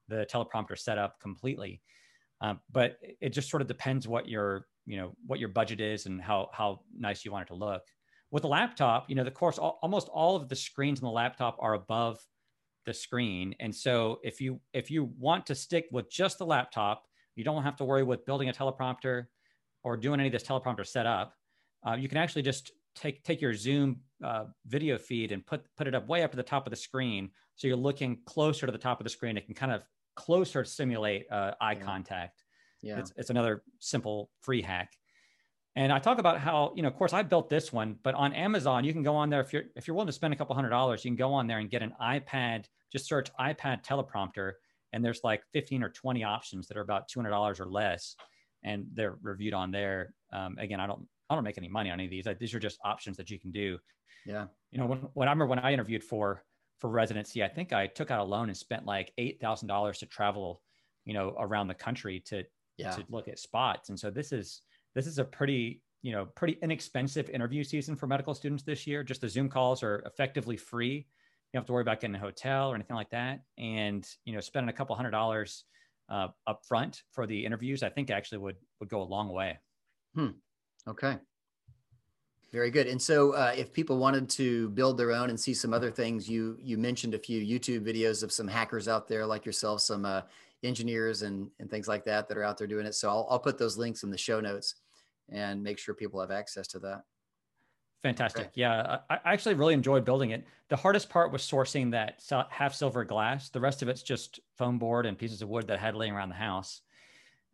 the 0.09 0.27
teleprompter 0.29 0.77
setup 0.77 1.19
completely. 1.21 1.81
Um, 2.41 2.59
but 2.69 2.97
it 3.21 3.29
just 3.29 3.49
sort 3.49 3.61
of 3.61 3.67
depends 3.69 4.07
what 4.07 4.27
your, 4.27 4.67
you 4.85 4.97
know, 4.97 5.15
what 5.25 5.39
your 5.39 5.49
budget 5.49 5.79
is 5.79 6.05
and 6.05 6.21
how, 6.21 6.49
how 6.51 6.81
nice 6.97 7.23
you 7.23 7.31
want 7.31 7.43
it 7.43 7.53
to 7.53 7.55
look. 7.55 7.83
With 8.31 8.43
a 8.43 8.47
laptop, 8.47 9.09
you 9.09 9.15
know, 9.15 9.23
the 9.23 9.31
course, 9.31 9.57
almost 9.57 10.09
all 10.09 10.35
of 10.35 10.49
the 10.49 10.55
screens 10.55 10.99
in 10.99 11.05
the 11.05 11.11
laptop 11.11 11.55
are 11.59 11.75
above 11.75 12.19
the 12.85 12.93
screen. 12.93 13.55
And 13.59 13.73
so 13.73 14.19
if 14.23 14.41
you 14.41 14.59
if 14.73 14.89
you 14.91 15.11
want 15.19 15.45
to 15.47 15.55
stick 15.55 15.87
with 15.91 16.09
just 16.09 16.37
the 16.37 16.45
laptop, 16.45 17.05
you 17.35 17.43
don't 17.43 17.63
have 17.63 17.75
to 17.77 17.83
worry 17.83 18.03
with 18.03 18.25
building 18.25 18.49
a 18.49 18.53
teleprompter 18.53 19.25
or 19.83 19.97
doing 19.97 20.19
any 20.19 20.27
of 20.27 20.33
this 20.33 20.43
teleprompter 20.43 20.85
setup. 20.85 21.33
Uh, 21.85 21.95
you 21.95 22.07
can 22.07 22.17
actually 22.17 22.41
just 22.41 22.71
take 22.95 23.23
take 23.23 23.41
your 23.41 23.53
Zoom 23.53 23.99
uh, 24.23 24.45
video 24.67 24.97
feed 24.97 25.31
and 25.31 25.45
put 25.45 25.63
put 25.77 25.87
it 25.87 25.95
up 25.95 26.07
way 26.07 26.23
up 26.23 26.31
to 26.31 26.37
the 26.37 26.43
top 26.43 26.65
of 26.65 26.71
the 26.71 26.77
screen, 26.77 27.29
so 27.55 27.67
you're 27.67 27.75
looking 27.77 28.19
closer 28.25 28.65
to 28.65 28.71
the 28.71 28.77
top 28.77 28.99
of 28.99 29.03
the 29.03 29.09
screen. 29.09 29.37
It 29.37 29.45
can 29.45 29.55
kind 29.55 29.71
of 29.71 29.81
closer 30.15 30.63
simulate 30.63 31.25
uh, 31.31 31.51
eye 31.59 31.73
yeah. 31.73 31.79
contact. 31.81 32.43
Yeah, 32.81 32.99
it's, 32.99 33.13
it's 33.15 33.29
another 33.29 33.63
simple 33.79 34.29
free 34.41 34.61
hack. 34.61 34.91
And 35.75 35.91
I 35.91 35.97
talk 35.99 36.19
about 36.19 36.39
how, 36.39 36.71
you 36.75 36.83
know, 36.83 36.87
of 36.87 36.95
course 36.95 37.13
I 37.13 37.23
built 37.23 37.49
this 37.49 37.73
one, 37.73 37.97
but 38.03 38.13
on 38.13 38.31
Amazon, 38.33 38.83
you 38.83 38.93
can 38.93 39.01
go 39.01 39.15
on 39.15 39.29
there 39.29 39.41
if 39.41 39.51
you're 39.51 39.63
if 39.75 39.87
you're 39.87 39.95
willing 39.95 40.07
to 40.07 40.13
spend 40.13 40.33
a 40.33 40.37
couple 40.37 40.55
hundred 40.55 40.69
dollars, 40.69 41.03
you 41.03 41.09
can 41.09 41.15
go 41.15 41.33
on 41.33 41.47
there 41.47 41.57
and 41.59 41.69
get 41.69 41.81
an 41.81 41.93
iPad, 42.01 42.65
just 42.91 43.07
search 43.07 43.33
iPad 43.39 43.83
teleprompter, 43.83 44.53
and 44.93 45.03
there's 45.03 45.21
like 45.23 45.41
15 45.53 45.83
or 45.83 45.89
20 45.89 46.23
options 46.23 46.67
that 46.67 46.77
are 46.77 46.81
about 46.81 47.09
$200 47.09 47.59
or 47.59 47.65
less, 47.65 48.15
and 48.63 48.85
they're 48.93 49.17
reviewed 49.23 49.55
on 49.55 49.71
there. 49.71 50.13
Um, 50.31 50.57
again, 50.59 50.79
I 50.79 50.85
don't 50.85 51.07
I 51.29 51.35
don't 51.35 51.43
make 51.43 51.57
any 51.57 51.69
money 51.69 51.89
on 51.89 51.99
any 51.99 52.05
of 52.05 52.11
these. 52.11 52.27
These 52.39 52.53
are 52.53 52.59
just 52.59 52.79
options 52.85 53.17
that 53.17 53.31
you 53.31 53.39
can 53.39 53.51
do. 53.51 53.79
Yeah. 54.25 54.45
You 54.71 54.79
know, 54.79 54.85
when, 54.85 54.99
when 55.13 55.27
I 55.27 55.31
remember 55.31 55.47
when 55.47 55.59
I 55.59 55.73
interviewed 55.73 56.03
for 56.03 56.43
for 56.79 56.89
residency, 56.89 57.43
I 57.43 57.47
think 57.47 57.73
I 57.73 57.87
took 57.87 58.11
out 58.11 58.19
a 58.19 58.23
loan 58.23 58.49
and 58.49 58.57
spent 58.57 58.85
like 58.85 59.11
eight 59.17 59.41
thousand 59.41 59.69
dollars 59.69 59.97
to 59.99 60.05
travel, 60.05 60.61
you 61.05 61.15
know, 61.15 61.35
around 61.39 61.67
the 61.67 61.73
country 61.73 62.19
to 62.27 62.43
yeah. 62.77 62.91
to 62.91 63.03
look 63.09 63.27
at 63.27 63.39
spots. 63.39 63.89
And 63.89 63.99
so 63.99 64.11
this 64.11 64.31
is 64.31 64.61
this 64.95 65.07
is 65.07 65.19
a 65.19 65.23
pretty 65.23 65.81
you 66.01 66.11
know 66.11 66.25
pretty 66.25 66.57
inexpensive 66.61 67.29
interview 67.29 67.63
season 67.63 67.95
for 67.95 68.07
medical 68.07 68.33
students 68.33 68.63
this 68.63 68.85
year. 68.85 69.03
Just 69.03 69.21
the 69.21 69.29
zoom 69.29 69.49
calls 69.49 69.83
are 69.83 70.03
effectively 70.05 70.57
free. 70.57 70.95
You 70.95 71.03
don't 71.53 71.61
have 71.61 71.67
to 71.67 71.73
worry 71.73 71.81
about 71.81 72.01
getting 72.01 72.15
a 72.15 72.19
hotel 72.19 72.71
or 72.71 72.75
anything 72.75 72.95
like 72.95 73.09
that. 73.11 73.41
And 73.57 74.07
you 74.25 74.33
know 74.33 74.39
spending 74.39 74.69
a 74.69 74.73
couple 74.73 74.95
hundred 74.95 75.11
dollars 75.11 75.63
uh, 76.09 76.27
up 76.45 76.65
front 76.67 77.03
for 77.11 77.25
the 77.25 77.45
interviews 77.45 77.81
i 77.81 77.87
think 77.87 78.11
actually 78.11 78.37
would 78.39 78.57
would 78.79 78.89
go 78.89 79.01
a 79.01 79.03
long 79.03 79.29
way. 79.29 79.59
Hmm. 80.15 80.31
Okay. 80.87 81.17
Very 82.51 82.69
good. 82.69 82.85
And 82.85 83.01
so 83.01 83.31
uh, 83.31 83.53
if 83.57 83.73
people 83.73 83.97
wanted 83.97 84.29
to 84.31 84.69
build 84.69 84.95
their 84.95 85.11
own 85.11 85.31
and 85.31 85.39
see 85.39 85.55
some 85.55 85.73
other 85.73 85.89
things 85.89 86.29
you 86.29 86.57
you 86.61 86.77
mentioned 86.77 87.15
a 87.15 87.19
few 87.19 87.41
youtube 87.41 87.87
videos 87.87 88.21
of 88.21 88.31
some 88.31 88.47
hackers 88.47 88.87
out 88.87 89.07
there 89.07 89.25
like 89.25 89.45
yourself 89.45 89.81
some 89.81 90.05
uh, 90.05 90.21
engineers 90.63 91.21
and, 91.21 91.49
and 91.59 91.69
things 91.69 91.87
like 91.87 92.05
that 92.05 92.27
that 92.27 92.37
are 92.37 92.43
out 92.43 92.57
there 92.57 92.67
doing 92.67 92.85
it. 92.85 92.95
So 92.95 93.09
I'll, 93.09 93.27
I'll 93.29 93.39
put 93.39 93.57
those 93.57 93.77
links 93.77 94.03
in 94.03 94.09
the 94.09 94.17
show 94.17 94.39
notes 94.39 94.75
and 95.33 95.63
make 95.63 95.79
sure 95.79 95.93
people 95.93 96.21
have 96.21 96.31
access 96.31 96.67
to 96.69 96.79
that. 96.79 97.03
Fantastic. 98.03 98.51
Yeah, 98.53 98.99
I, 99.09 99.15
I, 99.15 99.33
actually 99.33 99.55
really 99.55 99.73
enjoyed 99.73 100.03
building 100.03 100.31
it. 100.31 100.45
The 100.67 100.75
hardest 100.75 101.09
part 101.09 101.31
was 101.31 101.41
sourcing 101.41 101.91
that 101.91 102.21
half 102.49 102.75
silver 102.75 103.05
glass. 103.05 103.49
The 103.49 103.61
rest 103.61 103.81
of 103.81 103.87
it's 103.87 104.03
just 104.03 104.41
foam 104.57 104.77
board 104.77 105.05
and 105.05 105.17
pieces 105.17 105.41
of 105.41 105.47
wood 105.47 105.67
that 105.67 105.77
I 105.77 105.81
had 105.81 105.95
laying 105.95 106.11
around 106.11 106.27
the 106.27 106.35
house. 106.35 106.81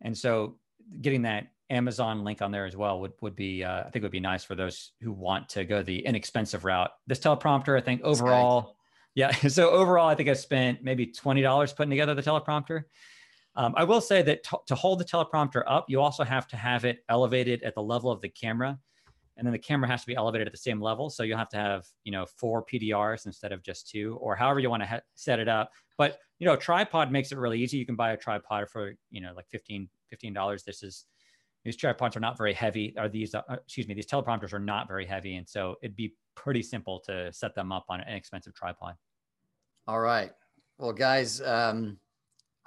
And 0.02 0.18
so 0.18 0.58
getting 1.02 1.22
that 1.24 1.52
Amazon 1.70 2.24
link 2.24 2.42
on 2.42 2.52
there 2.52 2.66
as 2.66 2.76
well 2.76 3.00
would, 3.02 3.14
would 3.22 3.36
be, 3.36 3.64
uh, 3.64 3.84
I 3.86 3.90
think 3.92 4.02
would 4.02 4.12
be 4.12 4.20
nice 4.20 4.44
for 4.44 4.56
those 4.56 4.92
who 5.02 5.12
want 5.12 5.50
to 5.50 5.66
go 5.66 5.84
the 5.84 6.00
inexpensive 6.00 6.66
route. 6.66 6.90
This 7.06 7.20
teleprompter, 7.20 7.78
I 7.78 7.82
think 7.82 8.02
overall, 8.02 8.76
yeah. 9.14 9.32
So 9.50 9.70
overall, 9.70 10.08
I 10.08 10.16
think 10.16 10.30
I 10.30 10.34
spent 10.34 10.84
maybe 10.84 11.06
$20 11.06 11.76
putting 11.76 11.92
together 11.92 12.16
the 12.16 12.24
teleprompter. 12.24 12.86
Um, 13.56 13.74
I 13.76 13.84
will 13.84 14.02
say 14.02 14.22
that 14.22 14.44
to 14.68 14.76
hold 14.76 15.00
the 15.00 15.06
teleprompter 15.06 15.64
up, 15.68 15.86
you 15.90 16.00
also 16.00 16.24
have 16.24 16.48
to 16.50 16.58
have 16.58 16.86
it 16.86 17.04
elevated 17.10 17.64
at 17.64 17.76
the 17.76 17.82
level 17.82 18.12
of 18.12 18.22
the 18.22 18.30
camera. 18.30 18.78
And 19.38 19.46
then 19.46 19.54
the 19.54 19.60
camera 19.60 19.88
has 19.90 20.02
to 20.02 20.08
be 20.08 20.16
elevated 20.16 20.48
at 20.48 20.54
the 20.54 20.60
same 20.60 20.82
level. 20.82 21.10
So 21.10 21.24
you'll 21.24 21.38
have 21.38 21.50
to 21.50 21.58
have, 21.58 21.86
you 22.04 22.12
know, 22.12 22.26
four 22.26 22.66
PDRs 22.66 23.26
instead 23.26 23.54
of 23.54 23.64
just 23.64 23.90
two, 23.90 24.18
or 24.22 24.36
however 24.36 24.60
you 24.60 24.70
want 24.70 24.84
to 24.84 25.02
set 25.16 25.40
it 25.40 25.48
up. 25.48 25.72
But, 25.98 26.20
you 26.40 26.46
know, 26.46 26.58
tripod 26.58 27.12
makes 27.12 27.32
it 27.32 27.38
really 27.38 27.60
easy. 27.60 27.78
You 27.78 27.86
can 27.86 27.96
buy 27.96 28.12
a 28.12 28.18
tripod 28.18 28.70
for, 28.70 28.94
you 29.12 29.22
know, 29.22 29.32
like 29.36 29.48
15, 29.50 29.90
$15. 30.14 30.64
This 30.66 30.84
is, 30.84 31.06
these 31.64 31.78
tripods 31.78 32.18
are 32.18 32.22
not 32.22 32.38
very 32.38 32.54
heavy. 32.54 32.94
Are 32.98 33.08
these, 33.08 33.34
uh, 33.34 33.42
excuse 33.50 33.88
me, 33.88 33.94
these 33.94 34.08
teleprompters 34.08 34.52
are 34.52 34.60
not 34.60 34.90
very 34.90 35.06
heavy. 35.06 35.38
And 35.38 35.48
so 35.48 35.76
it'd 35.82 35.96
be 35.96 36.14
pretty 36.36 36.62
simple 36.62 37.00
to 37.06 37.32
set 37.32 37.56
them 37.56 37.72
up 37.72 37.86
on 37.88 38.02
an 38.02 38.10
inexpensive 38.10 38.54
tripod. 38.54 38.96
All 39.88 40.00
right. 40.00 40.32
Well, 40.78 40.94
guys, 40.94 41.42
um, 41.42 41.98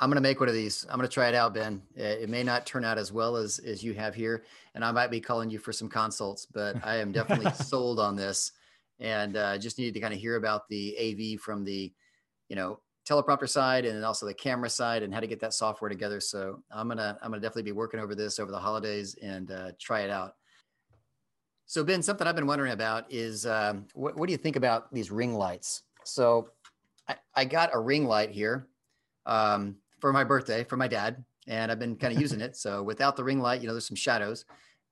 I'm 0.02 0.10
going 0.10 0.16
to 0.16 0.28
make 0.28 0.40
one 0.40 0.48
of 0.48 0.54
these. 0.56 0.84
I'm 0.90 0.96
going 0.96 1.08
to 1.08 1.14
try 1.14 1.28
it 1.28 1.34
out, 1.36 1.54
Ben. 1.54 1.80
It 1.94 2.28
may 2.28 2.42
not 2.42 2.66
turn 2.66 2.84
out 2.84 2.98
as 2.98 3.12
well 3.12 3.36
as, 3.36 3.60
as 3.60 3.84
you 3.84 3.94
have 3.94 4.16
here, 4.16 4.42
and 4.74 4.84
I 4.84 4.90
might 4.90 5.12
be 5.12 5.20
calling 5.20 5.48
you 5.48 5.60
for 5.60 5.72
some 5.72 5.88
consults, 5.88 6.44
but 6.44 6.74
I 6.84 6.96
am 6.96 7.12
definitely 7.12 7.52
sold 7.64 8.00
on 8.00 8.16
this. 8.16 8.50
And 8.98 9.36
uh, 9.36 9.58
just 9.58 9.78
needed 9.78 9.94
to 9.94 10.00
kind 10.00 10.12
of 10.12 10.18
hear 10.18 10.34
about 10.34 10.68
the 10.68 10.96
AV 10.98 11.40
from 11.40 11.62
the, 11.62 11.92
you 12.48 12.56
know, 12.56 12.80
teleprompter 13.08 13.48
side 13.48 13.84
and 13.84 13.96
then 13.96 14.02
also 14.02 14.26
the 14.26 14.34
camera 14.34 14.68
side 14.68 15.04
and 15.04 15.14
how 15.14 15.20
to 15.20 15.28
get 15.28 15.38
that 15.38 15.54
software 15.54 15.88
together. 15.88 16.18
So 16.18 16.64
I'm 16.72 16.88
gonna 16.88 17.16
I'm 17.22 17.30
gonna 17.30 17.40
definitely 17.40 17.62
be 17.62 17.72
working 17.72 18.00
over 18.00 18.16
this 18.16 18.40
over 18.40 18.50
the 18.50 18.58
holidays 18.58 19.14
and 19.22 19.52
uh, 19.52 19.70
try 19.78 20.00
it 20.00 20.10
out. 20.10 20.34
So 21.66 21.84
Ben, 21.84 22.02
something 22.02 22.26
I've 22.26 22.36
been 22.36 22.46
wondering 22.48 22.72
about 22.72 23.06
is 23.08 23.46
um, 23.46 23.86
what, 23.94 24.16
what 24.16 24.26
do 24.26 24.32
you 24.32 24.38
think 24.38 24.56
about 24.56 24.92
these 24.92 25.12
ring 25.12 25.34
lights? 25.34 25.82
So 26.04 26.48
I, 27.08 27.16
I 27.36 27.44
got 27.44 27.70
a 27.72 27.78
ring 27.78 28.06
light 28.06 28.30
here. 28.30 28.66
Um, 29.26 29.76
for 30.02 30.12
my 30.12 30.24
birthday 30.24 30.64
for 30.64 30.76
my 30.76 30.88
dad, 30.88 31.24
and 31.46 31.70
I've 31.70 31.78
been 31.78 31.96
kind 31.96 32.12
of 32.12 32.20
using 32.20 32.40
it. 32.40 32.56
So 32.56 32.82
without 32.82 33.16
the 33.16 33.22
ring 33.22 33.38
light, 33.38 33.60
you 33.60 33.68
know, 33.68 33.72
there's 33.72 33.86
some 33.86 33.96
shadows, 33.96 34.44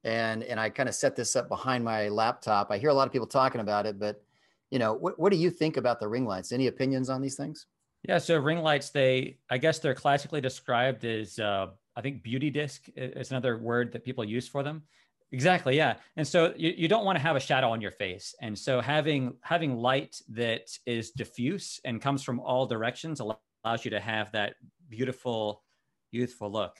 and 0.04 0.44
and 0.44 0.58
I 0.58 0.70
kind 0.70 0.88
of 0.88 0.94
set 0.94 1.16
this 1.16 1.34
up 1.34 1.48
behind 1.48 1.84
my 1.84 2.08
laptop. 2.08 2.70
I 2.70 2.78
hear 2.78 2.90
a 2.90 2.94
lot 2.94 3.08
of 3.08 3.12
people 3.12 3.26
talking 3.26 3.60
about 3.60 3.86
it, 3.86 3.98
but 3.98 4.22
you 4.70 4.78
know, 4.78 4.94
what 4.94 5.18
what 5.18 5.32
do 5.32 5.36
you 5.36 5.50
think 5.50 5.76
about 5.76 5.98
the 5.98 6.08
ring 6.08 6.24
lights? 6.24 6.52
Any 6.52 6.68
opinions 6.68 7.10
on 7.10 7.20
these 7.20 7.34
things? 7.34 7.66
Yeah, 8.08 8.18
so 8.18 8.38
ring 8.38 8.60
lights, 8.62 8.90
they 8.90 9.38
I 9.50 9.58
guess 9.58 9.80
they're 9.80 9.96
classically 9.96 10.40
described 10.40 11.04
as 11.04 11.38
uh, 11.40 11.66
I 11.96 12.00
think 12.00 12.22
beauty 12.22 12.48
dish 12.48 12.78
is 12.96 13.32
another 13.32 13.58
word 13.58 13.92
that 13.92 14.04
people 14.04 14.24
use 14.24 14.46
for 14.46 14.62
them. 14.62 14.84
Exactly, 15.32 15.76
yeah. 15.76 15.94
And 16.16 16.26
so 16.26 16.54
you, 16.56 16.72
you 16.76 16.88
don't 16.88 17.04
want 17.04 17.16
to 17.16 17.22
have 17.22 17.36
a 17.36 17.40
shadow 17.40 17.70
on 17.70 17.80
your 17.80 17.92
face. 17.92 18.34
And 18.40 18.56
so 18.56 18.80
having 18.80 19.34
having 19.42 19.76
light 19.76 20.22
that 20.30 20.70
is 20.86 21.10
diffuse 21.10 21.80
and 21.84 22.00
comes 22.00 22.22
from 22.22 22.38
all 22.38 22.66
directions 22.66 23.20
allows 23.20 23.84
you 23.84 23.90
to 23.90 24.00
have 24.00 24.30
that 24.32 24.54
beautiful, 24.90 25.62
youthful 26.10 26.50
look. 26.50 26.76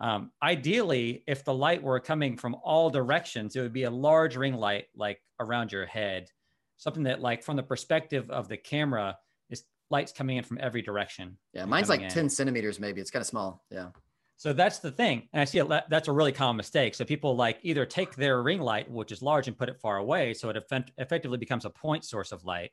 Um, 0.00 0.30
ideally, 0.42 1.24
if 1.26 1.44
the 1.44 1.54
light 1.54 1.82
were 1.82 1.98
coming 1.98 2.36
from 2.36 2.54
all 2.62 2.90
directions, 2.90 3.56
it 3.56 3.60
would 3.60 3.72
be 3.72 3.82
a 3.84 3.90
large 3.90 4.36
ring 4.36 4.54
light 4.54 4.86
like 4.94 5.20
around 5.40 5.72
your 5.72 5.86
head, 5.86 6.28
something 6.76 7.02
that 7.04 7.20
like 7.20 7.42
from 7.42 7.56
the 7.56 7.62
perspective 7.62 8.30
of 8.30 8.48
the 8.48 8.56
camera 8.56 9.16
is 9.50 9.64
lights 9.90 10.12
coming 10.12 10.36
in 10.36 10.44
from 10.44 10.58
every 10.60 10.82
direction. 10.82 11.36
Yeah, 11.52 11.64
mine's 11.64 11.88
like 11.88 12.02
in. 12.02 12.08
10 12.08 12.28
centimeters, 12.28 12.78
maybe. 12.78 13.00
It's 13.00 13.10
kind 13.10 13.22
of 13.22 13.26
small. 13.26 13.64
Yeah. 13.70 13.88
So 14.36 14.52
that's 14.52 14.78
the 14.78 14.92
thing. 14.92 15.28
And 15.32 15.42
I 15.42 15.44
see 15.44 15.58
it, 15.58 15.68
that's 15.90 16.06
a 16.06 16.12
really 16.12 16.30
common 16.30 16.56
mistake. 16.58 16.94
So 16.94 17.04
people 17.04 17.34
like 17.34 17.58
either 17.62 17.84
take 17.84 18.14
their 18.14 18.40
ring 18.40 18.60
light, 18.60 18.88
which 18.88 19.10
is 19.10 19.20
large, 19.20 19.48
and 19.48 19.58
put 19.58 19.68
it 19.68 19.80
far 19.80 19.96
away. 19.96 20.32
So 20.32 20.48
it 20.48 20.56
effect- 20.56 20.92
effectively 20.96 21.38
becomes 21.38 21.64
a 21.64 21.70
point 21.70 22.04
source 22.04 22.30
of 22.30 22.44
light 22.44 22.70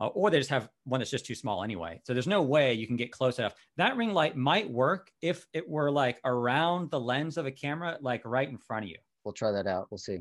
uh, 0.00 0.06
or 0.08 0.30
they 0.30 0.38
just 0.38 0.50
have 0.50 0.68
one 0.84 1.00
that's 1.00 1.10
just 1.10 1.26
too 1.26 1.34
small 1.34 1.64
anyway. 1.64 2.00
So 2.04 2.12
there's 2.12 2.26
no 2.26 2.42
way 2.42 2.74
you 2.74 2.86
can 2.86 2.96
get 2.96 3.10
close 3.10 3.38
enough. 3.38 3.54
That 3.76 3.96
ring 3.96 4.12
light 4.12 4.36
might 4.36 4.70
work 4.70 5.10
if 5.22 5.46
it 5.52 5.68
were 5.68 5.90
like 5.90 6.20
around 6.24 6.90
the 6.90 7.00
lens 7.00 7.36
of 7.36 7.46
a 7.46 7.50
camera, 7.50 7.98
like 8.00 8.22
right 8.24 8.48
in 8.48 8.58
front 8.58 8.84
of 8.84 8.90
you. 8.90 8.98
We'll 9.24 9.32
try 9.34 9.50
that 9.52 9.66
out. 9.66 9.88
We'll 9.90 9.98
see. 9.98 10.18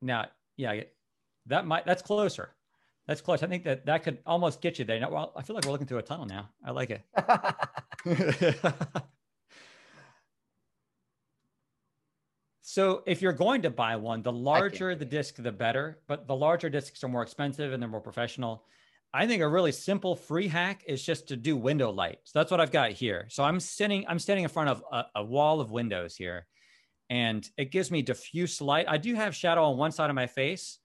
Now, 0.00 0.26
yeah, 0.56 0.80
that 1.46 1.66
might 1.66 1.86
that's 1.86 2.02
closer. 2.02 2.54
That's 3.06 3.20
close. 3.20 3.42
I 3.42 3.46
think 3.46 3.64
that 3.64 3.86
that 3.86 4.02
could 4.02 4.18
almost 4.26 4.60
get 4.60 4.78
you 4.78 4.84
there. 4.84 5.00
Now, 5.00 5.10
well, 5.10 5.32
I 5.34 5.42
feel 5.42 5.56
like 5.56 5.64
we're 5.64 5.72
looking 5.72 5.86
through 5.86 5.98
a 5.98 6.02
tunnel 6.02 6.26
now. 6.26 6.50
I 6.64 6.70
like 6.70 6.90
it. 6.90 7.02
So 12.78 13.02
if 13.06 13.20
you're 13.20 13.32
going 13.32 13.62
to 13.62 13.70
buy 13.70 13.96
one, 13.96 14.22
the 14.22 14.30
larger 14.30 14.94
the 14.94 15.04
disc, 15.04 15.34
the 15.34 15.50
better. 15.50 15.98
But 16.06 16.28
the 16.28 16.36
larger 16.36 16.70
discs 16.70 17.02
are 17.02 17.08
more 17.08 17.22
expensive 17.22 17.72
and 17.72 17.82
they're 17.82 17.90
more 17.90 18.00
professional. 18.00 18.62
I 19.12 19.26
think 19.26 19.42
a 19.42 19.48
really 19.48 19.72
simple 19.72 20.14
free 20.14 20.46
hack 20.46 20.84
is 20.86 21.02
just 21.02 21.26
to 21.26 21.36
do 21.36 21.56
window 21.56 21.90
light. 21.90 22.20
So 22.22 22.38
that's 22.38 22.52
what 22.52 22.60
I've 22.60 22.70
got 22.70 22.92
here. 22.92 23.26
So 23.30 23.42
I'm 23.42 23.58
sitting, 23.58 24.04
I'm 24.06 24.20
standing 24.20 24.44
in 24.44 24.48
front 24.48 24.68
of 24.68 24.84
a, 24.92 25.06
a 25.16 25.24
wall 25.24 25.60
of 25.60 25.72
windows 25.72 26.14
here, 26.14 26.46
and 27.10 27.44
it 27.56 27.72
gives 27.72 27.90
me 27.90 28.00
diffuse 28.00 28.60
light. 28.60 28.86
I 28.86 28.96
do 28.96 29.12
have 29.16 29.34
shadow 29.34 29.64
on 29.64 29.76
one 29.76 29.90
side 29.90 30.08
of 30.08 30.14
my 30.14 30.28
face. 30.28 30.78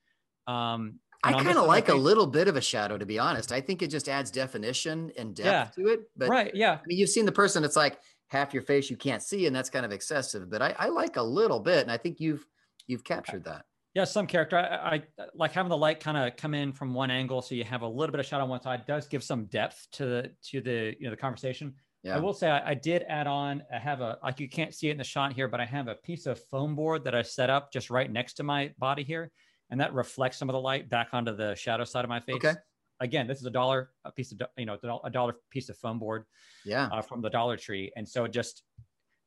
Um, 0.48 0.96
I 1.24 1.32
kind 1.44 1.60
of 1.60 1.68
like 1.68 1.90
a 1.90 1.94
little 1.94 2.26
bit 2.26 2.48
of 2.48 2.56
a 2.56 2.62
shadow, 2.62 2.98
to 2.98 3.06
be 3.06 3.20
honest. 3.20 3.52
I 3.52 3.62
think 3.62 3.84
it 3.84 3.90
just 3.90 4.10
adds 4.10 4.32
definition 4.32 5.12
and 5.16 5.36
depth 5.36 5.78
yeah. 5.78 5.84
to 5.84 5.92
it. 5.92 6.00
But 6.18 6.30
right, 6.30 6.56
yeah. 6.56 6.72
I 6.72 6.82
mean, 6.88 6.98
you've 6.98 7.12
seen 7.12 7.28
the 7.28 7.32
person. 7.32 7.64
It's 7.64 7.76
like 7.76 8.00
half 8.34 8.54
your 8.54 8.64
face 8.64 8.90
you 8.90 8.98
can't 8.98 9.24
see, 9.24 9.48
and 9.48 9.56
that's 9.56 9.70
kind 9.70 9.86
of 9.86 9.94
excessive. 9.94 10.50
But 10.50 10.62
I, 10.62 10.76
I 10.78 10.90
like 10.90 11.16
a 11.16 11.24
little 11.24 11.60
bit, 11.60 11.84
and 11.84 11.92
I 11.92 11.98
think 11.98 12.20
you've 12.20 12.46
you've 12.88 13.06
captured 13.06 13.46
that. 13.46 13.64
Yeah, 13.94 14.06
some 14.06 14.26
character. 14.26 14.58
I, 14.58 14.96
I 14.96 15.04
like 15.36 15.52
having 15.52 15.70
the 15.70 15.78
light 15.78 16.00
kind 16.00 16.18
of 16.18 16.36
come 16.36 16.54
in 16.54 16.74
from 16.74 16.94
one 16.94 17.12
angle, 17.12 17.42
so 17.42 17.56
you 17.56 17.64
have 17.64 17.84
a 17.84 17.88
little 17.88 18.12
bit 18.12 18.20
of 18.20 18.26
shadow 18.26 18.44
on 18.44 18.50
one 18.50 18.62
side. 18.62 18.86
Does 18.88 19.08
give 19.08 19.24
some 19.24 19.46
depth 19.46 19.88
to 19.94 20.06
the 20.06 20.32
to 20.50 20.62
the 20.62 20.96
you 21.00 21.06
know 21.06 21.12
the 21.12 21.18
conversation. 21.18 21.76
Yeah. 22.04 22.18
I 22.18 22.20
will 22.20 22.34
say 22.34 22.50
I, 22.50 22.72
I, 22.72 22.74
did 22.74 23.06
add 23.08 23.28
on. 23.28 23.64
I 23.74 23.80
have 23.80 24.02
a 24.02 24.18
like 24.22 24.42
you 24.42 24.50
can't 24.50 24.74
see 24.74 24.90
it 24.90 24.92
in 24.92 24.98
the 24.98 25.06
shot 25.06 25.32
here, 25.32 25.48
but 25.48 25.62
I 25.62 25.66
have 25.66 25.88
a 25.88 25.96
piece 25.96 26.26
of 26.26 26.38
foam 26.52 26.76
board 26.76 27.06
that 27.06 27.16
I 27.16 27.22
set 27.22 27.50
up 27.50 27.72
just 27.72 27.90
right 27.90 28.12
next 28.12 28.34
to 28.34 28.44
my 28.44 28.74
body 28.78 29.04
here, 29.04 29.32
and 29.70 29.80
that 29.80 29.94
reflects 29.94 30.38
some 30.38 30.50
of 30.50 30.54
the 30.54 30.60
light 30.60 30.90
back 30.90 31.10
onto 31.14 31.34
the 31.34 31.56
shadow 31.56 31.86
side 31.86 32.04
of 32.04 32.10
my 32.10 32.20
face. 32.20 32.36
Okay. 32.36 32.56
Again, 33.04 33.28
this 33.28 33.40
is 33.40 33.46
a 33.46 33.52
dollar 33.52 33.92
a 34.06 34.12
piece 34.12 34.32
of 34.32 34.42
you 34.58 34.66
know 34.66 34.78
a 35.04 35.10
dollar 35.10 35.36
piece 35.52 35.70
of 35.70 35.78
foam 35.78 36.00
board. 36.00 36.26
Yeah. 36.66 36.88
Uh, 36.92 37.02
from 37.02 37.22
the 37.22 37.30
Dollar 37.30 37.58
Tree, 37.58 37.92
and 37.96 38.08
so 38.08 38.28
just 38.28 38.64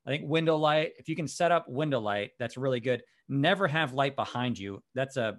I 0.07 0.11
think 0.11 0.25
window 0.27 0.57
light. 0.57 0.93
If 0.99 1.09
you 1.09 1.17
can 1.17 1.29
set 1.29 1.53
up 1.53 1.69
window 1.69 2.01
light, 2.01 2.31
that's 2.39 2.57
really 2.57 2.81
good. 2.81 3.03
Never 3.29 3.69
have 3.69 3.93
light 3.93 4.17
behind 4.17 4.59
you. 4.59 4.83
That's 4.95 5.17
a 5.17 5.39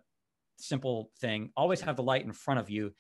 simple 0.58 1.12
thing. 1.20 1.52
Always 1.58 1.82
have 1.82 1.96
the 1.96 2.04
light 2.04 2.26
in 2.26 2.32
front 2.32 2.60
of 2.60 2.70
you 2.70 2.94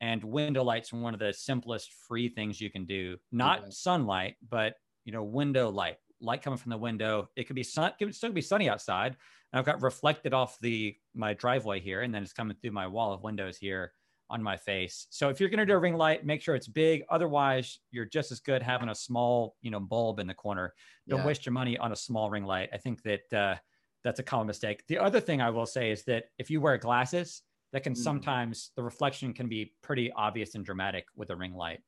and 0.00 0.22
window 0.22 0.62
light's 0.62 0.92
are 0.92 0.98
one 0.98 1.14
of 1.14 1.20
the 1.20 1.32
simplest 1.32 1.92
free 2.06 2.28
things 2.28 2.60
you 2.60 2.70
can 2.70 2.84
do 2.84 3.16
not 3.32 3.60
okay. 3.60 3.70
sunlight 3.70 4.34
but 4.48 4.74
you 5.04 5.12
know 5.12 5.22
window 5.22 5.70
light 5.70 5.96
light 6.20 6.42
coming 6.42 6.58
from 6.58 6.70
the 6.70 6.76
window 6.76 7.28
it 7.36 7.46
could 7.46 7.56
be 7.56 7.62
sun 7.62 7.92
it 7.98 8.04
could 8.04 8.14
still 8.14 8.32
be 8.32 8.40
sunny 8.40 8.68
outside 8.68 9.16
and 9.52 9.58
i've 9.58 9.64
got 9.64 9.82
reflected 9.82 10.34
off 10.34 10.58
the 10.60 10.94
my 11.14 11.32
driveway 11.34 11.80
here 11.80 12.02
and 12.02 12.14
then 12.14 12.22
it's 12.22 12.32
coming 12.32 12.56
through 12.60 12.70
my 12.70 12.86
wall 12.86 13.12
of 13.12 13.22
windows 13.22 13.56
here 13.56 13.92
on 14.30 14.42
my 14.42 14.56
face 14.56 15.06
so 15.10 15.28
if 15.28 15.38
you're 15.38 15.48
going 15.48 15.58
to 15.58 15.66
do 15.66 15.74
a 15.74 15.78
ring 15.78 15.96
light 15.96 16.24
make 16.24 16.40
sure 16.40 16.54
it's 16.54 16.68
big 16.68 17.02
otherwise 17.10 17.78
you're 17.90 18.04
just 18.06 18.32
as 18.32 18.40
good 18.40 18.62
having 18.62 18.88
a 18.88 18.94
small 18.94 19.54
you 19.60 19.70
know 19.70 19.80
bulb 19.80 20.18
in 20.18 20.26
the 20.26 20.34
corner 20.34 20.72
don't 21.08 21.20
yeah. 21.20 21.26
waste 21.26 21.44
your 21.44 21.52
money 21.52 21.76
on 21.78 21.92
a 21.92 21.96
small 21.96 22.30
ring 22.30 22.44
light 22.44 22.68
i 22.72 22.78
think 22.78 23.02
that 23.02 23.32
uh, 23.32 23.54
that's 24.02 24.20
a 24.20 24.22
common 24.22 24.46
mistake 24.46 24.82
the 24.88 24.98
other 24.98 25.20
thing 25.20 25.40
i 25.40 25.50
will 25.50 25.66
say 25.66 25.90
is 25.90 26.04
that 26.04 26.24
if 26.38 26.50
you 26.50 26.60
wear 26.60 26.78
glasses 26.78 27.42
that 27.74 27.82
can 27.82 27.92
mm. 27.92 27.98
sometimes 27.98 28.70
the 28.76 28.82
reflection 28.82 29.34
can 29.34 29.48
be 29.48 29.74
pretty 29.82 30.10
obvious 30.12 30.54
and 30.54 30.64
dramatic 30.64 31.06
with 31.16 31.30
a 31.30 31.36
ring 31.36 31.54
light. 31.54 31.80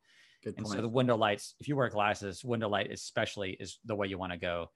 Good 0.43 0.55
and 0.59 0.67
so 0.67 0.81
the 0.83 0.89
window 0.89 1.17
lights, 1.17 1.55
if 1.61 1.69
you 1.69 1.77
wear 1.77 1.89
glasses, 1.89 2.45
window 2.45 2.69
light 2.69 2.91
especially 2.91 3.53
is 3.61 3.79
the 3.85 3.95
way 3.95 4.09
you 4.09 4.19
want 4.19 4.33
to 4.33 4.39
go. 4.39 4.67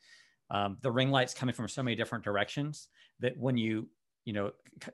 Um, 0.50 0.78
the 0.82 0.90
ring 0.90 1.10
light's 1.10 1.34
coming 1.34 1.52
from 1.52 1.68
so 1.68 1.82
many 1.82 1.96
different 1.96 2.24
directions 2.24 2.88
that 3.18 3.36
when 3.36 3.56
you 3.56 3.88
you 4.24 4.32
know 4.32 4.50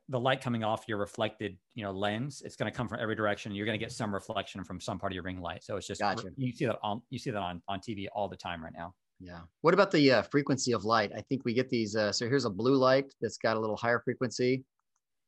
the 0.08 0.18
light 0.18 0.40
coming 0.40 0.64
off 0.64 0.84
your 0.88 0.98
reflected 0.98 1.56
you 1.74 1.82
know 1.82 1.90
lens 1.90 2.42
it's 2.44 2.56
going 2.56 2.70
to 2.70 2.76
come 2.76 2.88
from 2.88 2.98
every 3.00 3.14
direction 3.14 3.54
you're 3.54 3.66
going 3.66 3.78
to 3.78 3.84
get 3.84 3.92
some 3.92 4.12
reflection 4.14 4.62
from 4.62 4.80
some 4.80 4.98
part 4.98 5.12
of 5.12 5.14
your 5.14 5.24
ring 5.24 5.40
light 5.40 5.62
so 5.64 5.76
it's 5.76 5.86
just 5.86 6.00
gotcha. 6.00 6.28
you 6.36 6.52
see 6.52 6.64
that 6.64 6.78
on 6.82 7.02
you 7.10 7.18
see 7.18 7.30
that 7.30 7.40
on 7.40 7.60
on 7.68 7.80
tv 7.80 8.06
all 8.14 8.28
the 8.28 8.36
time 8.36 8.62
right 8.62 8.72
now 8.76 8.94
yeah 9.18 9.40
what 9.62 9.74
about 9.74 9.90
the 9.90 10.12
uh, 10.12 10.22
frequency 10.22 10.72
of 10.72 10.84
light 10.84 11.10
i 11.16 11.20
think 11.22 11.44
we 11.44 11.52
get 11.52 11.68
these 11.68 11.96
uh, 11.96 12.12
so 12.12 12.28
here's 12.28 12.44
a 12.44 12.50
blue 12.50 12.76
light 12.76 13.12
that's 13.20 13.38
got 13.38 13.56
a 13.56 13.60
little 13.60 13.76
higher 13.76 14.00
frequency 14.00 14.64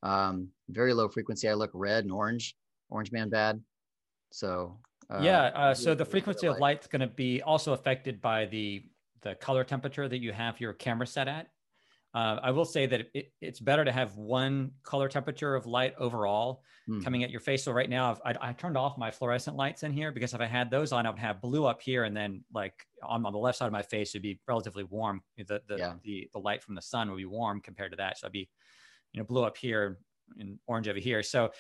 um, 0.03 0.49
very 0.69 0.95
low 0.95 1.09
frequency. 1.09 1.49
I 1.49 1.55
look 1.55 1.71
red 1.75 2.05
and 2.05 2.13
orange, 2.13 2.55
orange 2.91 3.13
man 3.13 3.29
bad. 3.29 3.61
So 4.31 4.79
uh, 5.11 5.21
yeah. 5.23 5.45
Uh, 5.55 5.75
so 5.75 5.95
the 5.95 6.05
frequency 6.05 6.47
of 6.47 6.59
light 6.59 6.83
is 6.83 6.87
going 6.87 7.01
to 7.01 7.07
be 7.07 7.43
also 7.43 7.73
affected 7.73 8.21
by 8.21 8.47
the 8.47 8.85
the 9.23 9.35
color 9.37 9.65
temperature 9.65 10.09
that 10.09 10.19
you 10.19 10.33
have 10.33 10.61
your 10.61 10.73
camera 10.73 11.07
set 11.07 11.29
at. 11.29 11.49
Uh, 12.15 12.39
I 12.43 12.51
will 12.51 12.65
say 12.65 12.87
that 12.87 13.09
it, 13.13 13.33
it's 13.41 13.61
better 13.61 13.85
to 13.85 13.93
have 13.93 14.17
one 14.17 14.73
color 14.83 15.09
temperature 15.09 15.55
of 15.55 15.67
light 15.67 15.95
overall 15.99 16.63
mm. 16.89 17.05
coming 17.05 17.23
at 17.23 17.31
your 17.31 17.41
face. 17.41 17.65
So 17.65 17.73
right 17.73 17.89
now, 17.89 18.19
I've, 18.25 18.37
I, 18.41 18.53
turned 18.55 18.79
off 18.79 18.97
my 18.97 19.11
fluorescent 19.11 19.57
lights 19.57 19.83
in 19.83 19.93
here 19.93 20.11
because 20.11 20.33
if 20.33 20.41
I 20.41 20.47
had 20.47 20.71
those 20.71 20.91
on, 20.91 21.07
I 21.07 21.11
would 21.11 21.19
have 21.19 21.43
blue 21.43 21.67
up 21.67 21.83
here, 21.83 22.05
and 22.05 22.17
then 22.17 22.45
like 22.53 22.75
on, 23.03 23.27
on 23.27 23.33
the 23.33 23.39
left 23.39 23.59
side 23.59 23.67
of 23.67 23.73
my 23.73 23.83
face, 23.83 24.11
it'd 24.13 24.23
be 24.23 24.41
relatively 24.49 24.85
warm. 24.85 25.23
The 25.37 25.61
the, 25.69 25.77
yeah. 25.77 25.93
the 26.03 26.31
the 26.33 26.39
light 26.39 26.63
from 26.63 26.75
the 26.75 26.83
sun 26.83 27.11
would 27.11 27.19
be 27.19 27.27
warm 27.27 27.61
compared 27.61 27.93
to 27.93 27.97
that. 27.97 28.19
So 28.19 28.27
I'd 28.27 28.33
be 28.33 28.49
you 29.13 29.21
know 29.21 29.25
blue 29.25 29.45
up 29.45 29.57
here 29.57 29.99
and 30.39 30.59
orange 30.67 30.89
over 30.89 30.99
here. 30.99 31.23
So 31.23 31.51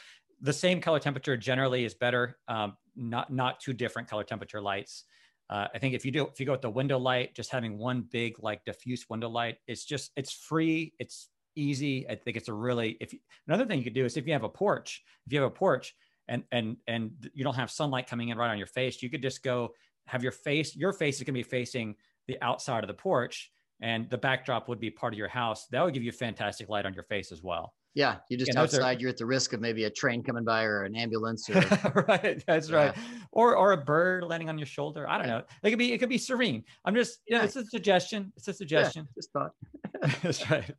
the 0.40 0.52
same 0.52 0.80
color 0.80 0.98
temperature 0.98 1.36
generally 1.36 1.84
is 1.84 1.94
better. 1.94 2.38
Um, 2.48 2.76
not 2.96 3.32
not 3.32 3.60
two 3.60 3.72
different 3.72 4.08
color 4.08 4.24
temperature 4.24 4.60
lights. 4.60 5.04
Uh, 5.50 5.66
I 5.74 5.78
think 5.78 5.94
if 5.94 6.04
you 6.04 6.12
do 6.12 6.26
if 6.26 6.38
you 6.40 6.46
go 6.46 6.52
with 6.52 6.62
the 6.62 6.70
window 6.70 6.98
light, 6.98 7.34
just 7.34 7.50
having 7.50 7.78
one 7.78 8.02
big 8.02 8.36
like 8.42 8.64
diffuse 8.64 9.06
window 9.08 9.28
light, 9.28 9.58
it's 9.66 9.84
just 9.84 10.10
it's 10.16 10.32
free. 10.32 10.92
It's 10.98 11.28
easy. 11.56 12.08
I 12.08 12.16
think 12.16 12.36
it's 12.36 12.48
a 12.48 12.54
really 12.54 12.96
if 13.00 13.12
you, 13.12 13.18
another 13.46 13.64
thing 13.64 13.78
you 13.78 13.84
could 13.84 13.94
do 13.94 14.04
is 14.04 14.16
if 14.16 14.26
you 14.26 14.32
have 14.34 14.44
a 14.44 14.48
porch, 14.48 15.02
if 15.26 15.32
you 15.32 15.40
have 15.40 15.48
a 15.48 15.54
porch 15.54 15.94
and 16.28 16.44
and 16.52 16.76
and 16.86 17.12
you 17.32 17.44
don't 17.44 17.56
have 17.56 17.70
sunlight 17.70 18.06
coming 18.06 18.28
in 18.28 18.38
right 18.38 18.50
on 18.50 18.58
your 18.58 18.66
face, 18.66 19.02
you 19.02 19.08
could 19.08 19.22
just 19.22 19.42
go 19.42 19.70
have 20.06 20.22
your 20.22 20.32
face. 20.32 20.76
Your 20.76 20.92
face 20.92 21.16
is 21.16 21.22
going 21.22 21.34
to 21.34 21.38
be 21.38 21.42
facing 21.42 21.96
the 22.26 22.38
outside 22.42 22.84
of 22.84 22.88
the 22.88 22.94
porch 22.94 23.50
and 23.80 24.08
the 24.10 24.18
backdrop 24.18 24.68
would 24.68 24.80
be 24.80 24.90
part 24.90 25.12
of 25.12 25.18
your 25.18 25.28
house, 25.28 25.66
that 25.68 25.84
would 25.84 25.94
give 25.94 26.02
you 26.02 26.12
fantastic 26.12 26.68
light 26.68 26.86
on 26.86 26.94
your 26.94 27.04
face 27.04 27.32
as 27.32 27.42
well. 27.42 27.74
Yeah, 27.98 28.18
you 28.28 28.36
just 28.36 28.56
outside, 28.56 28.96
are, 28.96 29.00
you're 29.00 29.10
at 29.10 29.16
the 29.16 29.26
risk 29.26 29.54
of 29.54 29.60
maybe 29.60 29.82
a 29.82 29.90
train 29.90 30.22
coming 30.22 30.44
by 30.44 30.62
or 30.62 30.84
an 30.84 30.94
ambulance. 30.94 31.50
Or, 31.50 32.04
right, 32.08 32.40
that's 32.46 32.70
yeah. 32.70 32.76
right. 32.76 32.96
Or 33.32 33.56
or 33.56 33.72
a 33.72 33.76
bird 33.76 34.22
landing 34.22 34.48
on 34.48 34.56
your 34.56 34.68
shoulder. 34.68 35.08
I 35.08 35.18
don't 35.18 35.26
know. 35.26 35.42
It 35.64 35.70
could 35.70 35.80
be 35.80 35.92
it 35.92 35.98
could 35.98 36.08
be 36.08 36.16
serene. 36.16 36.62
I'm 36.84 36.94
just 36.94 37.18
you 37.26 37.36
know, 37.36 37.42
it's 37.42 37.56
a 37.56 37.64
suggestion. 37.64 38.32
It's 38.36 38.46
a 38.46 38.52
suggestion. 38.52 39.08
Just 39.16 39.32
thought. 39.32 39.50
that's 40.22 40.48
right. 40.48 40.70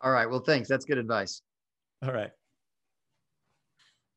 All 0.00 0.10
right. 0.10 0.28
Well, 0.28 0.40
thanks. 0.40 0.68
That's 0.68 0.84
good 0.84 0.98
advice. 0.98 1.42
All 2.04 2.12
right. 2.12 2.32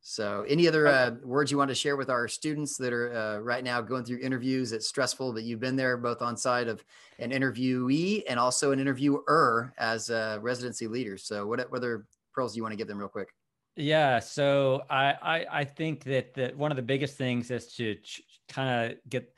So, 0.08 0.46
any 0.48 0.68
other 0.68 0.86
uh, 0.86 1.16
words 1.24 1.50
you 1.50 1.58
want 1.58 1.70
to 1.70 1.76
share 1.76 1.96
with 1.96 2.12
our 2.12 2.28
students 2.28 2.78
that 2.78 2.94
are 2.94 3.12
uh, 3.12 3.38
right 3.40 3.64
now 3.64 3.82
going 3.82 4.06
through 4.06 4.20
interviews? 4.20 4.72
It's 4.72 4.88
stressful, 4.88 5.34
but 5.34 5.42
you've 5.42 5.60
been 5.60 5.76
there 5.76 5.98
both 5.98 6.22
on 6.22 6.38
side 6.38 6.68
of 6.68 6.86
an 7.18 7.32
interviewee 7.32 8.22
and 8.30 8.40
also 8.40 8.72
an 8.72 8.80
interviewer 8.80 9.74
as 9.80 10.12
a 10.12 10.38
residency 10.40 10.86
leader. 10.86 11.18
So, 11.18 11.48
what, 11.48 11.60
what 11.72 11.78
other 11.78 12.06
pearls 12.36 12.54
do 12.54 12.58
you 12.58 12.62
want 12.62 12.74
to 12.74 12.78
give 12.78 12.88
them 12.88 13.00
real 13.00 13.08
quick? 13.08 13.30
Yeah, 13.78 14.20
so 14.20 14.84
I, 14.92 15.16
I, 15.20 15.46
I 15.62 15.66
think 15.66 16.04
that 16.04 16.36
that 16.36 16.56
one 16.56 16.72
of 16.72 16.76
the 16.76 16.84
biggest 16.84 17.18
things 17.18 17.50
is 17.50 17.74
to 17.78 17.96
ch- 17.96 18.22
kind 18.48 18.92
of 18.92 18.98
get 19.10 19.36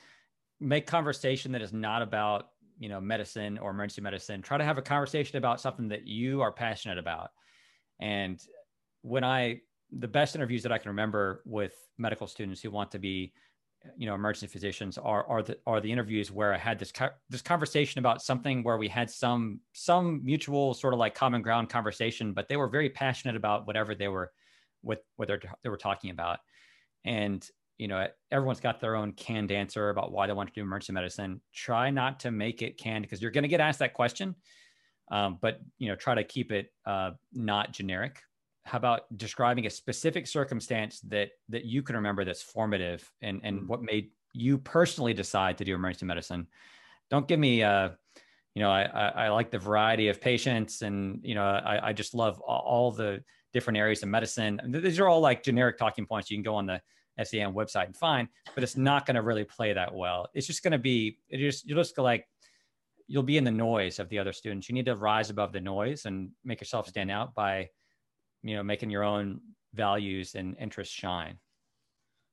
make 0.60 0.86
conversation 0.86 1.54
that 1.54 1.62
is 1.62 1.72
not 1.72 2.02
about 2.02 2.50
you 2.78 2.90
know 2.90 3.00
medicine 3.00 3.58
or 3.58 3.72
emergency 3.72 4.02
medicine. 4.02 4.42
Try 4.42 4.58
to 4.58 4.66
have 4.66 4.78
a 4.78 4.82
conversation 4.82 5.38
about 5.38 5.62
something 5.62 5.88
that 5.88 6.06
you 6.06 6.42
are 6.42 6.52
passionate 6.52 6.98
about. 6.98 7.30
And 8.02 8.38
when 9.02 9.24
I 9.24 9.62
the 9.92 10.08
best 10.08 10.36
interviews 10.36 10.64
that 10.64 10.72
I 10.72 10.78
can 10.78 10.90
remember 10.90 11.42
with 11.46 11.74
medical 11.98 12.28
students 12.28 12.62
who 12.62 12.72
want 12.72 12.92
to 12.92 13.00
be, 13.00 13.34
you 13.96 14.06
know, 14.06 14.16
emergency 14.16 14.48
physicians 14.48 14.98
are 14.98 15.26
are 15.28 15.42
the 15.44 15.58
are 15.66 15.80
the 15.80 15.92
interviews 15.92 16.32
where 16.32 16.54
I 16.54 16.58
had 16.58 16.78
this 16.78 16.92
co- 16.92 17.10
this 17.30 17.42
conversation 17.42 18.00
about 18.00 18.22
something 18.22 18.64
where 18.64 18.78
we 18.78 18.88
had 18.88 19.10
some 19.10 19.62
some 19.74 20.22
mutual 20.24 20.74
sort 20.74 20.94
of 20.94 21.00
like 21.00 21.16
common 21.16 21.42
ground 21.42 21.70
conversation, 21.70 22.34
but 22.34 22.50
they 22.50 22.58
were 22.58 22.68
very 22.68 22.90
passionate 22.90 23.36
about 23.36 23.66
whatever 23.66 23.96
they 23.96 24.08
were 24.08 24.32
with 24.84 25.00
what 25.16 25.30
they 25.64 25.70
were 25.70 25.78
talking 25.78 26.10
about, 26.10 26.40
and 27.06 27.48
you 27.78 27.88
know 27.88 28.08
everyone's 28.32 28.60
got 28.60 28.82
their 28.82 28.96
own 28.96 29.14
canned 29.14 29.52
answer 29.52 29.90
about 29.90 30.12
why 30.12 30.28
they 30.28 30.34
want 30.34 30.50
to 30.50 30.54
do 30.54 30.62
emergency 30.62 30.92
medicine. 30.94 31.40
Try 31.54 31.92
not 31.92 32.20
to 32.22 32.32
make 32.32 32.62
it 32.62 32.78
canned 32.78 33.04
because 33.04 33.22
you're 33.22 33.32
going 33.32 33.44
to 33.44 33.48
get 33.48 33.62
asked 33.62 33.80
that 33.80 33.94
question, 33.94 34.36
um, 35.12 35.38
but 35.42 35.62
you 35.78 35.88
know 35.88 35.96
try 35.96 36.16
to 36.16 36.26
keep 36.26 36.52
it 36.52 36.74
uh, 36.86 37.12
not 37.32 37.72
generic 37.72 38.22
how 38.68 38.78
about 38.78 39.02
describing 39.18 39.66
a 39.66 39.70
specific 39.70 40.28
circumstance 40.28 41.00
that 41.02 41.30
that 41.50 41.66
you 41.66 41.82
can 41.82 41.96
remember 41.96 42.26
that's 42.26 42.42
formative 42.42 43.10
and 43.22 43.40
and 43.44 43.60
mm-hmm. 43.60 43.68
what 43.68 43.82
made 43.82 44.12
you 44.34 44.58
personally 44.58 45.14
decide 45.14 45.58
to 45.58 45.66
do 45.66 45.74
emergency 45.74 46.06
medicine? 46.06 46.48
Don't 47.10 47.28
give 47.28 47.40
me 47.40 47.64
uh 47.64 47.90
you 48.54 48.62
know 48.62 48.70
I, 48.70 48.84
I, 48.84 49.08
I 49.26 49.30
like 49.30 49.52
the 49.52 49.60
variety 49.60 50.10
of 50.10 50.20
patients 50.20 50.82
and 50.82 51.20
you 51.24 51.36
know 51.36 51.44
i, 51.44 51.90
I 51.90 51.94
just 51.94 52.14
love 52.14 52.40
all, 52.42 52.92
the 52.92 53.24
different 53.54 53.78
areas 53.78 54.04
of 54.04 54.10
medicine. 54.10 54.60
These 54.68 55.00
are 55.00 55.08
all 55.08 55.22
like 55.22 55.42
generic 55.42 55.78
talking 55.78 56.06
points. 56.06 56.30
You 56.30 56.38
can 56.38 56.44
go 56.44 56.56
on 56.56 56.66
the 56.66 56.82
SAEM 57.20 57.54
website 57.54 57.86
and 57.86 57.96
find 57.96 58.28
but 58.54 58.64
it's 58.64 58.78
not 58.78 59.06
going 59.06 59.16
to 59.16 59.22
really 59.22 59.46
play 59.46 59.74
that 59.74 59.94
well. 59.94 60.28
It's 60.34 60.46
just 60.46 60.62
going 60.62 60.74
to 60.74 60.78
be 60.78 61.18
it 61.30 61.38
just 61.38 61.66
you'll 61.66 61.80
just 61.80 61.96
go 61.96 62.04
like 62.04 62.28
you'll 63.08 63.24
be 63.24 63.38
in 63.38 63.46
the 63.46 63.52
noise 63.52 64.00
of 64.00 64.10
the 64.10 64.20
other 64.20 64.34
students. 64.34 64.68
You 64.68 64.76
need 64.76 64.86
to 64.86 64.96
rise 64.96 65.30
above 65.30 65.54
the 65.54 65.62
noise 65.62 66.06
and 66.06 66.30
make 66.44 66.60
yourself 66.60 66.90
stand 66.90 67.10
out 67.10 67.34
by 67.34 67.70
you 68.48 68.56
know 68.56 68.64
making 68.64 68.90
your 68.90 69.04
own 69.04 69.40
values 69.74 70.36
and 70.36 70.56
interests 70.60 70.94
shine 70.94 71.38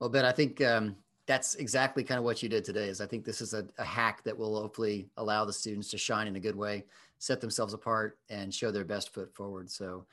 well 0.00 0.10
ben 0.10 0.24
i 0.24 0.32
think 0.32 0.60
um, 0.62 0.96
that's 1.26 1.54
exactly 1.56 2.04
kind 2.04 2.18
of 2.18 2.24
what 2.24 2.42
you 2.42 2.48
did 2.48 2.64
today 2.64 2.88
is 2.88 3.00
i 3.00 3.06
think 3.06 3.24
this 3.24 3.40
is 3.40 3.54
a, 3.54 3.66
a, 3.78 3.84
hack 3.84 4.22
that 4.24 4.36
will 4.36 4.60
hopefully 4.60 5.08
allow 5.16 5.44
the 5.44 5.52
students 5.52 5.90
to 5.90 5.98
shine 5.98 6.26
in 6.26 6.36
a 6.36 6.40
good 6.40 6.56
way 6.56 6.84
set 7.18 7.40
themselves 7.40 7.74
apart 7.74 8.18
and 8.30 8.52
show 8.54 8.70
their 8.70 8.84
best 8.84 9.12
foot 9.12 9.34
forward 9.34 9.70
so 9.70 10.06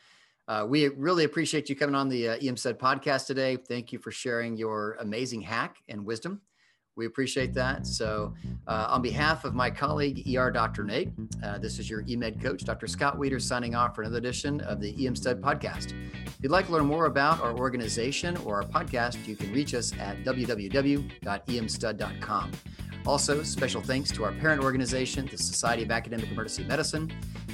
uh, 0.47 0.65
we 0.67 0.87
really 0.89 1.23
appreciate 1.23 1.69
you 1.69 1.75
coming 1.75 1.95
on 1.95 2.09
the 2.09 2.29
uh, 2.29 2.37
EMSTED 2.39 2.77
podcast 2.77 3.27
today. 3.27 3.55
Thank 3.55 3.93
you 3.93 3.99
for 3.99 4.11
sharing 4.11 4.57
your 4.57 4.97
amazing 4.99 5.39
hack 5.39 5.77
and 5.87 6.03
wisdom. 6.03 6.41
We 6.97 7.05
appreciate 7.05 7.53
that. 7.53 7.87
So, 7.87 8.33
uh, 8.67 8.87
on 8.89 9.01
behalf 9.01 9.45
of 9.45 9.55
my 9.55 9.69
colleague, 9.69 10.27
ER 10.35 10.51
Dr. 10.51 10.83
Nate, 10.83 11.13
uh, 11.41 11.57
this 11.57 11.79
is 11.79 11.89
your 11.89 12.03
EMED 12.03 12.41
coach, 12.41 12.65
Dr. 12.65 12.85
Scott 12.85 13.17
Weeder, 13.17 13.39
signing 13.39 13.75
off 13.75 13.95
for 13.95 14.01
another 14.01 14.17
edition 14.17 14.59
of 14.61 14.81
the 14.81 14.91
EMSTED 14.93 15.39
podcast. 15.39 15.93
If 16.25 16.35
you'd 16.41 16.51
like 16.51 16.65
to 16.65 16.73
learn 16.73 16.85
more 16.85 17.05
about 17.05 17.39
our 17.41 17.57
organization 17.57 18.35
or 18.37 18.61
our 18.61 18.63
podcast, 18.63 19.25
you 19.25 19.37
can 19.37 19.53
reach 19.53 19.73
us 19.73 19.93
at 19.99 20.21
www.emsted.com. 20.25 22.51
Also, 23.05 23.41
special 23.41 23.81
thanks 23.81 24.11
to 24.11 24.25
our 24.25 24.33
parent 24.33 24.61
organization, 24.61 25.29
the 25.31 25.37
Society 25.37 25.83
of 25.83 25.91
Academic 25.91 26.29
Emergency 26.29 26.65
Medicine, 26.65 27.09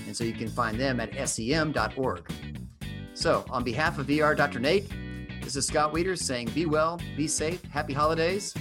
and 0.07 0.17
so 0.17 0.23
you 0.23 0.33
can 0.33 0.49
find 0.49 0.79
them 0.79 0.99
at 0.99 1.11
saem.org. 1.11 2.31
So, 3.13 3.45
on 3.49 3.63
behalf 3.63 3.99
of 3.99 4.09
ER 4.09 4.33
Dr. 4.33 4.59
Nate, 4.59 4.89
this 5.41 5.55
is 5.55 5.67
Scott 5.67 5.93
Weeder 5.93 6.15
saying 6.15 6.49
be 6.55 6.65
well, 6.65 6.99
be 7.15 7.27
safe, 7.27 7.63
happy 7.65 7.93
holidays, 7.93 8.55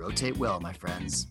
rotate 0.00 0.38
well, 0.38 0.58
my 0.60 0.72
friends. 0.72 1.26